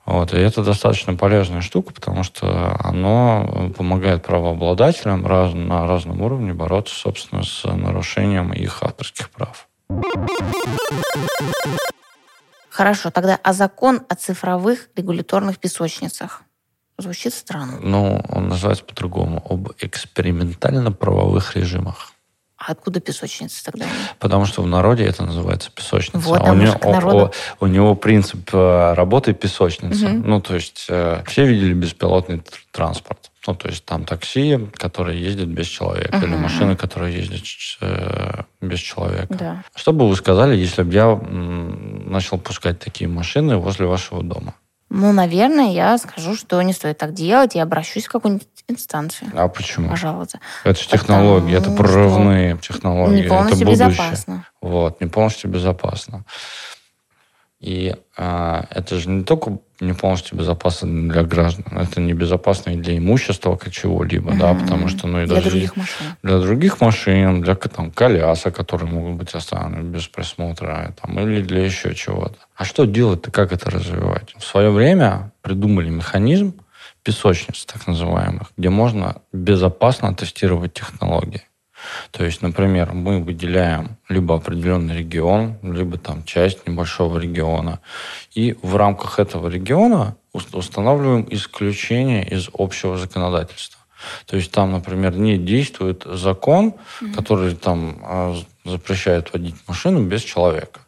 Вот. 0.05 0.33
И 0.33 0.37
это 0.37 0.63
достаточно 0.63 1.15
полезная 1.15 1.61
штука, 1.61 1.93
потому 1.93 2.23
что 2.23 2.77
оно 2.83 3.71
помогает 3.77 4.23
правообладателям 4.23 5.25
раз, 5.25 5.53
на 5.53 5.85
разном 5.85 6.21
уровне 6.21 6.53
бороться, 6.53 6.95
собственно, 6.95 7.43
с 7.43 7.63
нарушением 7.65 8.53
их 8.53 8.81
авторских 8.81 9.29
прав. 9.29 9.67
Хорошо, 12.69 13.11
тогда 13.11 13.39
а 13.43 13.53
закон 13.53 14.01
о 14.09 14.15
цифровых 14.15 14.89
регуляторных 14.95 15.59
песочницах? 15.59 16.43
Звучит 16.97 17.33
странно. 17.33 17.79
Ну, 17.81 18.21
он 18.29 18.49
называется 18.49 18.83
по-другому. 18.83 19.43
Об 19.49 19.69
экспериментально-правовых 19.79 21.55
режимах. 21.55 22.13
А 22.65 22.71
откуда 22.71 23.01
песочница 23.01 23.65
тогда? 23.65 23.85
Потому 24.19 24.45
что 24.45 24.61
в 24.61 24.67
народе 24.67 25.03
это 25.03 25.23
называется 25.23 25.69
песочница. 25.69 26.19
Вот, 26.19 26.39
а 26.39 26.51
у, 26.51 26.55
него, 26.55 26.77
народу... 26.81 27.33
у, 27.59 27.65
у 27.65 27.67
него 27.67 27.95
принцип 27.95 28.49
э, 28.53 28.93
работы 28.93 29.33
песочница. 29.33 30.05
Угу. 30.05 30.27
Ну, 30.27 30.39
то 30.39 30.55
есть 30.55 30.85
э, 30.87 31.23
все 31.27 31.45
видели 31.45 31.73
беспилотный 31.73 32.41
транспорт. 32.71 33.31
Ну, 33.45 33.55
то 33.55 33.67
есть 33.67 33.83
там 33.83 34.05
такси, 34.05 34.57
которые 34.75 35.21
ездят 35.21 35.49
без 35.49 35.67
человека, 35.67 36.15
угу. 36.15 36.25
или 36.25 36.35
машины, 36.35 36.77
которые 36.77 37.17
ездят 37.17 37.41
э, 37.81 38.43
без 38.61 38.79
человека. 38.79 39.33
Да. 39.33 39.63
Что 39.75 39.91
бы 39.91 40.07
вы 40.07 40.15
сказали, 40.15 40.55
если 40.55 40.83
бы 40.83 40.93
я 40.93 41.15
начал 41.15 42.37
пускать 42.37 42.79
такие 42.79 43.09
машины 43.09 43.57
возле 43.57 43.87
вашего 43.87 44.23
дома? 44.23 44.53
Ну, 44.93 45.11
наверное, 45.11 45.71
я 45.71 45.97
скажу, 45.97 46.35
что 46.35 46.61
не 46.61 46.71
стоит 46.71 46.99
так 46.99 47.15
делать, 47.15 47.55
и 47.55 47.59
обращусь 47.59 48.05
в 48.05 48.11
какую-нибудь 48.11 48.47
инстанцию. 48.67 49.31
А 49.33 49.47
почему? 49.47 49.89
Пожалуйста. 49.89 50.39
Это 50.63 50.79
же 50.79 50.87
технологии, 50.87 51.57
это 51.57 51.71
прорывные 51.71 52.59
технологии. 52.59 53.23
Не 53.23 53.27
полностью 53.27 53.67
это 53.67 53.71
безопасно. 53.71 54.45
Вот, 54.61 55.01
не 55.01 55.07
полностью 55.07 55.49
безопасно. 55.49 56.25
И 57.63 57.95
а, 58.17 58.65
это 58.71 58.97
же 58.99 59.07
не 59.07 59.23
только 59.23 59.57
не 59.79 59.93
полностью 59.93 60.37
безопасно 60.37 61.09
для 61.09 61.23
граждан, 61.23 61.63
это 61.71 62.01
небезопасно 62.01 62.71
и 62.71 62.75
для 62.75 62.97
имущества 62.97 63.57
чего-либо, 63.71 64.31
угу. 64.31 64.37
да, 64.37 64.53
потому 64.53 64.89
что, 64.89 65.07
ну, 65.07 65.21
и 65.21 65.25
для 65.25 65.35
даже 65.35 65.51
других 65.51 65.77
машин. 65.77 66.07
Для 66.23 66.39
других 66.39 66.81
машин, 66.81 67.41
для 67.41 67.55
там, 67.55 67.89
колясок, 67.91 68.53
которые 68.53 68.91
могут 68.91 69.15
быть 69.15 69.33
оставлены 69.33 69.89
без 69.89 70.09
присмотра, 70.09 70.93
там, 71.01 71.17
или 71.21 71.41
для 71.41 71.63
еще 71.63 71.95
чего-то. 71.95 72.35
А 72.57 72.65
что 72.65 72.83
делать-то, 72.83 73.31
как 73.31 73.53
это 73.53 73.71
развивать? 73.71 74.35
В 74.37 74.43
свое 74.43 74.69
время 74.69 75.31
придумали 75.41 75.89
механизм 75.89 76.55
песочниц, 77.03 77.63
так 77.63 77.87
называемых, 77.87 78.51
где 78.57 78.69
можно 78.69 79.21
безопасно 79.31 80.13
тестировать 80.13 80.73
технологии. 80.73 81.43
То 82.11 82.23
есть, 82.23 82.41
например, 82.41 82.93
мы 82.93 83.21
выделяем 83.21 83.97
либо 84.09 84.35
определенный 84.35 84.97
регион, 84.97 85.57
либо 85.61 85.97
там 85.97 86.23
часть 86.23 86.67
небольшого 86.67 87.19
региона. 87.19 87.79
И 88.33 88.55
в 88.61 88.75
рамках 88.75 89.19
этого 89.19 89.47
региона 89.47 90.15
устанавливаем 90.33 91.27
исключение 91.29 92.27
из 92.27 92.49
общего 92.53 92.97
законодательства. 92.97 93.79
То 94.25 94.35
есть 94.35 94.51
там, 94.51 94.71
например, 94.71 95.15
не 95.15 95.37
действует 95.37 96.03
закон, 96.05 96.73
mm-hmm. 96.73 97.13
который 97.13 97.55
там 97.55 97.99
а, 98.03 98.35
запрещает 98.65 99.31
водить 99.33 99.55
машину 99.67 100.03
без 100.03 100.21
человека. 100.21 100.81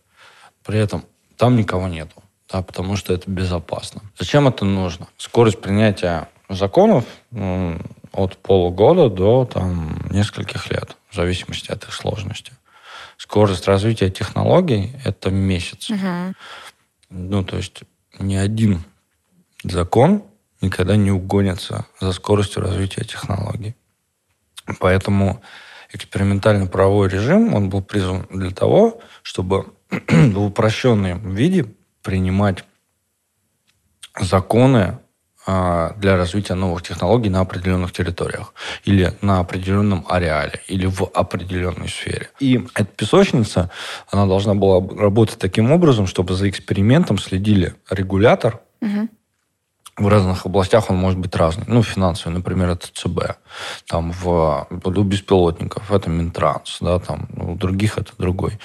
При 0.64 0.80
этом 0.80 1.06
там 1.38 1.56
никого 1.56 1.88
нету, 1.88 2.24
да, 2.52 2.62
потому 2.62 2.96
что 2.96 3.14
это 3.14 3.30
безопасно. 3.30 4.02
Зачем 4.18 4.48
это 4.48 4.66
нужно? 4.66 5.08
Скорость 5.18 5.62
принятия 5.62 6.28
законов 6.50 7.06
от 8.16 8.38
полугода 8.38 9.10
до 9.10 9.46
там, 9.46 10.00
нескольких 10.10 10.72
лет, 10.72 10.96
в 11.10 11.16
зависимости 11.16 11.70
от 11.72 11.84
их 11.84 11.94
сложности. 11.94 12.54
Скорость 13.18 13.68
развития 13.68 14.10
технологий– 14.10 14.94
это 15.06 15.30
месяц. 15.32 15.90
Угу. 15.90 16.34
Ну, 17.10 17.44
то 17.44 17.58
есть 17.58 17.84
ни 18.20 18.36
один 18.36 18.84
закон 19.64 20.24
никогда 20.62 20.96
не 20.96 21.12
угонится 21.12 21.86
за 22.00 22.14
скоростью 22.14 22.62
развития 22.62 23.04
технологий. 23.04 23.76
Поэтому 24.80 25.42
экспериментальный 25.92 26.68
правовой 26.68 27.10
режим, 27.10 27.54
он 27.54 27.70
был 27.70 27.82
призван 27.82 28.28
для 28.30 28.52
того, 28.52 29.02
чтобы 29.24 29.74
в 30.08 30.40
упрощенном 30.40 31.36
виде 31.36 31.66
принимать 32.02 32.64
законы 34.20 35.00
для 35.46 36.18
развития 36.18 36.56
новых 36.56 36.82
технологий 36.82 37.30
на 37.30 37.42
определенных 37.42 37.92
территориях 37.92 38.54
или 38.84 39.14
на 39.22 39.40
определенном 39.40 40.06
ареале 40.10 40.62
или 40.68 40.88
в 40.88 41.04
определенной 41.14 41.88
сфере. 41.88 42.30
И 42.40 42.66
эта 42.74 42.86
песочница, 42.86 43.70
она 44.10 44.26
должна 44.26 44.56
была 44.56 44.86
работать 44.98 45.38
таким 45.38 45.72
образом, 45.72 46.08
чтобы 46.08 46.34
за 46.34 46.50
экспериментом 46.50 47.20
следили 47.20 47.76
регулятор, 47.90 48.62
угу. 48.82 49.10
В 49.98 50.10
разных 50.10 50.46
областях 50.46 50.90
он 50.90 50.98
может 50.98 51.18
быть 51.18 51.34
разный. 51.36 51.64
Ну, 51.68 51.82
финансовый, 51.82 52.34
например, 52.34 52.70
это 52.70 52.88
ЦБ. 52.94 53.38
Там 53.88 54.12
в, 54.12 54.68
у 54.70 55.04
беспилотников 55.04 55.90
это 55.90 56.10
Минтранс, 56.10 56.80
да, 56.82 57.00
там 57.00 57.30
у 57.38 57.56
других 57.56 57.98
это 57.98 58.12
другой. 58.18 58.60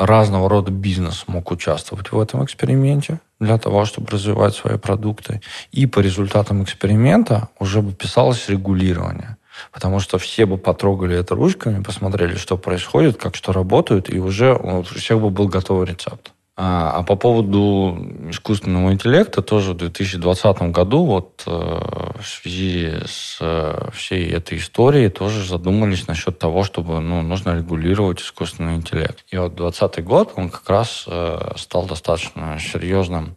Разного 0.00 0.48
рода 0.48 0.70
бизнес 0.70 1.24
мог 1.26 1.50
участвовать 1.50 2.10
в 2.10 2.18
этом 2.18 2.42
эксперименте 2.42 3.20
для 3.38 3.58
того, 3.58 3.84
чтобы 3.84 4.08
развивать 4.10 4.54
свои 4.54 4.78
продукты. 4.78 5.42
И 5.72 5.84
по 5.84 6.00
результатам 6.00 6.62
эксперимента 6.62 7.50
уже 7.58 7.82
бы 7.82 7.92
писалось 7.92 8.48
регулирование. 8.48 9.36
Потому 9.70 10.00
что 10.00 10.16
все 10.16 10.46
бы 10.46 10.56
потрогали 10.56 11.18
это 11.18 11.34
ручками, 11.34 11.82
посмотрели, 11.82 12.36
что 12.36 12.56
происходит, 12.56 13.18
как 13.18 13.36
что 13.36 13.52
работает, 13.52 14.08
и 14.08 14.18
уже 14.18 14.54
у 14.54 14.82
всех 14.84 15.20
бы 15.20 15.28
был 15.28 15.48
готовый 15.48 15.86
рецепт. 15.86 16.32
А, 16.62 16.90
а 16.98 17.02
по 17.04 17.16
поводу 17.16 17.96
искусственного 18.28 18.92
интеллекта 18.92 19.40
тоже 19.40 19.72
в 19.72 19.78
2020 19.78 20.60
году 20.72 21.06
вот 21.06 21.42
э, 21.46 21.50
в 21.50 22.22
связи 22.22 22.98
с 23.06 23.38
э, 23.40 23.88
всей 23.94 24.30
этой 24.30 24.58
историей 24.58 25.08
тоже 25.08 25.42
задумались 25.42 26.06
насчет 26.06 26.38
того, 26.38 26.62
чтобы 26.62 27.00
ну, 27.00 27.22
нужно 27.22 27.56
регулировать 27.56 28.20
искусственный 28.20 28.74
интеллект. 28.74 29.24
И 29.30 29.38
вот 29.38 29.54
2020 29.54 30.04
год 30.04 30.32
он 30.36 30.50
как 30.50 30.68
раз 30.68 31.06
э, 31.06 31.52
стал 31.56 31.86
достаточно 31.86 32.58
серьезным 32.60 33.36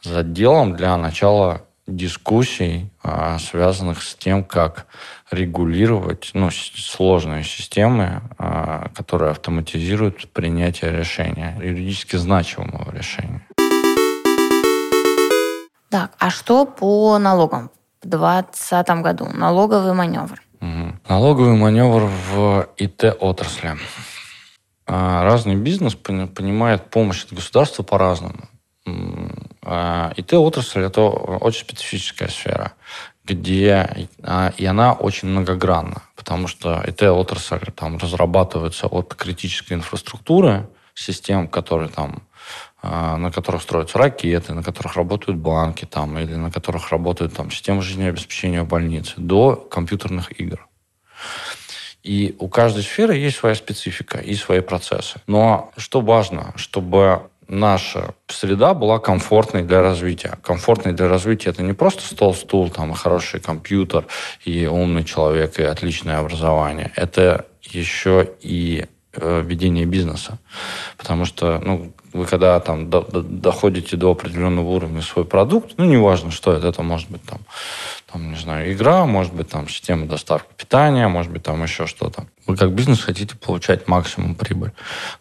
заделом 0.00 0.74
для 0.74 0.96
начала 0.96 1.66
дискуссий, 1.96 2.90
а, 3.02 3.38
связанных 3.38 4.02
с 4.02 4.14
тем, 4.14 4.44
как 4.44 4.86
регулировать 5.30 6.30
ну, 6.34 6.50
сложные 6.50 7.44
системы, 7.44 8.22
а, 8.38 8.88
которые 8.94 9.30
автоматизируют 9.30 10.28
принятие 10.32 10.92
решения, 10.92 11.58
юридически 11.62 12.16
значимого 12.16 12.90
решения. 12.92 13.46
Так, 15.90 16.12
а 16.18 16.30
что 16.30 16.64
по 16.64 17.18
налогам 17.18 17.70
в 18.02 18.08
2020 18.08 19.02
году? 19.02 19.28
Налоговый 19.34 19.92
маневр. 19.92 20.42
Угу. 20.60 20.92
Налоговый 21.08 21.56
маневр 21.56 22.10
в 22.30 22.68
ИТ-отрасли. 22.76 23.76
А, 24.86 25.24
разный 25.24 25.56
бизнес 25.56 25.94
понимает 25.94 26.90
помощь 26.90 27.24
от 27.24 27.32
государства 27.32 27.82
по-разному 27.82 28.48
IT-отрасль– 29.64 30.82
это 30.84 31.02
очень 31.02 31.60
специфическая 31.60 32.28
сфера, 32.28 32.72
где 33.24 34.08
и 34.56 34.66
она 34.66 34.92
очень 34.92 35.28
многогранна, 35.28 36.02
потому 36.16 36.48
что 36.48 36.82
IT-отрасль 36.84 37.70
там 37.76 37.98
разрабатывается 37.98 38.86
от 38.86 39.14
критической 39.14 39.76
инфраструктуры, 39.76 40.68
систем, 40.94 41.48
которые 41.48 41.88
там 41.88 42.22
на 42.82 43.30
которых 43.30 43.62
строятся 43.62 43.98
ракеты, 43.98 44.54
на 44.54 44.64
которых 44.64 44.96
работают 44.96 45.38
банки 45.38 45.84
там, 45.84 46.18
или 46.18 46.34
на 46.34 46.50
которых 46.50 46.90
работают 46.90 47.32
там, 47.32 47.52
системы 47.52 47.80
жизнеобеспечения 47.80 48.64
больницы, 48.64 49.14
до 49.16 49.54
компьютерных 49.54 50.32
игр. 50.40 50.68
И 52.02 52.34
у 52.40 52.48
каждой 52.48 52.82
сферы 52.82 53.14
есть 53.14 53.36
своя 53.36 53.54
специфика 53.54 54.18
и 54.18 54.34
свои 54.34 54.60
процессы. 54.60 55.20
Но 55.28 55.70
что 55.76 56.00
важно, 56.00 56.52
чтобы 56.56 57.30
наша 57.48 58.14
среда 58.28 58.74
была 58.74 58.98
комфортной 58.98 59.62
для 59.62 59.82
развития. 59.82 60.38
Комфортной 60.42 60.94
для 60.94 61.08
развития 61.08 61.50
это 61.50 61.62
не 61.62 61.72
просто 61.72 62.02
стол, 62.02 62.34
стул, 62.34 62.70
там, 62.70 62.92
и 62.92 62.94
хороший 62.94 63.40
компьютер, 63.40 64.06
и 64.44 64.66
умный 64.66 65.04
человек, 65.04 65.58
и 65.58 65.62
отличное 65.62 66.18
образование. 66.18 66.92
Это 66.96 67.46
еще 67.62 68.30
и 68.40 68.86
э, 69.14 69.42
ведение 69.44 69.86
бизнеса. 69.86 70.38
Потому 70.96 71.24
что, 71.24 71.60
ну, 71.64 71.92
вы 72.12 72.26
когда 72.26 72.58
там 72.60 72.90
до, 72.90 73.02
до, 73.02 73.22
доходите 73.22 73.96
до 73.96 74.10
определенного 74.10 74.68
уровня 74.68 75.02
свой 75.02 75.24
продукт, 75.24 75.74
ну, 75.76 75.84
неважно, 75.84 76.30
что 76.30 76.52
это, 76.52 76.68
это 76.68 76.82
может 76.82 77.10
быть 77.10 77.22
там 77.22 77.40
там, 78.12 78.30
не 78.30 78.36
знаю, 78.36 78.72
игра, 78.72 79.06
может 79.06 79.32
быть, 79.32 79.48
там, 79.48 79.68
система 79.68 80.06
доставки 80.06 80.48
питания, 80.56 81.08
может 81.08 81.32
быть, 81.32 81.42
там 81.42 81.62
еще 81.62 81.86
что-то. 81.86 82.26
Вы 82.46 82.56
как 82.56 82.72
бизнес 82.72 83.02
хотите 83.02 83.36
получать 83.36 83.86
максимум 83.88 84.34
прибыль 84.34 84.72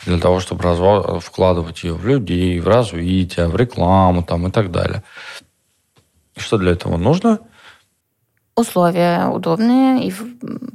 для 0.06 0.18
того, 0.18 0.40
чтобы 0.40 0.64
развал, 0.64 1.20
вкладывать 1.20 1.84
ее 1.84 1.94
в 1.94 2.06
людей, 2.06 2.60
в 2.60 2.68
развитие, 2.68 3.48
в 3.48 3.56
рекламу 3.56 4.24
там, 4.24 4.48
и 4.48 4.52
так 4.52 4.72
далее. 4.72 5.04
Что 6.36 6.58
для 6.58 6.72
этого 6.72 6.98
нужно? 6.98 7.40
Условия 8.56 9.28
удобные 9.28 10.08
и 10.08 10.14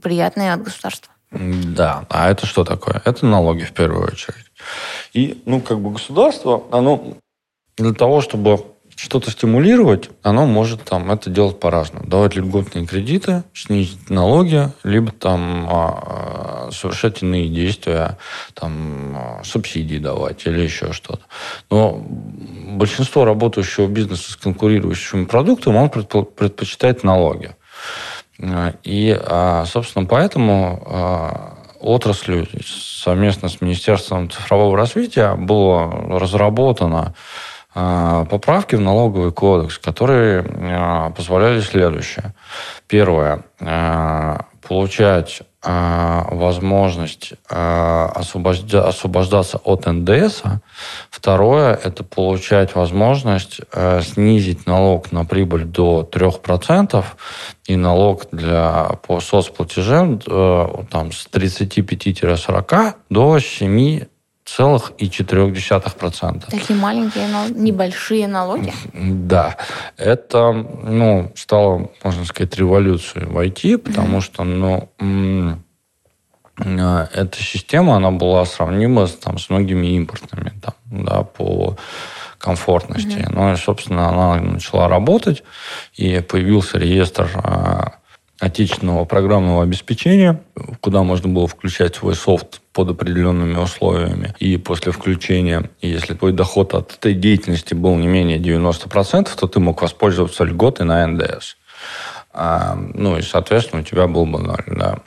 приятные 0.02 0.52
от 0.52 0.62
государства. 0.62 1.12
Да, 1.30 2.06
а 2.08 2.30
это 2.30 2.46
что 2.46 2.64
такое? 2.64 3.02
Это 3.04 3.26
налоги 3.26 3.64
в 3.64 3.72
первую 3.72 4.06
очередь. 4.06 4.46
И, 5.12 5.42
ну, 5.44 5.60
как 5.60 5.80
бы 5.80 5.90
государство, 5.90 6.64
оно 6.70 7.16
для 7.76 7.92
того, 7.92 8.20
чтобы 8.20 8.64
что-то 8.96 9.30
стимулировать, 9.30 10.08
оно 10.22 10.46
может 10.46 10.82
там 10.84 11.12
это 11.12 11.28
делать 11.28 11.60
по-разному. 11.60 12.06
Давать 12.06 12.34
льготные 12.34 12.86
кредиты, 12.86 13.44
снизить 13.54 14.08
налоги, 14.08 14.72
либо 14.84 15.12
там 15.12 15.68
а, 15.70 16.66
а, 16.66 16.70
совершать 16.72 17.22
иные 17.22 17.48
действия, 17.48 18.16
там 18.54 19.16
а, 19.16 19.44
субсидии 19.44 19.98
давать 19.98 20.46
или 20.46 20.62
еще 20.62 20.92
что-то. 20.92 21.22
Но 21.70 22.02
большинство 22.70 23.26
работающего 23.26 23.86
бизнеса 23.86 24.32
с 24.32 24.36
конкурирующими 24.36 25.26
продуктами, 25.26 25.76
он 25.76 25.90
предпочитает 25.90 27.04
налоги. 27.04 27.54
И, 28.82 29.18
собственно, 29.66 30.04
поэтому 30.04 31.56
отраслью 31.80 32.46
совместно 32.64 33.48
с 33.48 33.60
Министерством 33.60 34.30
цифрового 34.30 34.76
развития 34.76 35.34
было 35.34 35.90
разработано 36.18 37.14
а, 37.14 37.14
поправки 37.76 38.74
в 38.74 38.80
налоговый 38.80 39.32
кодекс, 39.32 39.78
которые 39.78 40.44
а, 40.48 41.10
позволяли 41.10 41.60
следующее. 41.60 42.34
Первое. 42.88 43.44
А, 43.60 44.46
получать 44.66 45.42
возможность 45.62 47.34
освобождаться 47.48 49.58
от 49.58 49.86
НДС. 49.86 50.42
Второе– 51.10 51.74
это 51.84 52.04
получать 52.04 52.76
возможность 52.76 53.60
снизить 54.02 54.66
налог 54.66 55.10
на 55.10 55.24
прибыль 55.24 55.64
до 55.64 56.08
3% 56.08 57.04
и 57.66 57.76
налог 57.76 58.26
для, 58.30 58.98
по 59.06 59.20
соцплатежам 59.20 60.20
э, 60.24 60.66
там, 60.90 61.10
с 61.10 61.26
35-40 61.32 62.94
до 63.10 63.40
7 63.40 64.04
целых 64.46 64.92
и 64.96 65.10
четырех 65.10 65.52
десятых 65.52 65.96
процента. 65.96 66.48
Такие 66.50 66.78
маленькие, 66.78 67.26
небольшие 67.50 68.28
налоги? 68.28 68.72
Да. 68.94 69.56
Это, 69.96 70.52
ну, 70.52 71.32
стало, 71.34 71.90
можно 72.04 72.24
сказать, 72.24 72.56
революцией 72.56 73.26
в 73.26 73.36
IT, 73.38 73.78
потому 73.78 74.18
mm-hmm. 74.18 74.20
что, 74.20 74.44
ну, 74.44 74.88
э, 76.58 77.06
эта 77.12 77.42
система, 77.42 77.96
она 77.96 78.12
была 78.12 78.44
сравнима 78.44 79.08
с, 79.08 79.16
там, 79.16 79.38
с 79.38 79.50
многими 79.50 79.88
импортными, 79.88 80.52
там, 80.62 80.74
да, 81.04 81.22
по 81.22 81.76
комфортности. 82.38 83.16
Mm-hmm. 83.16 83.32
Ну, 83.34 83.52
и, 83.52 83.56
собственно, 83.56 84.08
она 84.08 84.40
начала 84.40 84.88
работать, 84.88 85.42
и 85.94 86.20
появился 86.20 86.78
реестр 86.78 87.28
а, 87.34 87.94
отечественного 88.38 89.04
программного 89.04 89.62
обеспечения, 89.62 90.42
куда 90.80 91.02
можно 91.02 91.28
было 91.28 91.46
включать 91.46 91.96
свой 91.96 92.14
софт 92.14 92.60
под 92.72 92.90
определенными 92.90 93.56
условиями. 93.56 94.34
И 94.38 94.58
после 94.58 94.92
включения, 94.92 95.70
если 95.80 96.14
твой 96.14 96.32
доход 96.32 96.74
от 96.74 96.92
этой 96.92 97.14
деятельности 97.14 97.74
был 97.74 97.96
не 97.96 98.06
менее 98.06 98.38
90%, 98.38 99.30
то 99.34 99.46
ты 99.46 99.60
мог 99.60 99.80
воспользоваться 99.80 100.44
льготой 100.44 100.84
на 100.84 101.06
НДС. 101.06 101.56
А, 102.32 102.76
ну 102.76 103.16
и, 103.16 103.22
соответственно, 103.22 103.80
у 103.80 103.84
тебя 103.84 104.06
был 104.06 104.26
бы 104.26 104.38
ноль. 104.38 104.64
Да. 104.66 104.98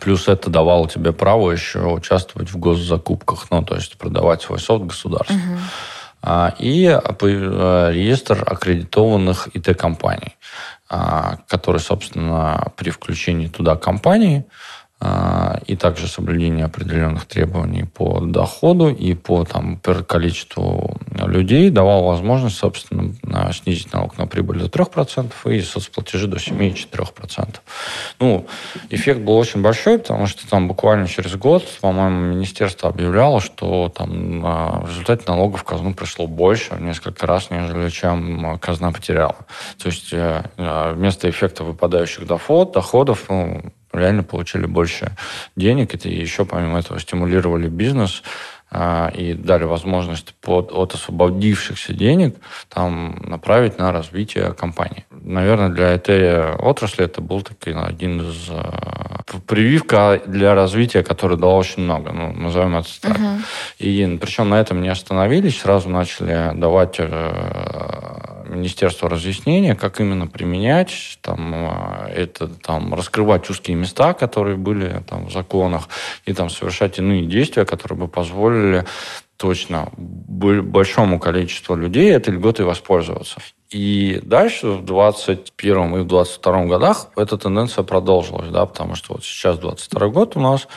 Плюс 0.00 0.26
это 0.26 0.50
давало 0.50 0.88
тебе 0.88 1.12
право 1.12 1.52
еще 1.52 1.86
участвовать 1.86 2.50
в 2.50 2.56
госзакупках, 2.56 3.46
ну, 3.50 3.62
то 3.62 3.76
есть 3.76 3.96
продавать 3.98 4.42
свой 4.42 4.58
софт 4.58 4.84
государству. 4.84 5.36
А, 6.22 6.54
и 6.58 6.84
э, 6.86 7.90
реестр 7.92 8.42
аккредитованных 8.46 9.48
ИТ-компаний. 9.54 10.36
А, 10.92 11.36
который, 11.46 11.80
собственно, 11.80 12.72
при 12.76 12.90
включении 12.90 13.46
туда 13.46 13.76
компании 13.76 14.44
и 15.66 15.76
также 15.76 16.08
соблюдение 16.08 16.66
определенных 16.66 17.24
требований 17.24 17.84
по 17.84 18.20
доходу 18.20 18.90
и 18.90 19.14
по 19.14 19.44
там, 19.44 19.80
количеству 20.06 20.98
людей 21.26 21.70
давал 21.70 22.04
возможность, 22.04 22.56
собственно, 22.56 23.14
снизить 23.52 23.92
налог 23.94 24.18
на 24.18 24.26
прибыль 24.26 24.58
до 24.58 24.66
3% 24.66 25.32
и 25.46 25.62
соцплатежи 25.62 26.26
до 26.26 26.36
7,4%. 26.36 27.56
Ну, 28.18 28.46
эффект 28.90 29.20
был 29.20 29.36
очень 29.36 29.62
большой, 29.62 29.98
потому 29.98 30.26
что 30.26 30.48
там 30.48 30.68
буквально 30.68 31.08
через 31.08 31.34
год, 31.36 31.64
по-моему, 31.80 32.34
министерство 32.34 32.90
объявляло, 32.90 33.40
что 33.40 33.90
там 33.94 34.44
а, 34.44 34.80
в 34.84 34.90
результате 34.90 35.24
налогов 35.26 35.62
в 35.62 35.64
казну 35.64 35.94
пришло 35.94 36.26
больше, 36.26 36.74
в 36.74 36.82
несколько 36.82 37.26
раз, 37.26 37.50
нежели 37.50 37.88
чем 37.88 38.58
казна 38.58 38.92
потеряла. 38.92 39.36
То 39.78 39.88
есть 39.88 40.12
э, 40.12 40.44
вместо 40.56 41.28
эффекта 41.28 41.64
выпадающих 41.64 42.26
доход, 42.26 42.72
доходов, 42.72 43.24
ну, 43.28 43.62
реально 43.92 44.22
получили 44.22 44.66
больше 44.66 45.16
денег, 45.56 45.94
и 46.04 46.08
еще 46.08 46.44
помимо 46.44 46.78
этого 46.78 47.00
стимулировали 47.00 47.68
бизнес 47.68 48.22
а, 48.72 49.08
и 49.08 49.34
дали 49.34 49.64
возможность 49.64 50.32
под, 50.40 50.70
от 50.72 50.94
освободившихся 50.94 51.92
денег 51.92 52.36
там 52.68 53.20
направить 53.26 53.78
на 53.78 53.90
развитие 53.90 54.52
компании. 54.52 55.06
Наверное, 55.10 55.70
для 55.70 55.88
этой 55.88 56.54
отрасли 56.54 57.04
это 57.04 57.20
был 57.20 57.42
такой 57.42 57.74
один 57.74 58.20
из 58.20 58.48
э, 58.48 59.38
прививка 59.48 60.22
для 60.24 60.54
развития, 60.54 61.02
которая 61.02 61.36
дала 61.36 61.56
очень 61.56 61.82
много, 61.82 62.12
ну, 62.12 62.32
назовем 62.32 62.76
это 62.76 62.88
так. 63.00 63.18
Uh-huh. 63.18 63.38
И 63.80 64.18
причем 64.20 64.50
на 64.50 64.60
этом 64.60 64.82
не 64.82 64.88
остановились, 64.88 65.60
сразу 65.60 65.88
начали 65.88 66.52
давать 66.54 66.94
э, 67.00 68.39
министерству 68.50 69.08
разъяснения, 69.08 69.74
как 69.74 70.00
именно 70.00 70.26
применять, 70.26 71.18
там, 71.22 71.54
а, 71.54 72.08
это, 72.08 72.48
там, 72.48 72.94
раскрывать 72.94 73.48
узкие 73.50 73.76
места, 73.76 74.12
которые 74.12 74.56
были 74.56 75.02
там, 75.08 75.26
в 75.26 75.32
законах, 75.32 75.88
и 76.26 76.32
там, 76.32 76.50
совершать 76.50 76.98
иные 76.98 77.26
действия, 77.26 77.64
которые 77.64 77.98
бы 77.98 78.08
позволили 78.08 78.84
точно 79.36 79.88
большому 79.96 81.18
количеству 81.18 81.74
людей 81.74 82.12
этой 82.12 82.34
льготой 82.34 82.66
воспользоваться. 82.66 83.40
И 83.70 84.20
дальше 84.22 84.66
в 84.66 84.84
2021 84.84 85.76
и 85.96 86.00
в 86.00 86.06
2022 86.06 86.64
годах 86.66 87.06
эта 87.16 87.38
тенденция 87.38 87.84
продолжилась, 87.84 88.50
да, 88.50 88.66
потому 88.66 88.96
что 88.96 89.14
вот 89.14 89.24
сейчас 89.24 89.58
2022 89.58 90.08
год 90.08 90.36
у 90.36 90.40
нас, 90.40 90.68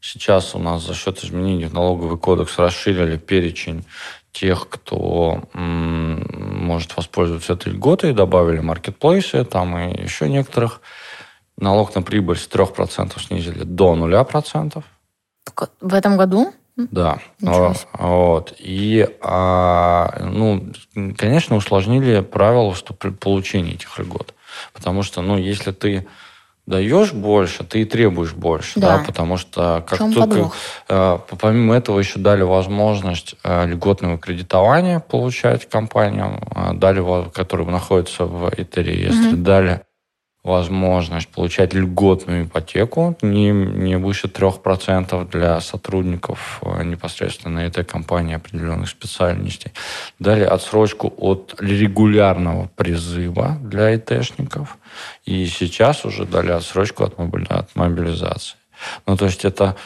сейчас 0.00 0.54
у 0.54 0.58
нас 0.58 0.84
за 0.84 0.94
счет 0.94 1.24
изменений 1.24 1.66
в 1.66 1.72
налоговый 1.72 2.18
кодекс 2.18 2.58
расширили 2.58 3.16
перечень 3.16 3.84
тех, 4.32 4.68
кто 4.68 5.42
может 5.52 6.96
воспользоваться 6.96 7.52
этой 7.52 7.72
льготой, 7.72 8.12
добавили 8.12 8.60
маркетплейсы, 8.60 9.44
там 9.44 9.78
и 9.78 10.02
еще 10.02 10.28
некоторых. 10.28 10.80
Налог 11.58 11.94
на 11.94 12.02
прибыль 12.02 12.36
с 12.36 12.48
3% 12.48 13.20
снизили 13.20 13.62
до 13.62 13.94
0%. 13.94 14.82
В 15.80 15.94
этом 15.94 16.16
году? 16.16 16.52
Да. 16.76 17.18
Вот. 17.40 18.54
И, 18.58 19.06
а, 19.20 20.16
ну, 20.20 20.72
конечно, 21.16 21.56
усложнили 21.56 22.20
правила 22.20 22.74
получения 23.20 23.74
этих 23.74 23.98
льгот. 23.98 24.34
Потому 24.72 25.02
что, 25.02 25.20
ну, 25.20 25.36
если 25.36 25.72
ты 25.72 26.06
даешь 26.66 27.12
больше, 27.12 27.64
ты 27.64 27.82
и 27.82 27.84
требуешь 27.84 28.34
больше, 28.34 28.78
да, 28.78 28.98
да 28.98 29.04
потому 29.04 29.36
что 29.36 29.84
как 29.86 29.98
только 29.98 30.52
э, 30.88 31.18
помимо 31.40 31.74
этого 31.74 31.98
еще 31.98 32.18
дали 32.18 32.42
возможность 32.42 33.34
э, 33.42 33.66
льготного 33.66 34.18
кредитования 34.18 35.00
получать 35.00 35.68
компаниям, 35.68 36.40
э, 36.54 36.74
дали, 36.74 37.02
которые 37.30 37.68
находятся 37.68 38.26
в 38.26 38.48
Этере, 38.56 39.06
если 39.06 39.34
угу. 39.34 39.42
дали 39.42 39.82
возможность 40.44 41.28
получать 41.28 41.72
льготную 41.72 42.46
ипотеку 42.46 43.16
не, 43.22 43.50
не 43.50 43.96
выше 43.96 44.26
3% 44.26 45.30
для 45.30 45.60
сотрудников 45.60 46.60
э, 46.62 46.82
непосредственно 46.82 47.60
этой 47.60 47.84
компании 47.84 48.34
определенных 48.34 48.88
специальностей. 48.88 49.72
Дали 50.18 50.42
отсрочку 50.42 51.12
от 51.16 51.54
регулярного 51.60 52.68
призыва 52.74 53.56
для 53.62 53.94
ИТшников. 53.94 54.78
И 55.24 55.46
сейчас 55.46 56.04
уже 56.04 56.24
дали 56.24 56.50
отсрочку 56.50 57.04
от, 57.04 57.18
мобилизации. 57.76 58.56
Ну, 59.06 59.16
то 59.16 59.26
есть 59.26 59.44
это 59.44 59.76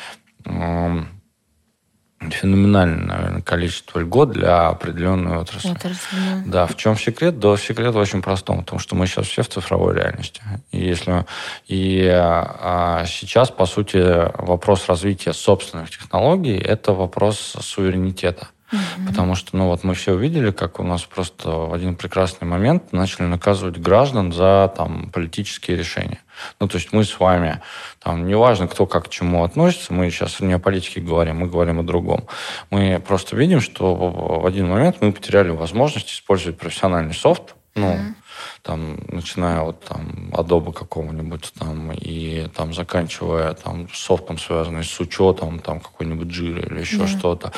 феноменальное, 2.20 3.06
наверное, 3.06 3.42
количество 3.42 3.98
льгот 3.98 4.30
для 4.30 4.68
определенной 4.68 5.36
отрасли. 5.36 5.70
отрасли 5.70 6.16
да. 6.16 6.42
да, 6.46 6.66
в 6.66 6.76
чем 6.76 6.96
секрет? 6.96 7.38
Да, 7.38 7.56
секрет 7.56 7.94
в 7.94 7.98
очень 7.98 8.22
простом, 8.22 8.60
потому 8.60 8.78
что 8.78 8.96
мы 8.96 9.06
сейчас 9.06 9.26
все 9.26 9.42
в 9.42 9.48
цифровой 9.48 9.94
реальности. 9.94 10.42
И, 10.72 10.78
если, 10.78 11.26
и 11.66 12.06
а, 12.10 13.04
сейчас, 13.06 13.50
по 13.50 13.66
сути, 13.66 13.98
вопрос 14.42 14.88
развития 14.88 15.32
собственных 15.32 15.90
технологий– 15.90 16.56
это 16.58 16.92
вопрос 16.92 17.56
суверенитета. 17.60 18.48
Угу. 18.72 19.06
Потому 19.08 19.34
что, 19.34 19.56
ну 19.56 19.66
вот 19.66 19.84
мы 19.84 19.94
все 19.94 20.12
увидели, 20.14 20.50
как 20.50 20.80
у 20.80 20.82
нас 20.82 21.02
просто 21.04 21.50
в 21.50 21.72
один 21.72 21.94
прекрасный 21.94 22.46
момент 22.46 22.92
начали 22.92 23.24
наказывать 23.24 23.78
граждан 23.78 24.32
за 24.32 24.72
там 24.76 25.10
политические 25.10 25.76
решения. 25.76 26.20
Ну, 26.60 26.68
то 26.68 26.76
есть 26.76 26.92
мы 26.92 27.04
с 27.04 27.18
вами, 27.18 27.60
там, 28.02 28.26
неважно, 28.26 28.68
кто 28.68 28.86
как 28.86 29.06
к 29.06 29.08
чему 29.08 29.44
относится, 29.44 29.92
мы 29.92 30.10
сейчас 30.10 30.40
не 30.40 30.52
о 30.52 30.58
политике 30.58 31.00
говорим, 31.00 31.38
мы 31.38 31.46
говорим 31.46 31.80
о 31.80 31.82
другом. 31.82 32.26
Мы 32.70 33.02
просто 33.06 33.36
видим, 33.36 33.60
что 33.60 33.94
в 33.94 34.46
один 34.46 34.68
момент 34.68 34.96
мы 35.00 35.12
потеряли 35.12 35.50
возможность 35.50 36.10
использовать 36.10 36.58
профессиональный 36.58 37.14
софт, 37.14 37.54
ну, 37.74 37.92
mm-hmm 37.92 38.14
там, 38.62 38.98
начиная 39.08 39.60
от 39.60 39.84
там, 39.84 40.30
Adobe 40.32 40.72
какого-нибудь 40.72 41.52
там 41.58 41.92
и 41.92 42.48
там 42.54 42.74
заканчивая 42.74 43.54
там 43.54 43.88
софтом, 43.92 44.38
связанным 44.38 44.84
с 44.84 45.00
учетом 45.00 45.58
там 45.60 45.80
какой-нибудь 45.80 46.30
жира 46.30 46.62
или 46.62 46.80
еще 46.80 46.96
yeah. 46.96 47.18
что-то. 47.18 47.52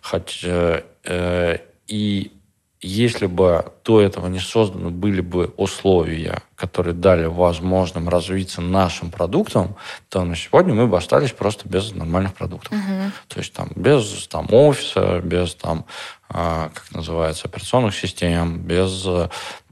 Хотя, 0.00 0.82
э, 1.04 1.58
и 1.86 2.32
если 2.84 3.26
бы 3.26 3.72
до 3.82 4.02
этого 4.02 4.26
не 4.26 4.38
созданы 4.38 4.90
были 4.90 5.22
бы 5.22 5.54
условия, 5.56 6.42
которые 6.54 6.92
дали 6.92 7.24
возможным 7.24 8.10
развиться 8.10 8.60
нашим 8.60 9.10
продуктам, 9.10 9.76
то 10.10 10.22
на 10.22 10.36
сегодня 10.36 10.74
мы 10.74 10.86
бы 10.86 10.98
остались 10.98 11.32
просто 11.32 11.66
без 11.66 11.92
нормальных 11.92 12.34
продуктов. 12.34 12.72
Uh-huh. 12.72 13.10
То 13.28 13.38
есть 13.38 13.54
там 13.54 13.70
без 13.74 14.28
там 14.28 14.48
офиса, 14.50 15.20
без 15.20 15.54
там, 15.54 15.86
э, 16.28 16.68
как 16.74 16.84
называется, 16.92 17.48
операционных 17.48 17.94
систем, 17.96 18.58
без 18.58 19.06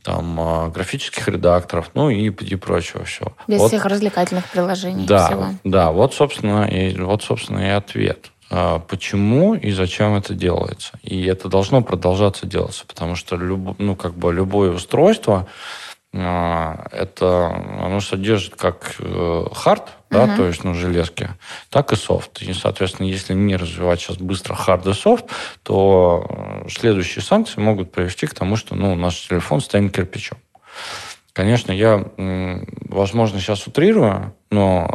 там 0.02 0.38
а, 0.40 0.68
графических 0.68 1.28
редакторов, 1.28 1.90
ну 1.94 2.10
и, 2.10 2.26
и 2.30 2.56
прочего 2.56 3.04
всего. 3.04 3.32
Без 3.46 3.58
вот, 3.58 3.68
всех 3.68 3.84
развлекательных 3.86 4.44
приложений. 4.46 5.06
Да, 5.06 5.28
всего. 5.28 5.46
да, 5.64 5.92
вот 5.92 6.14
собственно 6.14 6.64
и 6.64 6.96
вот 6.98 7.22
собственно 7.22 7.60
и 7.60 7.70
ответ. 7.70 8.30
А, 8.50 8.80
почему 8.80 9.54
и 9.54 9.70
зачем 9.70 10.14
это 10.14 10.34
делается? 10.34 10.92
И 11.02 11.24
это 11.24 11.48
должно 11.48 11.82
продолжаться 11.82 12.46
делаться, 12.46 12.84
потому 12.86 13.16
что 13.16 13.36
люб, 13.36 13.76
ну 13.78 13.96
как 13.96 14.14
бы 14.14 14.32
любое 14.32 14.72
устройство 14.72 15.48
это 16.12 17.46
оно 17.80 18.00
содержит 18.00 18.56
как 18.56 18.96
э, 18.98 19.44
хард, 19.54 19.88
да, 20.10 20.26
uh-huh. 20.26 20.36
то 20.36 20.46
есть 20.46 20.62
ну, 20.62 20.74
железки, 20.74 21.30
так 21.70 21.92
и 21.94 21.96
софт. 21.96 22.42
И, 22.42 22.52
соответственно, 22.52 23.06
если 23.06 23.32
не 23.32 23.56
развивать 23.56 24.00
сейчас 24.00 24.18
быстро 24.18 24.54
хард 24.54 24.86
и 24.86 24.92
софт, 24.92 25.24
то 25.62 26.26
э, 26.28 26.68
следующие 26.68 27.22
санкции 27.22 27.60
могут 27.62 27.92
привести 27.92 28.26
к 28.26 28.34
тому, 28.34 28.56
что 28.56 28.74
ну, 28.74 28.94
наш 28.94 29.26
телефон 29.26 29.62
станет 29.62 29.94
кирпичом. 29.94 30.36
Конечно, 31.32 31.72
я, 31.72 32.04
возможно, 32.18 33.40
сейчас 33.40 33.66
утрирую, 33.66 34.34
но 34.50 34.86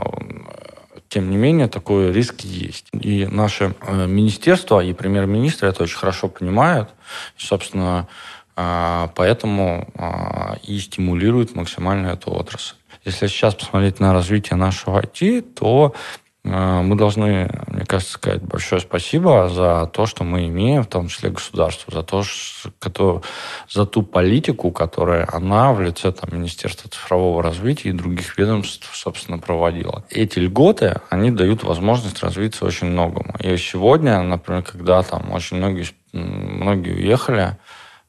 тем 1.10 1.32
не 1.32 1.38
менее, 1.38 1.68
такой 1.68 2.12
риск 2.12 2.42
есть. 2.42 2.88
И 2.92 3.26
наше 3.26 3.74
э, 3.82 4.08
министерство 4.08 4.84
и 4.84 4.94
премьер-министр 4.94 5.68
это 5.68 5.84
очень 5.84 5.98
хорошо 5.98 6.28
понимают. 6.28 6.90
И, 7.38 7.42
собственно, 7.42 8.00
а, 8.00 8.08
поэтому 8.58 9.88
а, 9.96 10.58
и 10.64 10.80
стимулирует 10.80 11.56
максимально 11.56 12.08
эту 12.08 12.32
отрасль. 12.32 12.76
Если 13.06 13.28
сейчас 13.28 13.54
посмотреть 13.54 14.00
на 14.00 14.14
развитие 14.14 14.58
нашего 14.58 15.00
IT, 15.00 15.42
то 15.54 15.94
а, 16.44 16.82
мы 16.82 16.96
должны, 16.96 17.50
мне 17.68 17.86
кажется, 17.86 18.14
сказать 18.14 18.42
большое 18.42 18.82
спасибо 18.82 19.48
за 19.50 19.90
то, 19.94 20.08
что 20.08 20.24
мы 20.24 20.48
имеем, 20.48 20.84
в 20.84 20.88
том 20.88 21.08
числе 21.08 21.30
государство, 21.30 21.94
за 21.94 22.02
то, 22.02 22.24
что, 22.24 23.22
за 23.70 23.86
ту 23.86 24.02
политику, 24.02 24.72
которая 24.72 25.28
она 25.32 25.72
в 25.74 25.82
лице 25.82 26.12
там, 26.12 26.38
Министерства 26.38 26.90
цифрового 26.90 27.44
развития 27.44 27.90
и 27.90 27.94
других 27.94 28.38
ведомств, 28.38 28.90
собственно, 28.94 29.38
проводила. 29.38 30.04
Эти 30.10 30.40
льготы, 30.40 31.00
они 31.10 31.32
дают 31.32 31.64
возможность 31.64 32.24
развиться 32.24 32.66
очень 32.66 32.88
многому. 32.88 33.36
И 33.40 33.56
сегодня, 33.58 34.22
например, 34.24 34.64
когда 34.64 35.04
там 35.04 35.32
очень 35.32 35.58
многие, 35.58 35.86
многие 36.12 36.94
уехали, 36.94 37.58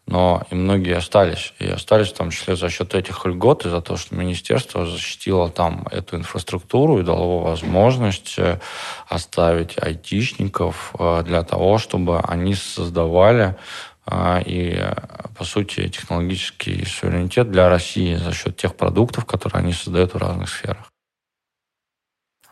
но 0.08 0.42
и 0.50 0.54
многие 0.54 0.96
остались. 0.96 1.52
И 1.58 1.68
остались 1.68 2.08
в 2.08 2.16
том 2.16 2.30
числе 2.30 2.56
за 2.56 2.70
счет 2.70 2.94
этих 2.94 3.26
льгот 3.26 3.66
и 3.66 3.68
за 3.68 3.82
то, 3.82 3.98
что 3.98 4.14
министерство 4.14 4.86
защитило 4.86 5.50
там 5.50 5.86
эту 5.90 6.16
инфраструктуру 6.16 6.98
и 6.98 7.02
дало 7.02 7.40
возможность 7.40 8.38
э, 8.38 8.58
оставить 9.06 9.76
айтишников 9.80 10.94
э, 10.98 11.22
для 11.24 11.42
того, 11.42 11.76
чтобы 11.76 12.20
они 12.20 12.54
создавали 12.54 13.54
э, 14.06 14.42
и, 14.46 14.82
по 15.36 15.44
сути, 15.44 15.88
технологический 15.88 16.86
суверенитет 16.86 17.50
для 17.50 17.68
России 17.68 18.14
за 18.14 18.32
счет 18.32 18.56
тех 18.56 18.76
продуктов, 18.76 19.26
которые 19.26 19.60
они 19.60 19.74
создают 19.74 20.14
в 20.14 20.16
разных 20.16 20.48
сферах. 20.48 20.90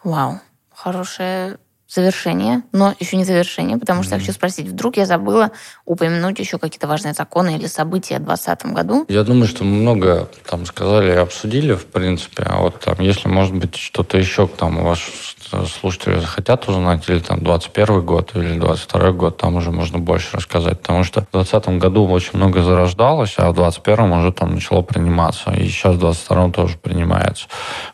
Вау, 0.04 0.40
хорошая 0.74 1.56
завершение, 1.88 2.62
но 2.72 2.94
еще 2.98 3.16
не 3.16 3.24
завершение, 3.24 3.78
потому 3.78 4.02
что 4.02 4.14
mm-hmm. 4.14 4.18
я 4.18 4.20
хочу 4.20 4.32
спросить, 4.32 4.66
вдруг 4.66 4.96
я 4.96 5.06
забыла 5.06 5.52
упомянуть 5.84 6.38
еще 6.38 6.58
какие-то 6.58 6.88
важные 6.88 7.14
законы 7.14 7.56
или 7.56 7.66
события 7.66 8.16
в 8.16 8.24
2020 8.24 8.66
году? 8.66 9.06
Я 9.08 9.22
думаю, 9.22 9.46
что 9.46 9.64
мы 9.64 9.76
много 9.82 10.28
там 10.48 10.66
сказали 10.66 11.12
и 11.12 11.16
обсудили, 11.16 11.74
в 11.74 11.86
принципе, 11.86 12.42
а 12.44 12.60
вот 12.60 12.80
там, 12.80 12.96
если, 12.98 13.28
может 13.28 13.54
быть, 13.54 13.76
что-то 13.76 14.18
еще 14.18 14.46
там 14.46 14.78
у 14.78 14.84
вас 14.84 15.00
слушатели 15.80 16.18
захотят 16.18 16.68
узнать, 16.68 17.08
или 17.08 17.20
там 17.20 17.42
21 17.42 18.04
год, 18.04 18.32
или 18.34 18.58
22 18.58 19.12
год, 19.12 19.36
там 19.36 19.56
уже 19.56 19.70
можно 19.70 19.98
больше 19.98 20.36
рассказать, 20.36 20.80
потому 20.80 21.04
что 21.04 21.20
в 21.20 21.30
2020 21.32 21.78
году 21.78 22.06
очень 22.06 22.30
много 22.34 22.62
зарождалось, 22.62 23.34
а 23.36 23.50
в 23.50 23.54
2021 23.54 24.12
уже 24.12 24.32
там 24.32 24.54
начало 24.54 24.82
приниматься, 24.82 25.52
и 25.52 25.68
сейчас 25.68 25.94
в 25.94 26.00
2022 26.00 26.50
тоже 26.50 26.78
принимается. 26.78 27.46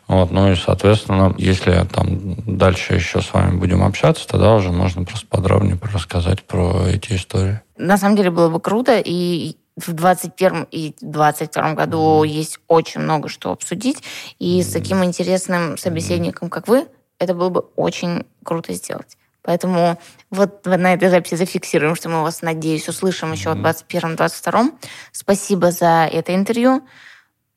Вот, 0.07 0.31
ну 0.31 0.51
и, 0.51 0.55
соответственно, 0.55 1.33
если 1.37 1.85
там 1.93 2.35
дальше 2.45 2.95
еще 2.95 3.21
с 3.21 3.33
вами 3.33 3.57
будем 3.57 3.82
общаться, 3.85 4.27
тогда 4.27 4.55
уже 4.55 4.71
можно 4.71 5.03
просто 5.03 5.27
подробнее 5.27 5.77
рассказать 5.81 6.43
про 6.43 6.87
эти 6.87 7.15
истории. 7.15 7.61
На 7.77 7.97
самом 7.97 8.15
деле 8.15 8.31
было 8.31 8.49
бы 8.49 8.59
круто, 8.59 8.99
и 9.03 9.55
в 9.75 9.93
2021 9.93 10.67
и 10.71 10.95
2022 11.01 11.73
году 11.73 12.23
mm. 12.23 12.27
есть 12.27 12.59
очень 12.67 13.01
много 13.01 13.29
что 13.29 13.51
обсудить. 13.51 14.03
И 14.39 14.59
mm. 14.59 14.63
с 14.63 14.71
таким 14.71 15.03
интересным 15.03 15.77
собеседником, 15.77 16.49
как 16.49 16.67
вы, 16.67 16.87
это 17.19 17.33
было 17.33 17.49
бы 17.49 17.61
очень 17.75 18.25
круто 18.43 18.73
сделать. 18.73 19.17
Поэтому 19.41 19.99
вот 20.29 20.65
на 20.65 20.93
этой 20.93 21.09
записи 21.09 21.35
зафиксируем, 21.35 21.95
что 21.95 22.09
мы 22.09 22.21
вас, 22.21 22.41
надеюсь, 22.41 22.87
услышим 22.87 23.31
еще 23.31 23.49
mm. 23.49 23.61
в 23.61 24.15
2021-2022. 24.15 24.71
Спасибо 25.11 25.71
за 25.71 26.09
это 26.11 26.35
интервью. 26.35 26.81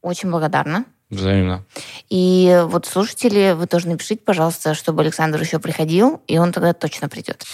Очень 0.02 0.30
благодарна. 0.30 0.84
Взаимно. 1.10 1.64
И 2.08 2.62
вот 2.66 2.86
слушатели, 2.86 3.54
вы 3.56 3.66
тоже 3.66 3.88
напишите, 3.88 4.22
пожалуйста, 4.24 4.74
чтобы 4.74 5.02
Александр 5.02 5.40
еще 5.40 5.58
приходил, 5.58 6.20
и 6.26 6.38
он 6.38 6.52
тогда 6.52 6.72
точно 6.72 7.08
придет. 7.08 7.44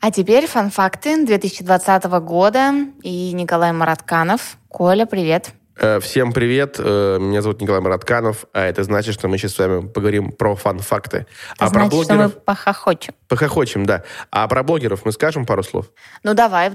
А 0.00 0.10
теперь 0.12 0.46
фан-факты 0.46 1.24
2020 1.24 2.04
года 2.20 2.72
и 3.02 3.32
Николай 3.32 3.72
Маратканов. 3.72 4.58
Коля, 4.68 5.06
привет. 5.06 5.52
Э, 5.78 6.00
всем 6.00 6.32
привет, 6.32 6.76
э, 6.78 7.18
меня 7.18 7.42
зовут 7.42 7.60
Николай 7.60 7.82
Маратканов, 7.82 8.46
а 8.54 8.64
это 8.64 8.82
значит, 8.82 9.14
что 9.14 9.28
мы 9.28 9.36
сейчас 9.36 9.52
с 9.54 9.58
вами 9.58 9.86
поговорим 9.86 10.32
про 10.32 10.54
фан-факты. 10.54 11.26
Это 11.56 11.64
а 11.64 11.68
значит, 11.68 11.90
про 11.90 11.96
блогеров... 11.96 12.30
что 12.30 12.38
мы 12.38 12.44
похохочем. 12.44 13.14
Похохочем, 13.28 13.84
да. 13.84 14.04
А 14.30 14.48
про 14.48 14.62
блогеров 14.62 15.04
мы 15.04 15.12
скажем 15.12 15.44
пару 15.44 15.62
слов? 15.62 15.90
Ну, 16.22 16.32
давай. 16.32 16.70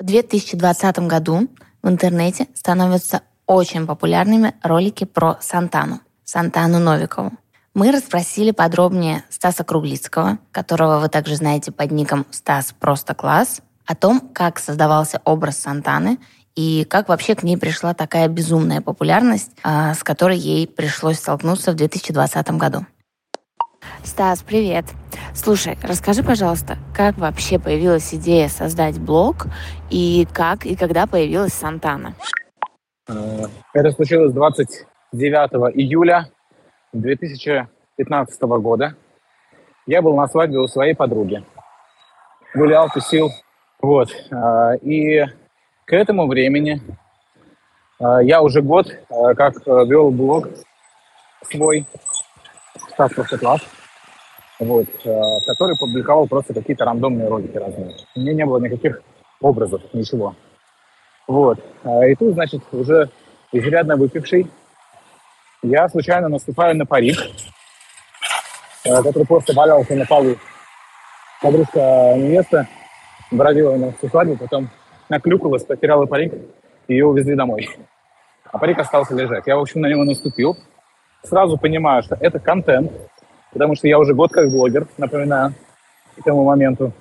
В 0.00 0.02
2020 0.02 1.00
году 1.00 1.48
в 1.82 1.88
интернете 1.88 2.46
становятся 2.54 3.20
очень 3.46 3.86
популярными 3.86 4.54
ролики 4.62 5.04
про 5.04 5.36
Сантану, 5.42 6.00
Сантану 6.24 6.78
Новикову. 6.78 7.32
Мы 7.74 7.92
расспросили 7.92 8.50
подробнее 8.50 9.24
Стаса 9.28 9.62
Круглицкого, 9.62 10.38
которого 10.52 11.00
вы 11.00 11.10
также 11.10 11.36
знаете 11.36 11.70
под 11.70 11.90
ником 11.90 12.24
Стас 12.30 12.74
Просто 12.80 13.14
Класс, 13.14 13.60
о 13.84 13.94
том, 13.94 14.20
как 14.32 14.58
создавался 14.58 15.20
образ 15.26 15.58
Сантаны 15.58 16.18
и 16.54 16.86
как 16.88 17.10
вообще 17.10 17.34
к 17.34 17.42
ней 17.42 17.58
пришла 17.58 17.92
такая 17.92 18.28
безумная 18.28 18.80
популярность, 18.80 19.50
а, 19.62 19.92
с 19.92 20.02
которой 20.02 20.38
ей 20.38 20.66
пришлось 20.66 21.18
столкнуться 21.18 21.72
в 21.72 21.74
2020 21.74 22.56
году. 22.56 22.86
Стас, 24.04 24.42
привет. 24.42 24.84
Слушай, 25.34 25.78
расскажи, 25.82 26.22
пожалуйста, 26.22 26.78
как 26.94 27.16
вообще 27.18 27.58
появилась 27.58 28.12
идея 28.14 28.48
создать 28.48 28.98
блог 28.98 29.46
и 29.90 30.26
как 30.32 30.66
и 30.66 30.76
когда 30.76 31.06
появилась 31.06 31.52
Сантана? 31.52 32.14
Э, 33.08 33.46
это 33.72 33.92
случилось 33.92 34.32
29 34.32 35.76
июля 35.76 36.28
2015 36.92 38.42
года. 38.42 38.94
Я 39.86 40.02
был 40.02 40.16
на 40.16 40.28
свадьбе 40.28 40.58
у 40.58 40.66
своей 40.66 40.94
подруги. 40.94 41.44
Гулял, 42.54 42.88
тусил. 42.90 43.30
Вот. 43.80 44.10
Э, 44.30 44.76
и 44.82 45.24
к 45.84 45.92
этому 45.92 46.26
времени 46.26 46.80
э, 48.00 48.04
я 48.24 48.42
уже 48.42 48.60
год 48.62 48.88
как 49.36 49.66
вел 49.66 50.10
блог 50.10 50.48
свой 51.50 51.86
Стас 53.08 53.28
Класс 53.38 53.60
вот, 54.60 54.86
э, 55.04 55.20
который 55.46 55.76
публиковал 55.76 56.26
просто 56.28 56.54
какие-то 56.54 56.84
рандомные 56.84 57.28
ролики 57.28 57.56
разные. 57.56 57.96
У 58.14 58.20
меня 58.20 58.34
не 58.34 58.44
было 58.44 58.58
никаких 58.58 59.02
образов, 59.40 59.80
ничего. 59.92 60.36
Вот. 61.26 61.58
А, 61.82 62.06
и 62.06 62.14
тут, 62.14 62.34
значит, 62.34 62.62
уже 62.72 63.08
изрядно 63.52 63.96
выпивший, 63.96 64.50
я 65.62 65.88
случайно 65.88 66.28
наступаю 66.28 66.76
на 66.76 66.86
парик, 66.86 67.18
э, 68.84 69.02
который 69.02 69.26
просто 69.26 69.54
валялся 69.54 69.94
на 69.94 70.04
полу. 70.04 70.36
Подружка 71.42 72.14
невеста 72.16 72.68
бродила 73.30 73.76
на 73.76 73.94
свадьбу, 74.08 74.36
потом 74.36 74.68
наклюкалась, 75.08 75.64
потеряла 75.64 76.04
парик, 76.04 76.34
и 76.86 76.94
ее 76.94 77.06
увезли 77.06 77.34
домой. 77.34 77.68
А 78.44 78.58
парик 78.58 78.78
остался 78.78 79.14
лежать. 79.14 79.46
Я, 79.46 79.56
в 79.56 79.60
общем, 79.60 79.80
на 79.80 79.86
него 79.86 80.04
наступил. 80.04 80.56
Сразу 81.22 81.58
понимаю, 81.58 82.02
что 82.02 82.16
это 82.20 82.38
контент, 82.38 82.92
потому 83.52 83.74
что 83.76 83.88
я 83.88 83.98
уже 83.98 84.14
год 84.14 84.32
как 84.32 84.50
блогер, 84.50 84.86
напоминаю, 84.98 85.54
к 86.16 86.18
этому 86.20 86.44
моменту. 86.44 86.92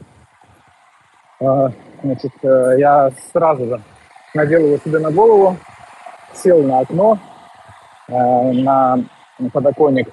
А, 1.42 1.72
значит, 2.04 2.34
э, 2.44 2.76
я 2.78 3.12
сразу 3.32 3.66
же 3.66 3.82
надел 4.34 4.66
его 4.66 4.78
себе 4.78 5.00
на 5.00 5.12
голову, 5.12 5.58
сел 6.34 6.62
на 6.64 6.80
окно, 6.80 7.18
э, 8.10 8.52
на 8.54 9.00
подоконник 9.54 10.10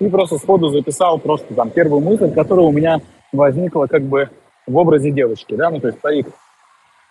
и 0.00 0.08
просто 0.08 0.38
сходу 0.38 0.68
записал 0.68 1.18
просто 1.18 1.54
там 1.54 1.70
первую 1.70 2.00
мысль, 2.00 2.32
которая 2.32 2.66
у 2.66 2.72
меня 2.72 3.00
возникла 3.32 3.86
как 3.86 4.02
бы 4.02 4.30
в 4.66 4.76
образе 4.76 5.10
девочки, 5.10 5.54
да, 5.54 5.70
ну 5.70 5.80
то 5.80 5.88
есть 5.88 6.00
парик 6.00 6.28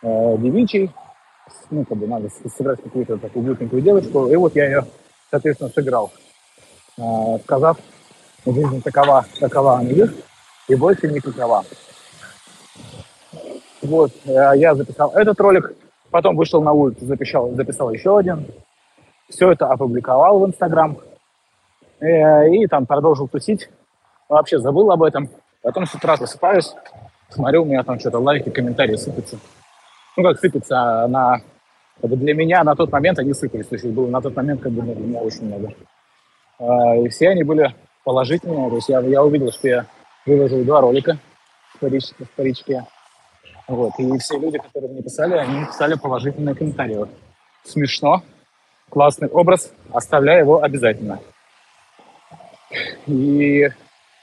э, 0.03 0.37
девичий, 0.37 0.91
ну 1.69 1.85
как 1.85 1.97
бы 1.97 2.07
надо 2.07 2.29
сыграть 2.29 2.81
какую-то 2.81 3.17
такую 3.17 3.45
глупенькую 3.45 3.81
девочку, 3.81 4.27
и 4.27 4.35
вот 4.35 4.55
я 4.55 4.65
ее, 4.65 4.85
соответственно, 5.29 5.71
сыграл, 5.73 6.11
э, 6.97 7.39
сказав 7.43 7.77
Жизнь 8.45 8.81
такова, 8.81 9.25
какова 9.41 9.79
она 9.79 9.89
есть, 9.89 10.13
и 10.69 10.75
больше 10.75 11.09
не. 11.09 11.19
Вот, 13.81 14.11
э, 14.25 14.51
я 14.55 14.73
записал 14.73 15.11
этот 15.15 15.37
ролик, 15.41 15.73
потом 16.11 16.37
вышел 16.37 16.61
на 16.61 16.71
улицу, 16.71 17.05
записал, 17.05 17.51
записал 17.55 17.91
еще 17.91 18.17
один. 18.17 18.45
Все 19.29 19.51
это 19.51 19.67
опубликовал 19.67 20.39
в 20.39 20.47
Инстаграм. 20.47 20.97
И, 21.99 22.05
э, 22.05 22.55
и 22.55 22.67
там 22.67 22.85
продолжил 22.85 23.27
тусить. 23.27 23.69
Вообще 24.29 24.59
забыл 24.59 24.91
об 24.91 25.03
этом. 25.03 25.29
Потом 25.61 25.85
с 25.85 25.93
утра 25.93 26.15
просыпаюсь, 26.15 26.73
смотрю, 27.29 27.63
у 27.63 27.65
меня 27.65 27.83
там 27.83 27.99
что-то 27.99 28.19
лайки, 28.19 28.49
комментарии 28.49 28.95
сыпятся. 28.95 29.37
Ну, 30.15 30.23
как 30.23 30.39
сыпятся 30.39 31.05
на... 31.07 31.41
Для 32.01 32.33
меня 32.33 32.63
на 32.63 32.75
тот 32.75 32.91
момент 32.91 33.19
они 33.19 33.33
сыпались. 33.33 33.67
То 33.67 33.75
есть 33.75 33.85
их 33.85 33.91
было 33.91 34.07
на 34.07 34.21
тот 34.21 34.35
момент 34.35 34.61
как 34.61 34.71
бы 34.71 34.83
ну, 34.83 34.93
для 34.93 35.05
меня 35.05 35.19
очень 35.19 35.45
много. 35.45 35.73
Э, 36.59 37.03
и 37.03 37.09
все 37.09 37.29
они 37.29 37.43
были 37.43 37.73
положительное. 38.03 38.69
То 38.69 38.75
есть 38.75 38.89
я, 38.89 38.99
я 39.01 39.23
увидел, 39.23 39.51
что 39.51 39.67
я 39.67 39.85
выложил 40.25 40.63
два 40.63 40.81
ролика 40.81 41.17
в 41.73 41.79
паричке. 41.79 42.15
В 42.19 42.29
паричке. 42.31 42.85
Вот. 43.67 43.93
И 43.97 44.17
все 44.19 44.37
люди, 44.39 44.57
которые 44.57 44.91
мне 44.91 45.01
писали, 45.01 45.33
они 45.35 45.65
писали 45.65 45.95
положительные 45.95 46.55
комментарии. 46.55 47.05
Смешно, 47.63 48.23
классный 48.89 49.27
образ, 49.27 49.73
оставляю 49.91 50.41
его 50.41 50.63
обязательно. 50.63 51.19
И 53.07 53.67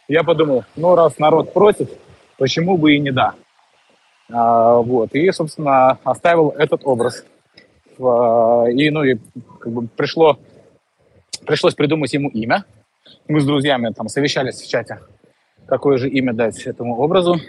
я 0.09 0.23
подумал, 0.23 0.65
ну 0.77 0.95
раз 0.95 1.19
народ 1.19 1.53
просит, 1.53 1.91
почему 2.39 2.77
бы 2.79 2.95
и 2.95 3.01
не 3.01 3.11
да. 3.11 3.35
А, 4.33 4.77
вот. 4.79 5.15
И, 5.15 5.31
собственно, 5.33 5.99
оставил 6.05 6.51
этот 6.51 6.83
образ. 6.85 7.25
И, 7.99 8.91
ну, 8.91 9.05
и 9.05 9.17
как 9.61 9.73
бы 9.73 9.87
пришло, 9.89 10.39
пришлось 11.47 11.75
придумать 11.75 12.13
ему 12.13 12.29
имя. 12.29 12.65
Мы 13.29 13.41
с 13.41 13.47
друзьями 13.47 13.93
там 13.93 14.09
совещались 14.09 14.61
в 14.61 14.69
чате, 14.69 15.01
какое 15.67 15.99
же 15.99 16.09
имя 16.09 16.33
дать 16.33 16.67
этому 16.67 16.99
образу. 16.99 17.41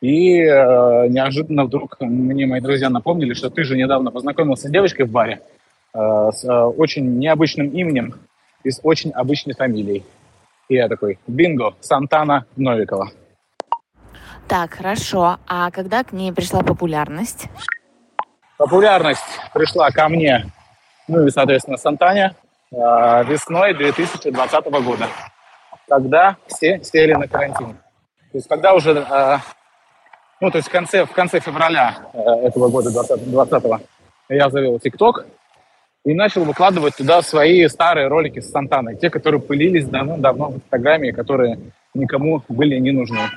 И 0.00 0.40
э, 0.40 1.08
неожиданно 1.08 1.64
вдруг 1.64 1.96
мне 2.00 2.46
мои 2.46 2.60
друзья 2.60 2.88
напомнили, 2.88 3.34
что 3.34 3.50
ты 3.50 3.64
же 3.64 3.76
недавно 3.76 4.12
познакомился 4.12 4.68
с 4.68 4.70
девочкой 4.70 5.06
в 5.06 5.10
баре 5.10 5.40
э, 5.92 5.98
с 6.32 6.44
э, 6.44 6.52
очень 6.52 7.18
необычным 7.18 7.68
именем 7.70 8.14
и 8.62 8.70
с 8.70 8.78
очень 8.82 9.10
обычной 9.10 9.54
фамилией. 9.54 10.04
И 10.68 10.74
я 10.74 10.88
такой, 10.88 11.18
бинго, 11.26 11.74
Сантана 11.80 12.46
Новикова. 12.56 13.10
Так, 14.46 14.74
хорошо. 14.74 15.38
А 15.46 15.70
когда 15.70 16.04
к 16.04 16.12
ней 16.12 16.32
пришла 16.32 16.62
популярность? 16.62 17.48
Популярность 18.58 19.40
пришла 19.54 19.90
ко 19.90 20.08
мне, 20.08 20.50
ну 21.06 21.26
и, 21.26 21.30
соответственно, 21.30 21.78
Сантане 21.78 22.34
Э, 22.70 23.24
весной 23.24 23.72
2020 23.72 24.66
года, 24.84 25.06
когда 25.88 26.36
все 26.48 26.80
сели 26.82 27.14
на 27.14 27.26
карантин. 27.26 27.78
То 28.30 28.38
есть 28.38 28.46
когда 28.46 28.74
уже, 28.74 28.90
э, 28.90 29.38
ну, 30.42 30.50
то 30.50 30.58
есть 30.58 30.68
в 30.68 30.70
конце, 30.70 31.06
в 31.06 31.12
конце 31.12 31.40
февраля 31.40 31.96
э, 32.12 32.18
этого 32.46 32.68
года, 32.68 32.90
2020 32.90 33.64
я 34.28 34.50
завел 34.50 34.78
ТикТок 34.78 35.24
и 36.04 36.12
начал 36.12 36.44
выкладывать 36.44 36.96
туда 36.96 37.22
свои 37.22 37.66
старые 37.68 38.08
ролики 38.08 38.40
с 38.40 38.50
Сантаной, 38.50 38.96
те, 38.96 39.08
которые 39.08 39.40
пылились 39.40 39.86
давно-давно 39.86 40.50
в 40.50 40.56
Инстаграме, 40.56 41.14
которые 41.14 41.58
никому 41.94 42.42
были 42.48 42.78
не 42.78 42.92
нужны. 42.92 43.30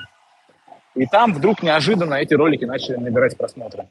И 0.94 1.06
там 1.06 1.32
вдруг 1.32 1.62
неожиданно 1.62 2.16
эти 2.16 2.34
ролики 2.34 2.66
начали 2.66 2.96
набирать 2.96 3.38
просмотры. 3.38 3.88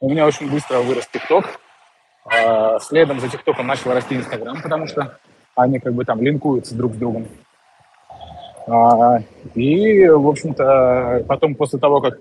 У 0.00 0.08
меня 0.08 0.26
очень 0.26 0.48
быстро 0.48 0.78
вырос 0.78 1.08
ТикТок, 1.08 1.58
а, 2.24 2.78
следом 2.78 3.18
за 3.18 3.28
ТикТоком 3.28 3.66
начал 3.66 3.92
расти 3.92 4.14
Инстаграм, 4.14 4.62
потому 4.62 4.86
что 4.86 5.18
они 5.56 5.80
как 5.80 5.92
бы 5.92 6.04
там 6.04 6.22
линкуются 6.22 6.76
друг 6.76 6.94
с 6.94 6.96
другом. 6.98 7.26
А, 8.68 9.18
и, 9.56 10.06
в 10.06 10.28
общем-то, 10.28 11.24
потом 11.26 11.56
после 11.56 11.80
того, 11.80 12.00
как 12.00 12.16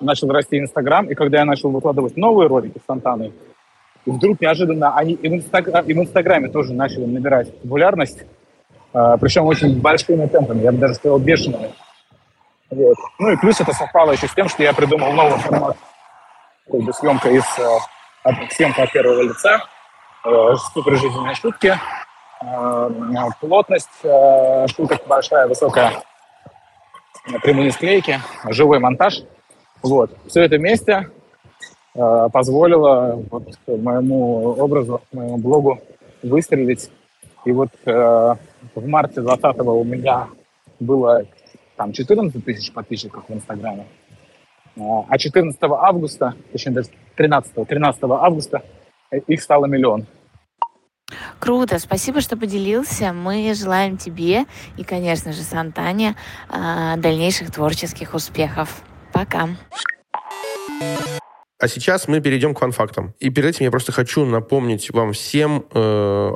начал 0.00 0.28
расти 0.28 0.56
Инстаграм, 0.56 1.10
и 1.10 1.14
когда 1.14 1.38
я 1.38 1.44
начал 1.44 1.70
выкладывать 1.70 2.16
новые 2.16 2.46
ролики 2.46 2.78
с 2.78 2.86
Сантаной, 2.86 3.32
вдруг 4.06 4.40
неожиданно 4.40 4.96
они 4.96 5.14
и 5.14 5.28
в, 5.28 5.34
Инстаграм, 5.34 5.84
и 5.84 5.94
в 5.94 5.98
Инстаграме 5.98 6.48
тоже 6.48 6.74
начали 6.74 7.06
набирать 7.06 7.60
популярность, 7.60 8.24
а, 8.92 9.16
причем 9.16 9.46
очень 9.46 9.80
большими 9.80 10.26
темпами, 10.26 10.62
я 10.62 10.70
бы 10.70 10.78
даже 10.78 10.94
сказал, 10.94 11.18
бешеными. 11.18 11.72
Вот. 12.70 12.96
Ну 13.18 13.30
и 13.32 13.36
плюс 13.36 13.60
это 13.60 13.72
совпало 13.72 14.12
еще 14.12 14.28
с 14.28 14.34
тем, 14.34 14.48
что 14.48 14.62
я 14.62 14.72
придумал 14.72 15.12
новый 15.12 15.40
формат 15.40 15.76
как 16.70 16.80
бы 16.80 16.92
съемка 16.92 17.30
из 17.30 17.44
съемка 18.50 18.84
от 18.84 18.92
первого 18.92 19.22
лица, 19.22 19.62
э, 20.24 20.54
супер 20.72 20.96
жизненные 20.96 21.34
шутки, 21.34 21.74
э, 22.42 22.88
плотность 23.40 23.88
э, 24.02 24.66
шуток 24.68 25.06
большая, 25.06 25.46
высокая, 25.46 26.02
прямые 27.42 27.70
склейки, 27.70 28.20
живой 28.48 28.78
монтаж. 28.78 29.22
Вот. 29.82 30.10
Все 30.26 30.42
это 30.42 30.56
вместе 30.56 31.10
позволило 31.92 33.22
вот 33.30 33.44
моему 33.66 34.54
образу, 34.58 35.00
моему 35.12 35.36
блогу 35.36 35.80
выстрелить. 36.22 36.90
И 37.44 37.52
вот 37.52 37.68
в 37.84 38.38
марте 38.74 39.20
20 39.20 39.60
у 39.60 39.84
меня 39.84 40.26
было 40.80 41.22
там 41.76 41.92
14 41.92 42.44
тысяч 42.44 42.72
подписчиков 42.72 43.24
в 43.28 43.32
Инстаграме. 43.32 43.86
А 44.76 45.18
14 45.18 45.58
августа, 45.62 46.34
точнее 46.52 46.72
даже 46.72 46.88
13, 47.16 47.66
13 47.66 48.02
августа 48.04 48.62
их 49.10 49.42
стало 49.42 49.66
миллион. 49.66 50.06
Круто, 51.38 51.78
спасибо, 51.78 52.20
что 52.20 52.36
поделился. 52.36 53.12
Мы 53.12 53.52
желаем 53.54 53.96
тебе 53.96 54.46
и, 54.76 54.84
конечно 54.84 55.32
же, 55.32 55.42
Сантане 55.42 56.16
а, 56.48 56.96
дальнейших 56.96 57.52
творческих 57.52 58.14
успехов. 58.14 58.82
Пока. 59.12 59.50
А 61.60 61.68
сейчас 61.68 62.08
мы 62.08 62.20
перейдем 62.20 62.52
к 62.52 62.58
фан-фактам. 62.58 63.14
И 63.20 63.30
перед 63.30 63.50
этим 63.50 63.64
я 63.64 63.70
просто 63.70 63.92
хочу 63.92 64.24
напомнить 64.24 64.90
вам 64.90 65.12
всем 65.12 65.64
э, 65.72 65.78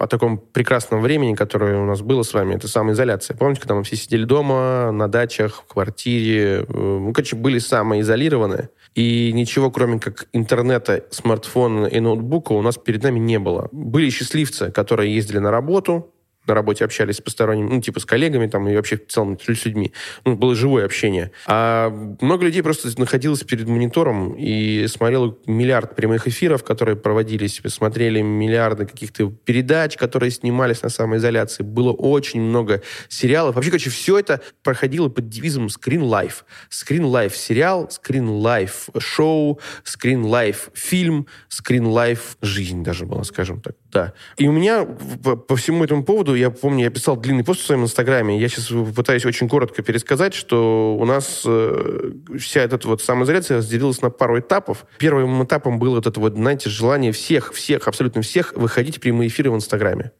о 0.00 0.06
таком 0.06 0.38
прекрасном 0.38 1.00
времени, 1.02 1.34
которое 1.34 1.80
у 1.80 1.84
нас 1.86 2.02
было 2.02 2.22
с 2.22 2.32
вами. 2.32 2.54
Это 2.54 2.68
самоизоляция. 2.68 3.36
Помните, 3.36 3.60
когда 3.60 3.74
мы 3.74 3.82
все 3.82 3.96
сидели 3.96 4.24
дома, 4.24 4.92
на 4.92 5.08
дачах, 5.08 5.64
в 5.66 5.72
квартире? 5.72 6.60
Э, 6.60 6.64
ну, 6.68 7.12
короче, 7.12 7.34
были 7.34 7.58
самоизолированы. 7.58 8.68
И 8.94 9.32
ничего, 9.32 9.72
кроме 9.72 9.98
как 9.98 10.28
интернета, 10.32 11.04
смартфона 11.10 11.86
и 11.86 11.98
ноутбука, 11.98 12.52
у 12.52 12.62
нас 12.62 12.78
перед 12.78 13.02
нами 13.02 13.18
не 13.18 13.40
было. 13.40 13.68
Были 13.72 14.10
счастливцы, 14.10 14.70
которые 14.70 15.12
ездили 15.12 15.38
на 15.38 15.50
работу, 15.50 16.12
на 16.48 16.54
работе 16.54 16.84
общались 16.84 17.16
с 17.16 17.20
посторонними, 17.20 17.68
ну, 17.68 17.80
типа 17.80 18.00
с 18.00 18.04
коллегами 18.04 18.46
там 18.46 18.68
и 18.68 18.74
вообще 18.74 18.96
в 18.96 19.06
целом 19.06 19.38
с 19.38 19.64
людьми. 19.64 19.92
Ну, 20.24 20.36
было 20.36 20.54
живое 20.54 20.84
общение. 20.84 21.30
А 21.46 21.90
много 22.20 22.44
людей 22.44 22.62
просто 22.62 22.88
находилось 22.98 23.44
перед 23.44 23.68
монитором 23.68 24.34
и 24.34 24.86
смотрело 24.88 25.36
миллиард 25.46 25.94
прямых 25.94 26.26
эфиров, 26.26 26.64
которые 26.64 26.96
проводились, 26.96 27.60
смотрели 27.66 28.20
миллиарды 28.20 28.86
каких-то 28.86 29.30
передач, 29.30 29.96
которые 29.96 30.30
снимались 30.30 30.82
на 30.82 30.88
самоизоляции. 30.88 31.62
Было 31.62 31.92
очень 31.92 32.40
много 32.40 32.82
сериалов. 33.08 33.54
Вообще, 33.54 33.70
короче, 33.70 33.90
все 33.90 34.18
это 34.18 34.40
проходило 34.62 35.08
под 35.08 35.28
девизом 35.28 35.66
Screen 35.66 36.02
Life. 36.02 36.44
Screen 36.70 37.02
Life 37.02 37.34
сериал, 37.34 37.88
Screen 37.88 38.42
Life 38.42 38.98
шоу, 38.98 39.60
Screen 39.84 40.22
Life 40.24 40.70
фильм, 40.74 41.26
Screen 41.48 41.84
Life 41.84 42.36
жизнь 42.42 42.82
даже 42.82 43.06
была, 43.06 43.24
скажем 43.24 43.60
так. 43.60 43.74
Да. 43.90 44.12
И 44.36 44.46
у 44.46 44.52
меня 44.52 44.84
по, 44.84 45.56
всему 45.56 45.84
этому 45.84 46.04
поводу 46.04 46.34
я 46.38 46.50
помню, 46.50 46.84
я 46.84 46.90
писал 46.90 47.16
длинный 47.16 47.44
пост 47.44 47.60
в 47.60 47.66
своем 47.66 47.84
инстаграме. 47.84 48.38
Я 48.38 48.48
сейчас 48.48 48.72
пытаюсь 48.94 49.24
очень 49.24 49.48
коротко 49.48 49.82
пересказать, 49.82 50.34
что 50.34 50.96
у 50.98 51.04
нас 51.04 51.42
э, 51.46 52.12
вся 52.38 52.62
эта 52.62 52.78
вот 52.86 53.02
самоизоляция 53.02 53.58
разделилась 53.58 54.02
на 54.02 54.10
пару 54.10 54.38
этапов. 54.38 54.86
Первым 54.98 55.44
этапом 55.44 55.78
было 55.78 55.96
вот 55.96 56.06
это 56.06 56.18
вот, 56.20 56.34
знаете, 56.34 56.70
желание 56.70 57.12
всех, 57.12 57.52
всех, 57.52 57.88
абсолютно 57.88 58.22
всех 58.22 58.52
выходить 58.54 58.98
в 58.98 59.00
прямые 59.00 59.28
эфиры 59.28 59.50
в 59.50 59.56
инстаграме 59.56 60.12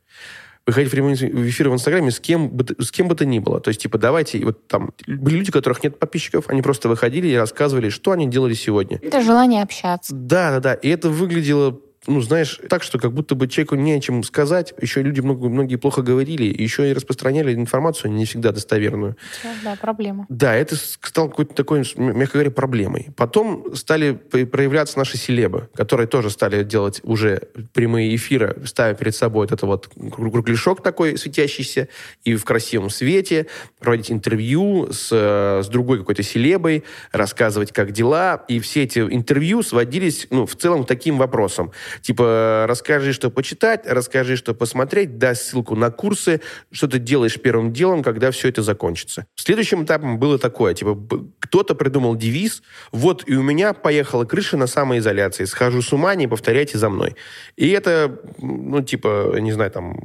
выходить 0.69 0.91
в 0.91 0.93
прямые 0.93 1.14
эфиры 1.14 1.71
в 1.71 1.75
Инстаграме 1.75 2.11
с 2.11 2.21
кем, 2.21 2.51
бы, 2.51 2.66
с 2.79 2.91
кем 2.91 3.09
бы 3.09 3.14
то 3.14 3.25
ни 3.25 3.39
было. 3.39 3.59
То 3.59 3.69
есть, 3.69 3.81
типа, 3.81 3.97
давайте, 3.97 4.45
вот 4.45 4.69
там, 4.69 4.93
были 5.07 5.37
люди, 5.37 5.49
у 5.49 5.53
которых 5.53 5.83
нет 5.83 5.99
подписчиков, 5.99 6.45
они 6.49 6.61
просто 6.61 6.91
выходили 6.91 7.27
и 7.27 7.35
рассказывали, 7.35 7.89
что 7.89 8.11
они 8.11 8.27
делали 8.29 8.53
сегодня. 8.53 9.01
Это 9.03 9.23
желание 9.23 9.62
общаться. 9.62 10.14
Да, 10.14 10.51
да, 10.51 10.61
да. 10.61 10.75
И 10.75 10.91
это 10.91 11.09
выглядело 11.09 11.81
ну, 12.09 12.23
знаешь, 12.23 12.59
так, 12.69 12.83
что 12.83 12.99
как 12.99 13.13
будто 13.13 13.35
бы 13.35 13.47
человеку 13.49 13.75
не 13.77 13.93
о 13.93 14.01
чем 14.01 14.23
сказать. 14.23 14.73
Еще 14.81 15.03
люди 15.03 15.21
много, 15.21 15.49
многие 15.49 15.77
плохо 15.77 16.03
говорили, 16.03 16.45
еще 16.45 16.91
и 16.91 16.95
распространяли 16.95 17.55
информацию 17.55 18.11
не 18.13 18.25
всегда 18.25 18.51
достоверную. 18.51 19.17
Да, 19.63 19.77
проблема. 19.77 20.27
Да, 20.31 20.55
это 20.55 20.75
стало 20.77 21.29
какой-то 21.29 21.55
такой, 21.55 21.85
мягко 21.97 22.35
говоря, 22.35 22.51
проблемой. 22.51 23.09
Потом 23.15 23.77
стали 23.77 24.13
проявляться 24.13 24.99
наши 24.99 25.19
селебы, 25.19 25.69
которые 25.75 26.07
тоже 26.07 26.31
стали 26.31 26.65
делать 26.65 27.01
уже 27.03 27.43
прямые 27.75 28.17
эфиры, 28.17 28.63
ставя 28.65 28.95
перед 28.95 29.15
собой 29.15 29.47
вот 29.47 29.53
это 29.53 29.67
вот 29.67 29.89
кругляшок 30.11 30.83
такой 30.83 31.19
светящийся 31.19 31.89
и 32.25 32.35
в 32.35 32.45
красивом 32.45 32.89
свете, 32.89 33.47
проводить 33.79 34.11
интервью 34.11 34.89
с, 34.93 35.13
с 35.13 35.69
другой 35.69 35.99
какой-то 35.99 36.23
селебой, 36.23 36.85
рассказывать, 37.13 37.73
как 37.73 37.93
дела. 37.93 38.45
И 38.49 38.61
все 38.61 38.85
эти 38.85 39.01
интервью 39.01 39.63
сводились, 39.63 40.27
ну, 40.31 40.47
в 40.47 40.57
целом 40.57 40.85
к 40.85 40.89
таким 40.89 41.19
вопросам. 41.19 41.73
Типа, 42.01 42.67
расскажи, 42.69 43.13
что 43.13 43.31
почитать, 43.31 43.83
расскажи, 43.87 44.37
что 44.37 44.55
посмотреть, 44.55 45.19
дай 45.19 45.35
ссылку 45.35 45.77
на 45.77 45.91
курсы, 45.91 46.41
что 46.71 46.89
ты 46.89 46.99
делаешь 46.99 47.41
первым 47.41 47.73
делом, 47.73 48.03
когда 48.03 48.31
все 48.31 48.49
это 48.49 48.63
закончится. 48.63 49.27
Следующим 49.37 49.85
этапом 49.85 50.19
было 50.19 50.39
такое, 50.39 50.75
типа, 50.75 50.99
кто-то 51.41 51.75
придумал 51.75 52.17
девиз, 52.17 52.63
вот 52.93 53.25
и 53.27 53.35
у 53.35 53.43
меня 53.43 53.73
поехала 53.73 54.25
крыша 54.25 54.57
на 54.57 54.67
самоизоляции, 54.67 55.45
схожу 55.45 55.83
с 55.83 55.93
ума, 55.93 56.15
не 56.15 56.27
повторяйте 56.27 56.79
за 56.79 56.89
мной. 56.89 57.17
И 57.57 57.69
это, 57.71 58.21
ну, 58.39 58.83
типа, 58.83 59.37
не 59.39 59.53
знаю, 59.53 59.71
там, 59.71 60.01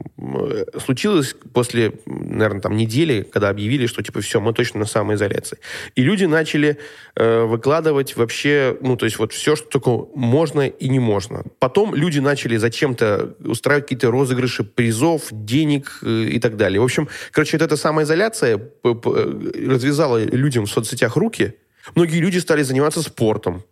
случилось 0.83 1.35
после, 1.53 1.93
наверное, 2.05 2.61
там, 2.61 2.77
недели, 2.77 3.23
когда 3.23 3.49
объявили, 3.49 3.87
что, 3.87 4.01
типа, 4.01 4.21
все, 4.21 4.39
мы 4.39 4.53
точно 4.53 4.81
на 4.81 4.85
самоизоляции. 4.85 5.57
И 5.95 6.03
люди 6.03 6.25
начали 6.25 6.77
э, 7.15 7.43
выкладывать 7.43 8.15
вообще, 8.15 8.77
ну, 8.81 8.95
то 8.95 9.05
есть 9.05 9.19
вот 9.19 9.33
все, 9.33 9.55
что 9.55 9.67
только 9.67 10.09
можно 10.15 10.67
и 10.67 10.89
не 10.89 10.99
можно. 10.99 11.43
Потом 11.59 11.82
Потом 11.83 11.95
люди 11.95 12.19
начали 12.19 12.55
зачем-то 12.55 13.35
устраивать 13.39 13.85
какие-то 13.85 14.09
розыгрыши 14.09 14.63
призов, 14.63 15.23
денег 15.31 15.99
э, 16.01 16.29
и 16.31 16.39
так 16.39 16.55
далее. 16.55 16.79
В 16.79 16.83
общем, 16.85 17.09
короче, 17.31 17.57
вот 17.57 17.65
эта 17.65 17.75
самоизоляция 17.75 18.61
развязала 18.83 20.23
людям 20.23 20.65
в 20.65 20.71
соцсетях 20.71 21.17
руки. 21.17 21.55
Многие 21.95 22.19
люди 22.19 22.37
стали 22.37 22.63
заниматься 22.63 23.01
спортом 23.01 23.63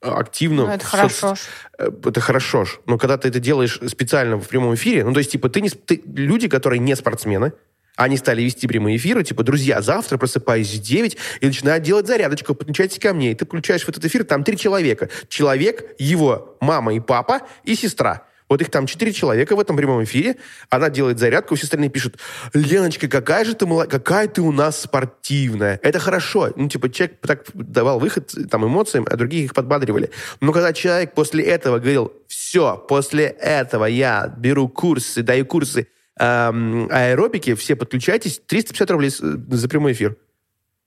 активно. 0.00 0.66
Ну, 0.66 0.72
это 0.72 0.84
хорошо. 0.84 1.34
Э, 1.78 1.90
это 2.04 2.20
хорошо 2.20 2.64
ж. 2.64 2.80
Но 2.86 2.98
когда 2.98 3.16
ты 3.18 3.28
это 3.28 3.38
делаешь 3.38 3.78
специально 3.86 4.36
в 4.36 4.48
прямом 4.48 4.74
эфире, 4.74 5.04
ну, 5.04 5.12
то 5.12 5.18
есть, 5.18 5.30
типа, 5.30 5.48
ты 5.48 5.60
не... 5.60 5.68
Ты... 5.68 6.02
Люди, 6.16 6.48
которые 6.48 6.80
не 6.80 6.96
спортсмены, 6.96 7.52
они 8.00 8.16
стали 8.16 8.40
вести 8.40 8.66
прямые 8.66 8.96
эфиры, 8.96 9.22
типа, 9.22 9.42
друзья, 9.42 9.82
завтра 9.82 10.16
просыпаюсь 10.16 10.72
в 10.72 10.80
9 10.80 11.18
и 11.42 11.46
начинаю 11.46 11.82
делать 11.82 12.06
зарядочку, 12.06 12.54
подключайтесь 12.54 12.98
ко 12.98 13.12
мне. 13.12 13.32
И 13.32 13.34
ты 13.34 13.44
включаешь 13.44 13.82
в 13.82 13.88
этот 13.90 14.02
эфир, 14.06 14.24
там 14.24 14.42
три 14.42 14.56
человека. 14.56 15.10
Человек, 15.28 15.94
его 15.98 16.56
мама 16.60 16.94
и 16.94 17.00
папа 17.00 17.42
и 17.64 17.74
сестра. 17.74 18.26
Вот 18.48 18.62
их 18.62 18.70
там 18.70 18.86
четыре 18.86 19.12
человека 19.12 19.54
в 19.54 19.60
этом 19.60 19.76
прямом 19.76 20.02
эфире. 20.04 20.36
Она 20.70 20.88
делает 20.88 21.18
зарядку, 21.18 21.56
все 21.56 21.64
остальные 21.64 21.90
пишут, 21.90 22.16
Леночка, 22.54 23.06
какая 23.06 23.44
же 23.44 23.54
ты 23.54 23.66
мала... 23.66 23.84
какая 23.84 24.28
ты 24.28 24.40
у 24.40 24.50
нас 24.50 24.80
спортивная. 24.80 25.78
Это 25.82 25.98
хорошо. 25.98 26.52
Ну, 26.56 26.70
типа, 26.70 26.88
человек 26.88 27.18
так 27.20 27.44
давал 27.52 28.00
выход 28.00 28.34
там 28.50 28.64
эмоциям, 28.66 29.06
а 29.10 29.16
другие 29.16 29.44
их 29.44 29.52
подбадривали. 29.52 30.10
Но 30.40 30.52
когда 30.52 30.72
человек 30.72 31.12
после 31.12 31.44
этого 31.44 31.78
говорил, 31.78 32.14
все, 32.28 32.78
после 32.88 33.26
этого 33.26 33.84
я 33.84 34.34
беру 34.38 34.68
курсы, 34.68 35.22
даю 35.22 35.44
курсы 35.44 35.86
эм, 36.20 36.88
аэробики, 36.90 37.54
все 37.54 37.74
подключайтесь, 37.74 38.40
350 38.46 38.90
рублей 38.90 39.10
за 39.10 39.68
прямой 39.68 39.92
эфир. 39.92 40.16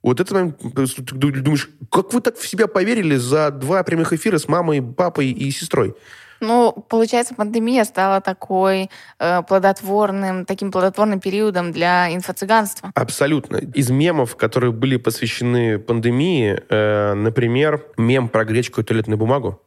Вот 0.04 0.20
это 0.20 0.34
момент, 0.34 0.58
думаешь, 1.14 1.70
как 1.90 2.14
вы 2.14 2.22
так 2.22 2.38
в 2.38 2.48
себя 2.48 2.68
поверили 2.68 3.16
за 3.16 3.52
два 3.52 3.84
прямых 3.84 4.12
эфира 4.12 4.38
с 4.38 4.48
мамой, 4.48 4.82
папой 4.82 5.32
и 5.32 5.50
сестрой? 5.50 5.96
Ну, 6.42 6.74
получается, 6.90 7.36
пандемия 7.36 7.86
стала 7.86 8.20
такой 8.20 8.90
э, 9.20 9.42
плодотворным, 9.44 10.46
таким 10.46 10.72
плодотворным 10.72 11.22
периодом 11.22 11.72
для 11.72 12.14
инфо-цыганства. 12.14 12.92
Абсолютно. 12.96 13.58
Из 13.58 13.90
мемов, 13.90 14.36
которые 14.36 14.74
были 14.74 14.98
посвящены 14.98 15.80
пандемии, 15.80 16.62
э, 16.68 17.14
например, 17.14 17.86
мем 17.96 18.28
про 18.28 18.44
гречку 18.44 18.82
и 18.82 18.84
туалетную 18.84 19.18
бумагу, 19.18 19.62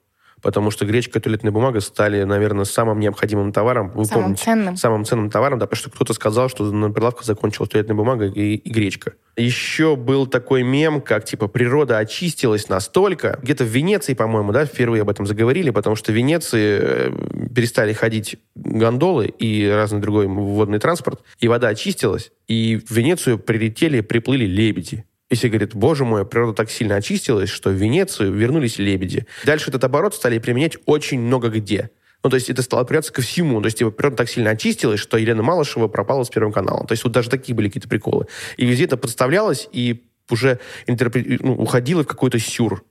потому 0.46 0.70
что 0.70 0.86
гречка 0.86 1.18
и 1.18 1.22
туалетная 1.22 1.50
бумага 1.50 1.80
стали, 1.80 2.22
наверное, 2.22 2.64
самым 2.64 3.00
необходимым 3.00 3.52
товаром. 3.52 3.90
Вы 3.96 4.04
самым 4.04 4.22
помните, 4.22 4.44
ценным. 4.44 4.76
Самым 4.76 5.04
ценным 5.04 5.28
товаром, 5.28 5.58
да, 5.58 5.66
потому 5.66 5.80
что 5.80 5.90
кто-то 5.90 6.12
сказал, 6.12 6.48
что 6.48 6.70
на 6.70 6.92
прилавках 6.92 7.24
закончилась 7.24 7.68
туалетная 7.68 7.96
бумага 7.96 8.26
и, 8.26 8.54
и 8.54 8.70
гречка. 8.70 9.14
Еще 9.36 9.96
был 9.96 10.28
такой 10.28 10.62
мем, 10.62 11.00
как, 11.00 11.24
типа, 11.24 11.48
природа 11.48 11.98
очистилась 11.98 12.68
настолько. 12.68 13.40
Где-то 13.42 13.64
в 13.64 13.66
Венеции, 13.66 14.14
по-моему, 14.14 14.52
да, 14.52 14.66
впервые 14.66 15.02
об 15.02 15.10
этом 15.10 15.26
заговорили, 15.26 15.70
потому 15.70 15.96
что 15.96 16.12
в 16.12 16.14
Венеции 16.14 16.78
э, 16.80 17.48
перестали 17.52 17.92
ходить 17.92 18.36
гондолы 18.54 19.26
и 19.26 19.68
разный 19.68 19.98
другой 19.98 20.28
водный 20.28 20.78
транспорт, 20.78 21.22
и 21.40 21.48
вода 21.48 21.66
очистилась, 21.66 22.30
и 22.46 22.76
в 22.86 22.92
Венецию 22.92 23.40
прилетели, 23.40 24.00
приплыли 24.00 24.44
лебеди. 24.44 25.06
И 25.28 25.34
все 25.34 25.48
говорят, 25.48 25.74
боже 25.74 26.04
мой, 26.04 26.24
природа 26.24 26.52
так 26.52 26.70
сильно 26.70 26.96
очистилась, 26.96 27.50
что 27.50 27.70
в 27.70 27.74
Венецию 27.74 28.32
вернулись 28.32 28.78
лебеди. 28.78 29.26
Дальше 29.44 29.70
этот 29.70 29.82
оборот 29.82 30.14
стали 30.14 30.38
применять 30.38 30.76
очень 30.86 31.20
много 31.20 31.48
где. 31.48 31.90
Ну, 32.22 32.30
то 32.30 32.36
есть 32.36 32.48
это 32.48 32.62
стало 32.62 32.84
применяться 32.84 33.12
ко 33.12 33.22
всему. 33.22 33.60
То 33.60 33.66
есть 33.66 33.78
типа, 33.78 33.90
природа 33.90 34.16
так 34.16 34.28
сильно 34.28 34.50
очистилась, 34.50 35.00
что 35.00 35.16
Елена 35.16 35.42
Малышева 35.42 35.88
пропала 35.88 36.22
с 36.24 36.28
Первым 36.28 36.52
каналом. 36.52 36.86
То 36.86 36.92
есть 36.92 37.04
вот 37.04 37.12
даже 37.12 37.28
такие 37.28 37.54
были 37.54 37.68
какие-то 37.68 37.88
приколы. 37.88 38.26
И 38.56 38.64
везде 38.64 38.84
это 38.84 38.96
подставлялось 38.96 39.68
и 39.72 40.04
уже 40.30 40.60
интерпре... 40.86 41.38
ну, 41.40 41.54
уходило 41.54 42.02
в 42.02 42.06
какой-то 42.06 42.38
сюр. 42.38 42.84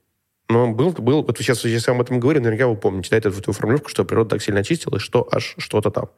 Но 0.47 0.71
был, 0.71 0.91
был, 0.91 1.23
вот 1.23 1.37
сейчас, 1.37 1.61
сейчас 1.61 1.87
я 1.87 1.93
об 1.93 2.01
этом 2.01 2.19
говорю, 2.19 2.39
наверняка 2.39 2.67
вы 2.67 2.75
помните, 2.75 3.09
да, 3.11 3.17
эту, 3.17 3.29
эту 3.29 3.51
формулировку, 3.51 3.89
что 3.89 4.05
природа 4.05 4.31
так 4.31 4.43
сильно 4.43 4.59
очистилась, 4.59 5.01
что 5.01 5.27
аж 5.31 5.55
что-то 5.57 5.89
там. 5.89 6.09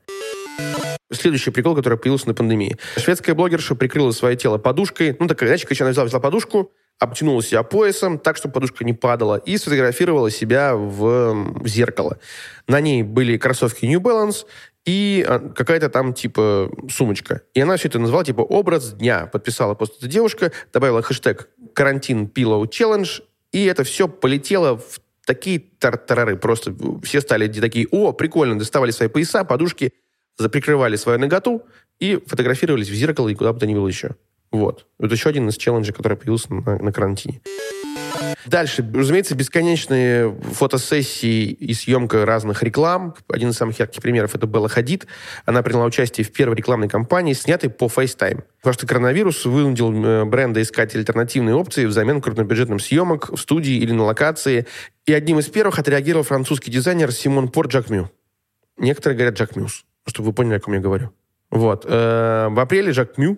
Следующий 1.11 1.51
прикол, 1.51 1.75
который 1.75 1.97
появился 1.97 2.27
на 2.27 2.33
пандемии. 2.33 2.77
Шведская 2.97 3.33
блогерша 3.33 3.75
прикрыла 3.75 4.11
свое 4.11 4.35
тело 4.35 4.57
подушкой. 4.57 5.15
Ну, 5.19 5.27
так, 5.27 5.41
иначе, 5.41 5.65
когда 5.65 5.85
она 5.85 5.91
взяла, 5.91 6.05
взяла 6.05 6.21
подушку, 6.21 6.71
обтянула 6.99 7.41
себя 7.41 7.63
поясом, 7.63 8.19
так, 8.19 8.37
чтобы 8.37 8.53
подушка 8.53 8.83
не 8.83 8.93
падала, 8.93 9.37
и 9.37 9.57
сфотографировала 9.57 10.29
себя 10.29 10.75
в, 10.75 11.65
зеркало. 11.65 12.17
На 12.67 12.81
ней 12.81 13.03
были 13.03 13.37
кроссовки 13.37 13.85
New 13.85 14.01
Balance 14.01 14.45
и 14.85 15.23
а, 15.27 15.39
какая-то 15.39 15.89
там, 15.89 16.13
типа, 16.13 16.71
сумочка. 16.89 17.41
И 17.53 17.61
она 17.61 17.77
все 17.77 17.87
это 17.87 17.99
назвала, 17.99 18.23
типа, 18.23 18.41
образ 18.41 18.93
дня. 18.93 19.27
Подписала 19.27 19.75
пост 19.75 19.95
эта 19.99 20.07
девушка, 20.07 20.51
добавила 20.73 21.01
хэштег 21.01 21.49
«Карантин 21.73 22.25
Pillow 22.25 22.63
Challenge», 22.69 23.23
и 23.51 23.65
это 23.65 23.83
все 23.83 24.07
полетело 24.07 24.77
в 24.77 24.99
такие 25.25 25.59
тартарары. 25.59 26.37
Просто 26.37 26.75
все 27.03 27.21
стали 27.21 27.47
такие, 27.47 27.87
о, 27.91 28.13
прикольно, 28.13 28.57
доставали 28.57 28.91
свои 28.91 29.09
пояса, 29.09 29.43
подушки, 29.43 29.93
заприкрывали 30.37 30.95
свою 30.95 31.19
наготу 31.19 31.63
и 31.99 32.21
фотографировались 32.25 32.89
в 32.89 32.93
зеркало 32.93 33.29
и 33.29 33.35
куда 33.35 33.53
бы 33.53 33.59
то 33.59 33.67
ни 33.67 33.73
было 33.73 33.87
еще. 33.87 34.15
Вот. 34.51 34.85
Это 34.99 35.13
еще 35.13 35.29
один 35.29 35.49
из 35.49 35.57
челленджей, 35.57 35.93
который 35.93 36.17
появился 36.17 36.53
на, 36.53 36.77
на 36.77 36.91
карантине. 36.91 37.41
Дальше, 38.45 38.89
разумеется, 38.93 39.35
бесконечные 39.35 40.33
фотосессии 40.53 41.51
и 41.51 41.73
съемка 41.73 42.25
разных 42.25 42.63
реклам. 42.63 43.13
Один 43.27 43.49
из 43.49 43.57
самых 43.57 43.77
ярких 43.77 44.01
примеров 44.01 44.35
это 44.35 44.47
Белла 44.47 44.69
Хадид. 44.69 45.05
Она 45.45 45.61
приняла 45.63 45.85
участие 45.85 46.25
в 46.25 46.31
первой 46.31 46.55
рекламной 46.55 46.87
кампании, 46.87 47.33
снятой 47.33 47.69
по 47.69 47.85
FaceTime. 47.85 48.43
Потому 48.59 48.73
что 48.73 48.87
коронавирус 48.87 49.45
вынудил 49.45 49.91
э, 49.91 50.25
бренда 50.25 50.61
искать 50.61 50.95
альтернативные 50.95 51.55
опции 51.55 51.85
взамен 51.85 52.21
крупнобюджетным 52.21 52.79
съемок 52.79 53.31
в 53.31 53.37
студии 53.37 53.75
или 53.75 53.91
на 53.91 54.03
локации. 54.03 54.65
И 55.05 55.13
одним 55.13 55.39
из 55.39 55.47
первых 55.47 55.77
отреагировал 55.77 56.23
французский 56.23 56.71
дизайнер 56.71 57.11
Симон 57.11 57.49
Пор 57.49 57.67
Джакмю. 57.67 58.09
Некоторые 58.77 59.17
говорят 59.17 59.37
Джак 59.37 59.55
Мюс, 59.57 59.83
чтобы 60.07 60.27
вы 60.27 60.33
поняли, 60.33 60.55
о 60.55 60.59
ком 60.59 60.73
я 60.73 60.79
говорю. 60.79 61.11
Вот. 61.49 61.85
Э, 61.87 62.47
в 62.49 62.59
апреле 62.59 62.91
Жак 62.91 63.17
Мю 63.17 63.37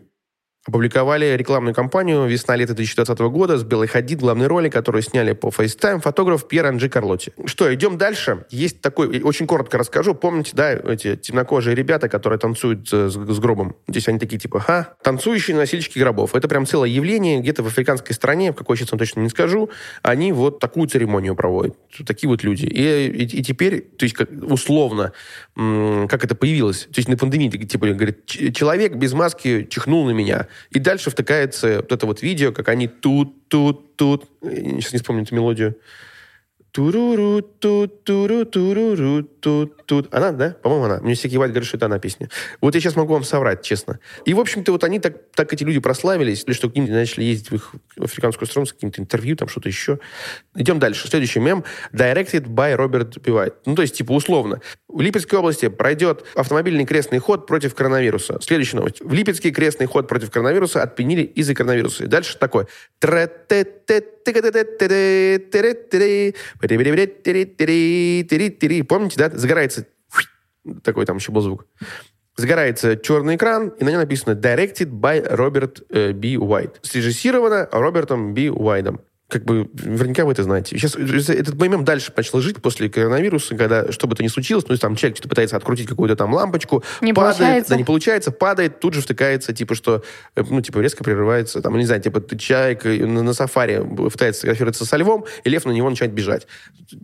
опубликовали 0.69 1.35
рекламную 1.35 1.75
кампанию 1.75 2.25
«Весна-лето 2.25 2.73
2020 2.73 3.19
года» 3.19 3.57
с 3.57 3.63
Белой 3.63 3.87
Хадид, 3.87 4.19
главной 4.19 4.47
роли, 4.47 4.69
которую 4.69 5.01
сняли 5.01 5.33
по 5.33 5.47
FaceTime 5.47 5.99
фотограф 5.99 6.47
Пьер 6.47 6.67
Анджи 6.67 6.89
Карлотти. 6.89 7.33
Что, 7.45 7.73
идем 7.73 7.97
дальше. 7.97 8.45
Есть 8.49 8.81
такой, 8.81 9.21
очень 9.21 9.47
коротко 9.47 9.77
расскажу. 9.77 10.15
Помните, 10.15 10.51
да, 10.53 10.71
эти 10.71 11.15
темнокожие 11.15 11.75
ребята, 11.75 12.07
которые 12.07 12.39
танцуют 12.39 12.87
э, 12.93 13.09
с, 13.09 13.13
с 13.13 13.39
гробом? 13.39 13.75
Здесь 13.87 14.07
они 14.07 14.19
такие 14.19 14.39
типа, 14.39 14.59
ха, 14.59 14.93
танцующие 15.03 15.57
носильщики 15.57 15.99
гробов. 15.99 16.35
Это 16.35 16.47
прям 16.47 16.65
целое 16.65 16.89
явление. 16.89 17.39
Где-то 17.39 17.63
в 17.63 17.67
африканской 17.67 18.15
стране, 18.15 18.51
в 18.51 18.55
какой 18.55 18.77
сейчас 18.77 18.91
вам 18.91 18.99
точно 18.99 19.21
не 19.21 19.29
скажу, 19.29 19.69
они 20.03 20.31
вот 20.31 20.59
такую 20.59 20.87
церемонию 20.87 21.35
проводят. 21.35 21.75
Такие 22.05 22.29
вот 22.29 22.43
люди. 22.43 22.65
И, 22.65 23.07
и, 23.07 23.23
и 23.23 23.43
теперь, 23.43 23.81
то 23.81 24.03
есть 24.05 24.15
как, 24.15 24.29
условно, 24.31 25.13
как 25.55 26.23
это 26.23 26.35
появилось? 26.35 26.83
То 26.83 26.99
есть 26.99 27.09
на 27.09 27.17
пандемии, 27.17 27.49
типа, 27.49 27.87
говорит, 27.87 28.25
человек 28.25 28.95
без 28.95 29.13
маски 29.13 29.67
чихнул 29.69 30.05
на 30.05 30.11
меня. 30.11 30.47
И 30.72 30.80
дальше 30.80 31.10
втыкается 31.10 31.77
вот 31.77 31.91
это 31.91 32.06
вот 32.06 32.22
видео, 32.22 32.52
как 32.52 32.69
они 32.69 32.88
тут, 32.88 33.48
тут, 33.48 33.95
тут. 33.95 34.26
Я 34.41 34.81
сейчас 34.81 34.94
не 34.94 34.99
вспомню 34.99 35.23
эту 35.23 35.36
мелодию. 35.36 35.76
Туруру, 36.72 37.41
тут. 39.89 40.13
Она, 40.13 40.31
да? 40.31 40.55
По-моему, 40.61 40.85
она. 40.85 40.99
Мне 41.01 41.15
всякий 41.15 41.37
Вайт 41.37 41.51
говорит, 41.51 41.67
что 41.67 41.77
это 41.77 41.87
она 41.87 41.97
песня. 41.97 42.29
Вот 42.61 42.75
я 42.75 42.79
сейчас 42.79 42.95
могу 42.95 43.13
вам 43.13 43.23
соврать, 43.23 43.63
честно. 43.63 43.99
И, 44.23 44.35
в 44.35 44.39
общем-то, 44.39 44.71
вот 44.71 44.83
они 44.83 44.99
так, 44.99 45.15
так 45.33 45.51
эти 45.51 45.63
люди 45.63 45.79
прославились, 45.79 46.43
или 46.45 46.53
что 46.53 46.69
к 46.69 46.75
ним 46.75 46.85
начали 46.85 47.23
ездить 47.23 47.49
в 47.49 47.55
их 47.55 47.73
африканскую 47.99 48.47
страну 48.47 48.67
с 48.67 48.73
каким-то 48.73 49.01
интервью, 49.01 49.35
там 49.35 49.49
что-то 49.49 49.67
еще. 49.67 49.99
Идем 50.55 50.79
дальше. 50.79 51.07
Следующий 51.07 51.39
мем. 51.39 51.63
Directed 51.91 52.45
by 52.45 52.77
Robert. 52.77 53.19
White. 53.23 53.55
Ну, 53.65 53.75
то 53.75 53.81
есть, 53.81 53.95
типа, 53.95 54.11
условно. 54.11 54.61
В 54.87 55.01
Липецкой 55.01 55.39
области 55.39 55.67
пройдет 55.67 56.23
автомобильный 56.35 56.85
крестный 56.85 57.17
ход 57.17 57.47
против 57.47 57.73
коронавируса. 57.73 58.37
Следующая 58.41 58.77
новость. 58.77 59.01
В 59.01 59.11
Липецкий 59.11 59.51
крестный 59.51 59.87
ход 59.87 60.07
против 60.07 60.29
коронавируса 60.29 60.83
отменили 60.83 61.23
из-за 61.23 61.55
коронавируса. 61.55 62.03
И 62.03 62.07
дальше 62.07 62.37
такое. 62.37 62.67
Помните, 68.87 69.17
да? 69.17 69.29
Загорается 69.33 69.78
такой 70.84 71.06
там 71.06 71.18
еще 71.18 71.31
был 71.31 71.41
звук. 71.41 71.65
Загорается 72.36 72.95
черный 72.95 73.36
экран, 73.36 73.69
и 73.80 73.84
на 73.84 73.90
нем 73.90 73.99
написано 73.99 74.34
«Directed 74.34 74.90
by 74.91 75.36
Robert 75.36 76.14
B. 76.14 76.36
White». 76.36 76.76
Срежиссировано 76.84 77.68
Робертом 77.72 78.34
Би 78.34 78.49
Уайдом 78.49 79.02
как 79.30 79.45
бы, 79.45 79.69
наверняка 79.73 80.26
вы 80.26 80.31
это 80.31 80.44
знаете. 80.44 80.76
Сейчас 80.76 80.95
этот 80.95 81.53
мем 81.61 81.86
дальше 81.86 82.11
начал 82.18 82.41
жить 82.41 82.61
после 82.61 82.90
коронавируса, 82.90 83.56
когда 83.56 83.91
что 83.91 84.07
бы 84.07 84.15
то 84.15 84.23
ни 84.23 84.27
случилось, 84.27 84.65
ну, 84.68 84.76
там 84.76 84.95
человек 84.95 85.18
что-то 85.18 85.30
пытается 85.30 85.56
открутить 85.56 85.88
какую-то 85.88 86.15
там 86.15 86.34
лампочку, 86.34 86.84
не 87.02 87.14
падает, 87.14 87.38
получается. 87.38 87.69
да, 87.69 87.77
не 87.77 87.84
получается, 87.84 88.31
падает, 88.31 88.80
тут 88.80 88.95
же 88.95 89.02
втыкается, 89.02 89.53
типа, 89.53 89.76
что, 89.76 90.03
э, 90.36 90.44
ну, 90.49 90.61
типа, 90.61 90.80
резко 90.80 91.03
прерывается, 91.03 91.61
там, 91.61 91.77
не 91.77 91.86
знаю, 91.86 92.02
типа, 92.02 92.23
человек 92.38 92.84
на, 92.84 93.22
на 93.22 93.34
сафари 93.34 93.86
пытается 94.10 94.40
сфотографироваться 94.40 94.86
со 94.86 94.98
львом, 94.98 95.26
и 95.44 95.49
лев 95.49 95.64
на 95.65 95.72
него 95.72 95.88
начинает 95.90 96.14
бежать. 96.14 96.48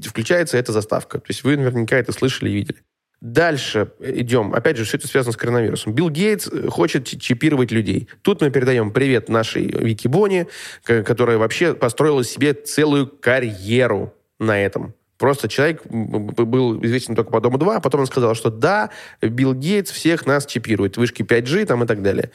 Включается 0.04 0.58
эта 0.58 0.72
заставка. 0.72 1.20
То 1.20 1.28
есть 1.28 1.44
вы 1.44 1.56
наверняка 1.58 1.96
это 1.96 2.12
слышали 2.12 2.50
и 2.50 2.54
видели. 2.54 2.82
Дальше 3.22 3.92
идем. 4.00 4.54
Опять 4.54 4.78
же, 4.78 4.84
все 4.84 4.98
это 4.98 5.08
связано 5.08 5.34
с 5.34 5.38
коронавирусом. 5.38 5.94
Билл 5.94 6.10
Гейтс 6.10 6.48
э, 6.48 6.68
хочет 6.68 7.06
чипировать 7.06 7.72
людей. 7.72 8.10
Тут 8.22 8.42
мы 8.42 8.52
передаем 8.52 8.92
привет 8.92 9.30
нашей 9.30 9.66
Вики 9.66 10.08
Бони, 10.08 10.48
которая 10.84 11.38
вообще 11.38 11.74
построила 11.74 12.24
себе 12.24 12.54
целую 12.54 13.08
карьеру 13.08 14.14
на 14.40 14.62
этом. 14.62 14.94
Просто 15.18 15.48
человек 15.48 15.86
был 15.86 16.84
известен 16.84 17.16
только 17.16 17.32
по 17.32 17.40
Дому 17.40 17.58
2, 17.58 17.78
а 17.78 17.80
потом 17.80 18.02
он 18.02 18.08
сказал, 18.08 18.36
что 18.36 18.50
да, 18.50 18.90
Билл 19.22 19.54
Гейтс 19.54 19.92
всех 19.92 20.26
нас 20.26 20.46
чипирует, 20.46 20.98
вышки 20.98 21.22
5G 21.22 21.66
там 21.66 21.84
и 21.84 21.88
так 21.88 22.02
далее 22.02 22.32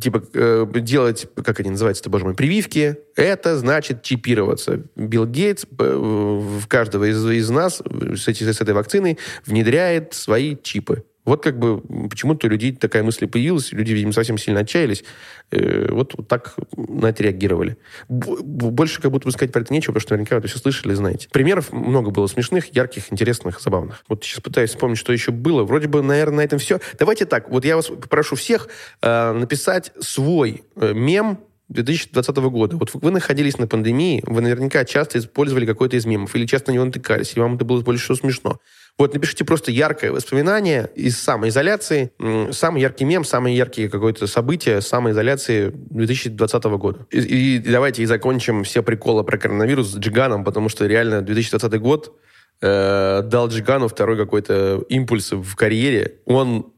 типа 0.00 0.22
э, 0.32 0.66
делать, 0.76 1.26
как 1.44 1.60
они 1.60 1.70
называются-то, 1.70 2.10
боже 2.10 2.24
мой, 2.24 2.34
прививки, 2.34 2.98
это 3.16 3.56
значит 3.58 4.02
чипироваться. 4.02 4.82
Билл 4.96 5.26
Гейтс 5.26 5.64
э, 5.64 5.66
в 5.78 6.66
каждого 6.68 7.10
из, 7.10 7.24
из 7.26 7.50
нас 7.50 7.82
с, 8.14 8.28
эти, 8.28 8.50
с 8.50 8.60
этой 8.60 8.74
вакциной 8.74 9.18
внедряет 9.46 10.14
свои 10.14 10.56
чипы. 10.60 11.04
Вот 11.28 11.42
как 11.42 11.58
бы 11.58 11.80
почему-то 12.08 12.46
у 12.46 12.50
людей 12.50 12.74
такая 12.74 13.02
мысль 13.02 13.26
появилась, 13.26 13.72
люди, 13.72 13.92
видимо, 13.92 14.12
совсем 14.12 14.38
сильно 14.38 14.60
отчаялись. 14.60 15.04
Э, 15.50 15.88
вот, 15.90 16.14
вот 16.16 16.26
так 16.26 16.56
на 16.74 17.08
это 17.08 17.22
реагировали. 17.22 17.76
Больше 18.08 19.02
как 19.02 19.10
будто 19.10 19.26
бы 19.26 19.32
сказать 19.32 19.52
про 19.52 19.60
это 19.60 19.72
нечего, 19.72 19.92
потому 19.92 20.00
что 20.00 20.14
наверняка 20.14 20.36
вы 20.36 20.40
это 20.40 20.48
все 20.48 20.58
слышали 20.58 20.94
знаете. 20.94 21.28
Примеров 21.30 21.70
много 21.70 22.10
было 22.10 22.26
смешных, 22.28 22.74
ярких, 22.74 23.12
интересных, 23.12 23.60
забавных. 23.60 24.04
Вот 24.08 24.24
сейчас 24.24 24.40
пытаюсь 24.40 24.70
вспомнить, 24.70 24.96
что 24.96 25.12
еще 25.12 25.30
было. 25.30 25.64
Вроде 25.64 25.86
бы, 25.86 26.02
наверное, 26.02 26.38
на 26.38 26.40
этом 26.40 26.58
все. 26.58 26.80
Давайте 26.98 27.26
так, 27.26 27.50
вот 27.50 27.64
я 27.66 27.76
вас 27.76 27.88
попрошу 27.88 28.34
всех 28.34 28.68
э, 29.02 29.32
написать 29.32 29.92
свой 30.00 30.62
э, 30.76 30.94
мем 30.94 31.40
2020 31.68 32.36
года. 32.36 32.76
Вот 32.76 32.90
вы 32.94 33.10
находились 33.10 33.58
на 33.58 33.66
пандемии, 33.66 34.22
вы 34.26 34.40
наверняка 34.40 34.84
часто 34.84 35.18
использовали 35.18 35.66
какой-то 35.66 35.96
из 35.96 36.06
мемов, 36.06 36.34
или 36.34 36.46
часто 36.46 36.70
на 36.70 36.76
него 36.76 36.86
натыкались, 36.86 37.36
и 37.36 37.40
вам 37.40 37.56
это 37.56 37.64
было 37.64 37.82
больше 37.82 38.04
всего 38.04 38.16
смешно. 38.16 38.60
Вот 38.98 39.14
напишите 39.14 39.44
просто 39.44 39.70
яркое 39.70 40.10
воспоминание 40.10 40.90
из 40.96 41.16
самоизоляции, 41.18 42.10
самый 42.50 42.82
яркий 42.82 43.04
мем, 43.04 43.24
самое 43.24 43.56
яркие 43.56 43.88
какое-то 43.88 44.26
событие 44.26 44.80
самоизоляции 44.80 45.70
2020 45.72 46.64
года. 46.64 47.06
И, 47.12 47.56
и 47.56 47.58
давайте 47.60 48.02
и 48.02 48.06
закончим 48.06 48.64
все 48.64 48.82
приколы 48.82 49.22
про 49.22 49.38
коронавирус 49.38 49.92
с 49.92 49.96
Джиганом, 49.96 50.42
потому 50.42 50.68
что 50.68 50.86
реально 50.86 51.22
2020 51.22 51.80
год 51.80 52.18
э, 52.60 53.22
дал 53.24 53.48
Джигану 53.48 53.86
второй 53.86 54.16
какой-то 54.16 54.84
импульс 54.88 55.30
в 55.30 55.54
карьере. 55.54 56.16
Он 56.24 56.72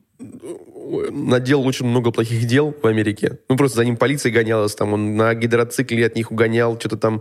наделал 1.10 1.66
очень 1.66 1.86
много 1.86 2.10
плохих 2.10 2.46
дел 2.46 2.74
в 2.82 2.86
Америке. 2.86 3.38
Ну, 3.48 3.56
просто 3.56 3.76
за 3.76 3.84
ним 3.84 3.96
полиция 3.96 4.32
гонялась, 4.32 4.74
там 4.74 4.92
он 4.92 5.16
на 5.16 5.34
гидроцикле 5.34 6.06
от 6.06 6.16
них 6.16 6.30
угонял, 6.30 6.78
что-то 6.78 6.96
там. 6.96 7.20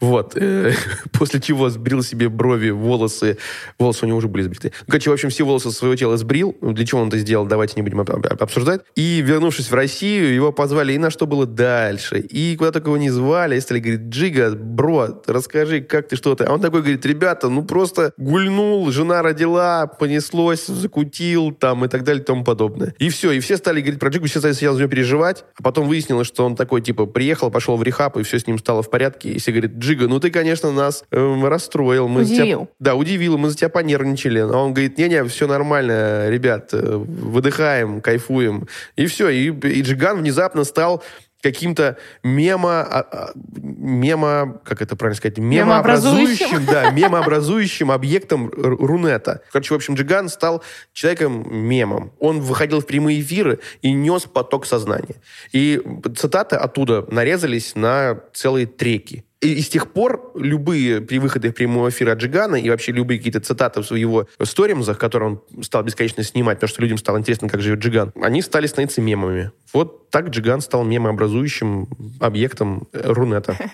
Вот. 0.00 0.36
Э, 0.50 0.72
после 1.12 1.40
чего 1.40 1.68
сбрил 1.68 2.02
себе 2.02 2.28
брови, 2.28 2.70
волосы. 2.70 3.38
Волосы 3.78 4.04
у 4.04 4.08
него 4.08 4.18
уже 4.18 4.28
были 4.28 4.42
сбриты. 4.42 4.72
Ну, 4.80 4.86
короче, 4.88 5.10
в 5.10 5.12
общем, 5.12 5.28
все 5.28 5.44
волосы 5.44 5.70
своего 5.70 5.94
тела 5.94 6.16
сбрил. 6.16 6.56
Для 6.60 6.84
чего 6.84 7.02
он 7.02 7.08
это 7.08 7.18
сделал, 7.18 7.46
давайте 7.46 7.74
не 7.76 7.82
будем 7.82 8.00
обсуждать. 8.00 8.80
И, 8.96 9.22
вернувшись 9.22 9.70
в 9.70 9.74
Россию, 9.74 10.34
его 10.34 10.50
позвали, 10.52 10.92
и 10.92 10.98
на 10.98 11.10
что 11.10 11.26
было 11.26 11.46
дальше. 11.46 12.18
И 12.18 12.56
куда 12.56 12.72
только 12.72 12.88
его 12.88 12.96
не 12.96 13.10
звали, 13.10 13.56
и 13.56 13.60
стали 13.60 13.80
говорить, 13.80 14.08
Джига, 14.08 14.50
бро, 14.50 15.22
расскажи, 15.26 15.80
как 15.82 16.08
ты 16.08 16.16
что-то. 16.16 16.46
А 16.46 16.52
он 16.52 16.60
такой 16.60 16.80
говорит, 16.80 17.04
ребята, 17.06 17.48
ну 17.48 17.64
просто 17.64 18.12
гульнул, 18.16 18.90
жена 18.90 19.22
родила, 19.22 19.86
понеслось, 19.86 20.66
закутил, 20.66 21.52
там, 21.52 21.84
и 21.84 21.88
так 21.88 22.02
далее, 22.04 22.22
и 22.22 22.24
тому 22.24 22.44
подобное. 22.44 22.94
И 22.98 23.09
все, 23.10 23.32
и 23.32 23.40
все 23.40 23.56
стали 23.56 23.80
говорить 23.80 24.00
про 24.00 24.08
Джигу, 24.08 24.26
все 24.26 24.38
стали 24.38 24.52
сначала 24.52 24.76
за 24.76 24.82
него 24.82 24.90
переживать, 24.90 25.44
а 25.56 25.62
потом 25.62 25.88
выяснилось, 25.88 26.26
что 26.26 26.44
он 26.46 26.56
такой, 26.56 26.80
типа, 26.80 27.06
приехал, 27.06 27.50
пошел 27.50 27.76
в 27.76 27.82
рехаб, 27.82 28.16
и 28.16 28.22
все 28.22 28.38
с 28.38 28.46
ним 28.46 28.58
стало 28.58 28.82
в 28.82 28.90
порядке, 28.90 29.30
и 29.30 29.38
все 29.38 29.52
говорят, 29.52 29.72
Джига, 29.72 30.08
ну 30.08 30.20
ты, 30.20 30.30
конечно, 30.30 30.72
нас 30.72 31.04
эм, 31.10 31.44
расстроил. 31.44 32.08
Мы 32.08 32.22
Удивил. 32.22 32.60
Тебя, 32.60 32.68
да, 32.78 32.94
удивил, 32.94 33.38
мы 33.38 33.50
за 33.50 33.56
тебя 33.56 33.68
понервничали. 33.68 34.38
А 34.38 34.56
он 34.56 34.72
говорит, 34.72 34.98
не-не, 34.98 35.24
все 35.24 35.46
нормально, 35.46 36.28
ребят, 36.30 36.70
э, 36.72 36.96
выдыхаем, 36.96 38.00
кайфуем. 38.00 38.66
И 38.96 39.06
все, 39.06 39.28
и, 39.28 39.50
и 39.50 39.82
Джиган 39.82 40.18
внезапно 40.18 40.64
стал 40.64 41.02
каким-то 41.42 41.96
мемо, 42.22 42.80
а, 42.80 43.00
а, 43.00 43.30
мемо, 43.34 44.60
как 44.64 44.82
это 44.82 44.96
правильно 44.96 45.16
сказать, 45.16 45.38
мемообразующим, 45.38 46.66
да, 46.66 46.90
мемообразующим 46.90 47.90
объектом 47.90 48.50
Рунета. 48.50 49.42
Короче, 49.52 49.74
в 49.74 49.76
общем, 49.76 49.94
Джиган 49.94 50.28
стал 50.28 50.62
человеком-мемом. 50.92 52.12
Он 52.18 52.40
выходил 52.40 52.80
в 52.80 52.86
прямые 52.86 53.20
эфиры 53.20 53.60
и 53.82 53.92
нес 53.92 54.24
поток 54.24 54.66
сознания. 54.66 55.16
И 55.52 55.82
цитаты 56.16 56.56
оттуда 56.56 57.06
нарезались 57.10 57.74
на 57.74 58.20
целые 58.32 58.66
треки. 58.66 59.24
И, 59.42 59.54
и 59.54 59.60
с 59.62 59.70
тех 59.70 59.90
пор 59.92 60.32
любые 60.34 61.00
при 61.00 61.18
выходе 61.18 61.48
в 61.50 61.54
прямой 61.54 61.88
эфир 61.90 62.10
от 62.10 62.18
Джигана 62.18 62.56
и 62.56 62.68
вообще 62.68 62.92
любые 62.92 63.16
какие-то 63.18 63.40
цитаты 63.40 63.80
в 63.80 63.90
его 63.92 64.26
сторимзах, 64.42 64.98
которые 64.98 65.30
он 65.30 65.62
стал 65.62 65.82
бесконечно 65.82 66.22
снимать, 66.22 66.58
потому 66.58 66.68
что 66.68 66.82
людям 66.82 66.98
стало 66.98 67.18
интересно, 67.18 67.48
как 67.48 67.62
живет 67.62 67.78
Джиган, 67.78 68.12
они 68.20 68.42
стали 68.42 68.66
становиться 68.66 69.00
мемами. 69.00 69.50
Вот 69.72 70.10
так 70.10 70.28
Джиган 70.28 70.60
стал 70.60 70.84
мемообразующим 70.84 71.88
объектом 72.20 72.86
э, 72.92 73.00
Рунета. 73.12 73.56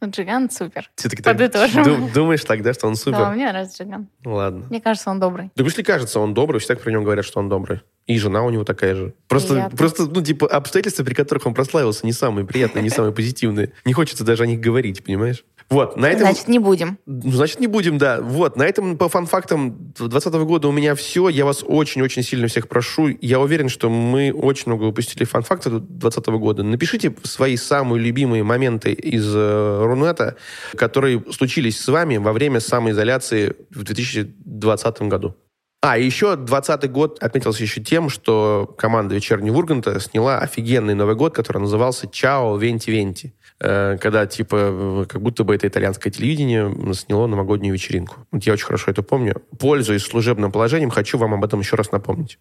Ну, 0.00 0.10
Джиган 0.10 0.50
супер. 0.50 0.90
Ты 0.96 1.08
так 1.10 1.22
Подытожим. 1.22 1.84
ду- 1.84 2.08
думаешь 2.12 2.42
тогда, 2.42 2.72
что 2.72 2.88
он 2.88 2.94
Да, 2.94 2.98
супер? 2.98 3.26
мне 3.34 3.46
нравится 3.48 3.84
Джиган. 3.84 4.08
Ладно. 4.24 4.66
Мне 4.68 4.80
кажется, 4.80 5.10
он 5.10 5.20
добрый. 5.20 5.50
Да 5.54 5.62
если 5.62 5.82
кажется, 5.84 6.18
он 6.18 6.34
добрый, 6.34 6.58
все 6.58 6.68
так 6.74 6.80
про 6.82 6.90
него 6.90 7.04
говорят, 7.04 7.24
что 7.24 7.38
он 7.38 7.48
добрый. 7.48 7.80
И 8.10 8.18
жена 8.18 8.42
у 8.42 8.50
него 8.50 8.64
такая 8.64 8.96
же. 8.96 9.14
Просто, 9.28 9.54
Приятно. 9.54 9.78
просто, 9.78 10.06
ну, 10.06 10.20
типа, 10.20 10.48
обстоятельства, 10.48 11.04
при 11.04 11.14
которых 11.14 11.46
он 11.46 11.54
прославился, 11.54 12.04
не 12.04 12.12
самые 12.12 12.44
приятные, 12.44 12.82
не 12.82 12.90
самые 12.90 13.12
позитивные. 13.12 13.72
Не 13.84 13.92
хочется 13.92 14.24
даже 14.24 14.42
о 14.42 14.46
них 14.46 14.58
говорить, 14.58 15.04
понимаешь? 15.04 15.44
Вот, 15.68 15.96
на 15.96 16.06
этом... 16.06 16.22
Значит, 16.22 16.48
не 16.48 16.58
будем. 16.58 16.98
Ну, 17.06 17.30
Значит, 17.30 17.60
не 17.60 17.68
будем, 17.68 17.98
да. 17.98 18.20
Вот, 18.20 18.56
на 18.56 18.64
этом 18.64 18.98
по 18.98 19.08
фан-фактам 19.08 19.92
2020 19.96 20.34
года 20.42 20.66
у 20.66 20.72
меня 20.72 20.96
все. 20.96 21.28
Я 21.28 21.44
вас 21.44 21.62
очень-очень 21.64 22.24
сильно 22.24 22.48
всех 22.48 22.66
прошу. 22.66 23.16
Я 23.20 23.38
уверен, 23.38 23.68
что 23.68 23.88
мы 23.88 24.32
очень 24.32 24.64
много 24.66 24.82
выпустили 24.82 25.22
фан-фактов 25.22 25.74
2020 25.74 26.26
года. 26.40 26.62
Напишите 26.64 27.14
свои 27.22 27.56
самые 27.56 28.02
любимые 28.02 28.42
моменты 28.42 28.92
из 28.92 29.24
э, 29.32 29.84
Рунета, 29.84 30.34
которые 30.74 31.22
случились 31.30 31.78
с 31.78 31.86
вами 31.86 32.16
во 32.16 32.32
время 32.32 32.58
самоизоляции 32.58 33.54
в 33.70 33.84
2020 33.84 35.02
году. 35.02 35.36
А, 35.82 35.96
еще 35.96 36.36
20 36.36 36.90
год 36.90 37.22
отметился 37.22 37.62
еще 37.62 37.82
тем, 37.82 38.10
что 38.10 38.74
команда 38.76 39.14
«Вечернего 39.14 39.56
Урганта» 39.56 39.98
сняла 39.98 40.38
офигенный 40.38 40.94
Новый 40.94 41.14
год, 41.14 41.34
который 41.34 41.58
назывался 41.58 42.06
«Чао 42.06 42.56
Венти 42.56 42.90
Венти», 42.90 43.34
Э, 43.62 43.98
когда, 43.98 44.26
типа, 44.26 45.06
как 45.08 45.20
будто 45.20 45.44
бы 45.44 45.54
это 45.54 45.68
итальянское 45.68 46.10
телевидение 46.10 46.94
сняло 46.94 47.26
новогоднюю 47.26 47.74
вечеринку. 47.74 48.16
Вот 48.32 48.42
я 48.44 48.54
очень 48.54 48.64
хорошо 48.64 48.90
это 48.90 49.02
помню. 49.02 49.42
Пользуясь 49.58 50.02
служебным 50.02 50.50
положением, 50.50 50.90
хочу 50.90 51.18
вам 51.18 51.34
об 51.34 51.44
этом 51.44 51.60
еще 51.60 51.76
раз 51.76 51.92
напомнить. 51.92 52.38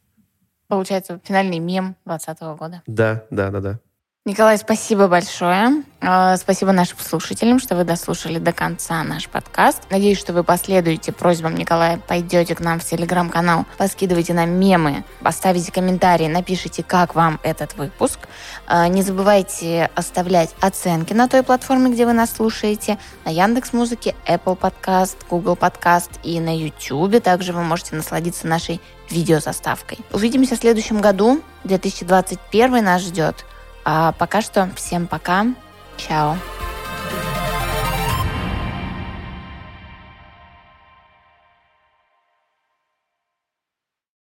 Получается, 0.70 1.20
финальный 1.26 1.60
мем 1.60 1.98
2020 2.06 2.58
года. 2.58 2.84
Да, 2.88 3.26
да, 3.32 3.50
да, 3.50 3.60
да. 3.60 3.80
Николай, 4.30 4.60
спасибо 4.60 5.08
большое. 5.08 5.84
Э, 6.02 6.38
Спасибо 6.38 6.72
нашим 6.72 7.00
слушателям, 7.00 7.58
что 7.60 7.76
вы 7.76 7.84
дослушали 7.84 8.38
до 8.38 8.54
конца 8.54 9.04
наш 9.04 9.28
подкаст. 9.28 9.82
Надеюсь, 9.90 10.20
что 10.20 10.34
вы 10.34 10.44
последуете 10.44 11.12
просьбам 11.12 11.56
Николая, 11.56 11.98
пойдете 11.98 12.54
к 12.54 12.60
нам 12.60 12.80
в 12.80 12.86
телеграм-канал, 12.86 13.66
поскидывайте 13.80 14.36
нам 14.36 14.52
мемы, 14.52 15.04
оставите 15.24 15.72
комментарии, 15.72 16.28
напишите, 16.28 16.84
как 16.84 17.16
вам 17.16 17.40
этот 17.42 17.74
выпуск. 17.74 18.20
Э, 18.68 18.88
Не 18.88 19.02
забывайте 19.02 19.90
оставлять 19.96 20.54
оценки 20.62 21.14
на 21.14 21.28
той 21.28 21.42
платформе, 21.42 21.90
где 21.90 22.06
вы 22.06 22.14
нас 22.14 22.32
слушаете, 22.32 23.00
на 23.26 23.32
Яндекс 23.32 23.74
Музыке, 23.74 24.14
Apple 24.28 24.60
Podcast, 24.60 25.18
Google 25.28 25.56
Podcast 25.56 26.12
и 26.22 26.40
на 26.40 26.56
YouTube. 26.56 27.20
Также 27.24 27.52
вы 27.52 27.64
можете 27.64 27.96
насладиться 27.96 28.46
нашей 28.46 28.80
видеозаставкой. 29.10 29.98
Увидимся 30.14 30.56
в 30.56 30.60
следующем 30.60 31.02
году. 31.02 31.42
2021 31.64 32.84
нас 32.84 33.02
ждет. 33.02 33.44
А 33.92 34.12
пока 34.12 34.44
что 34.44 34.70
всем 34.76 35.08
пока. 35.08 35.48
Чао. 35.98 36.38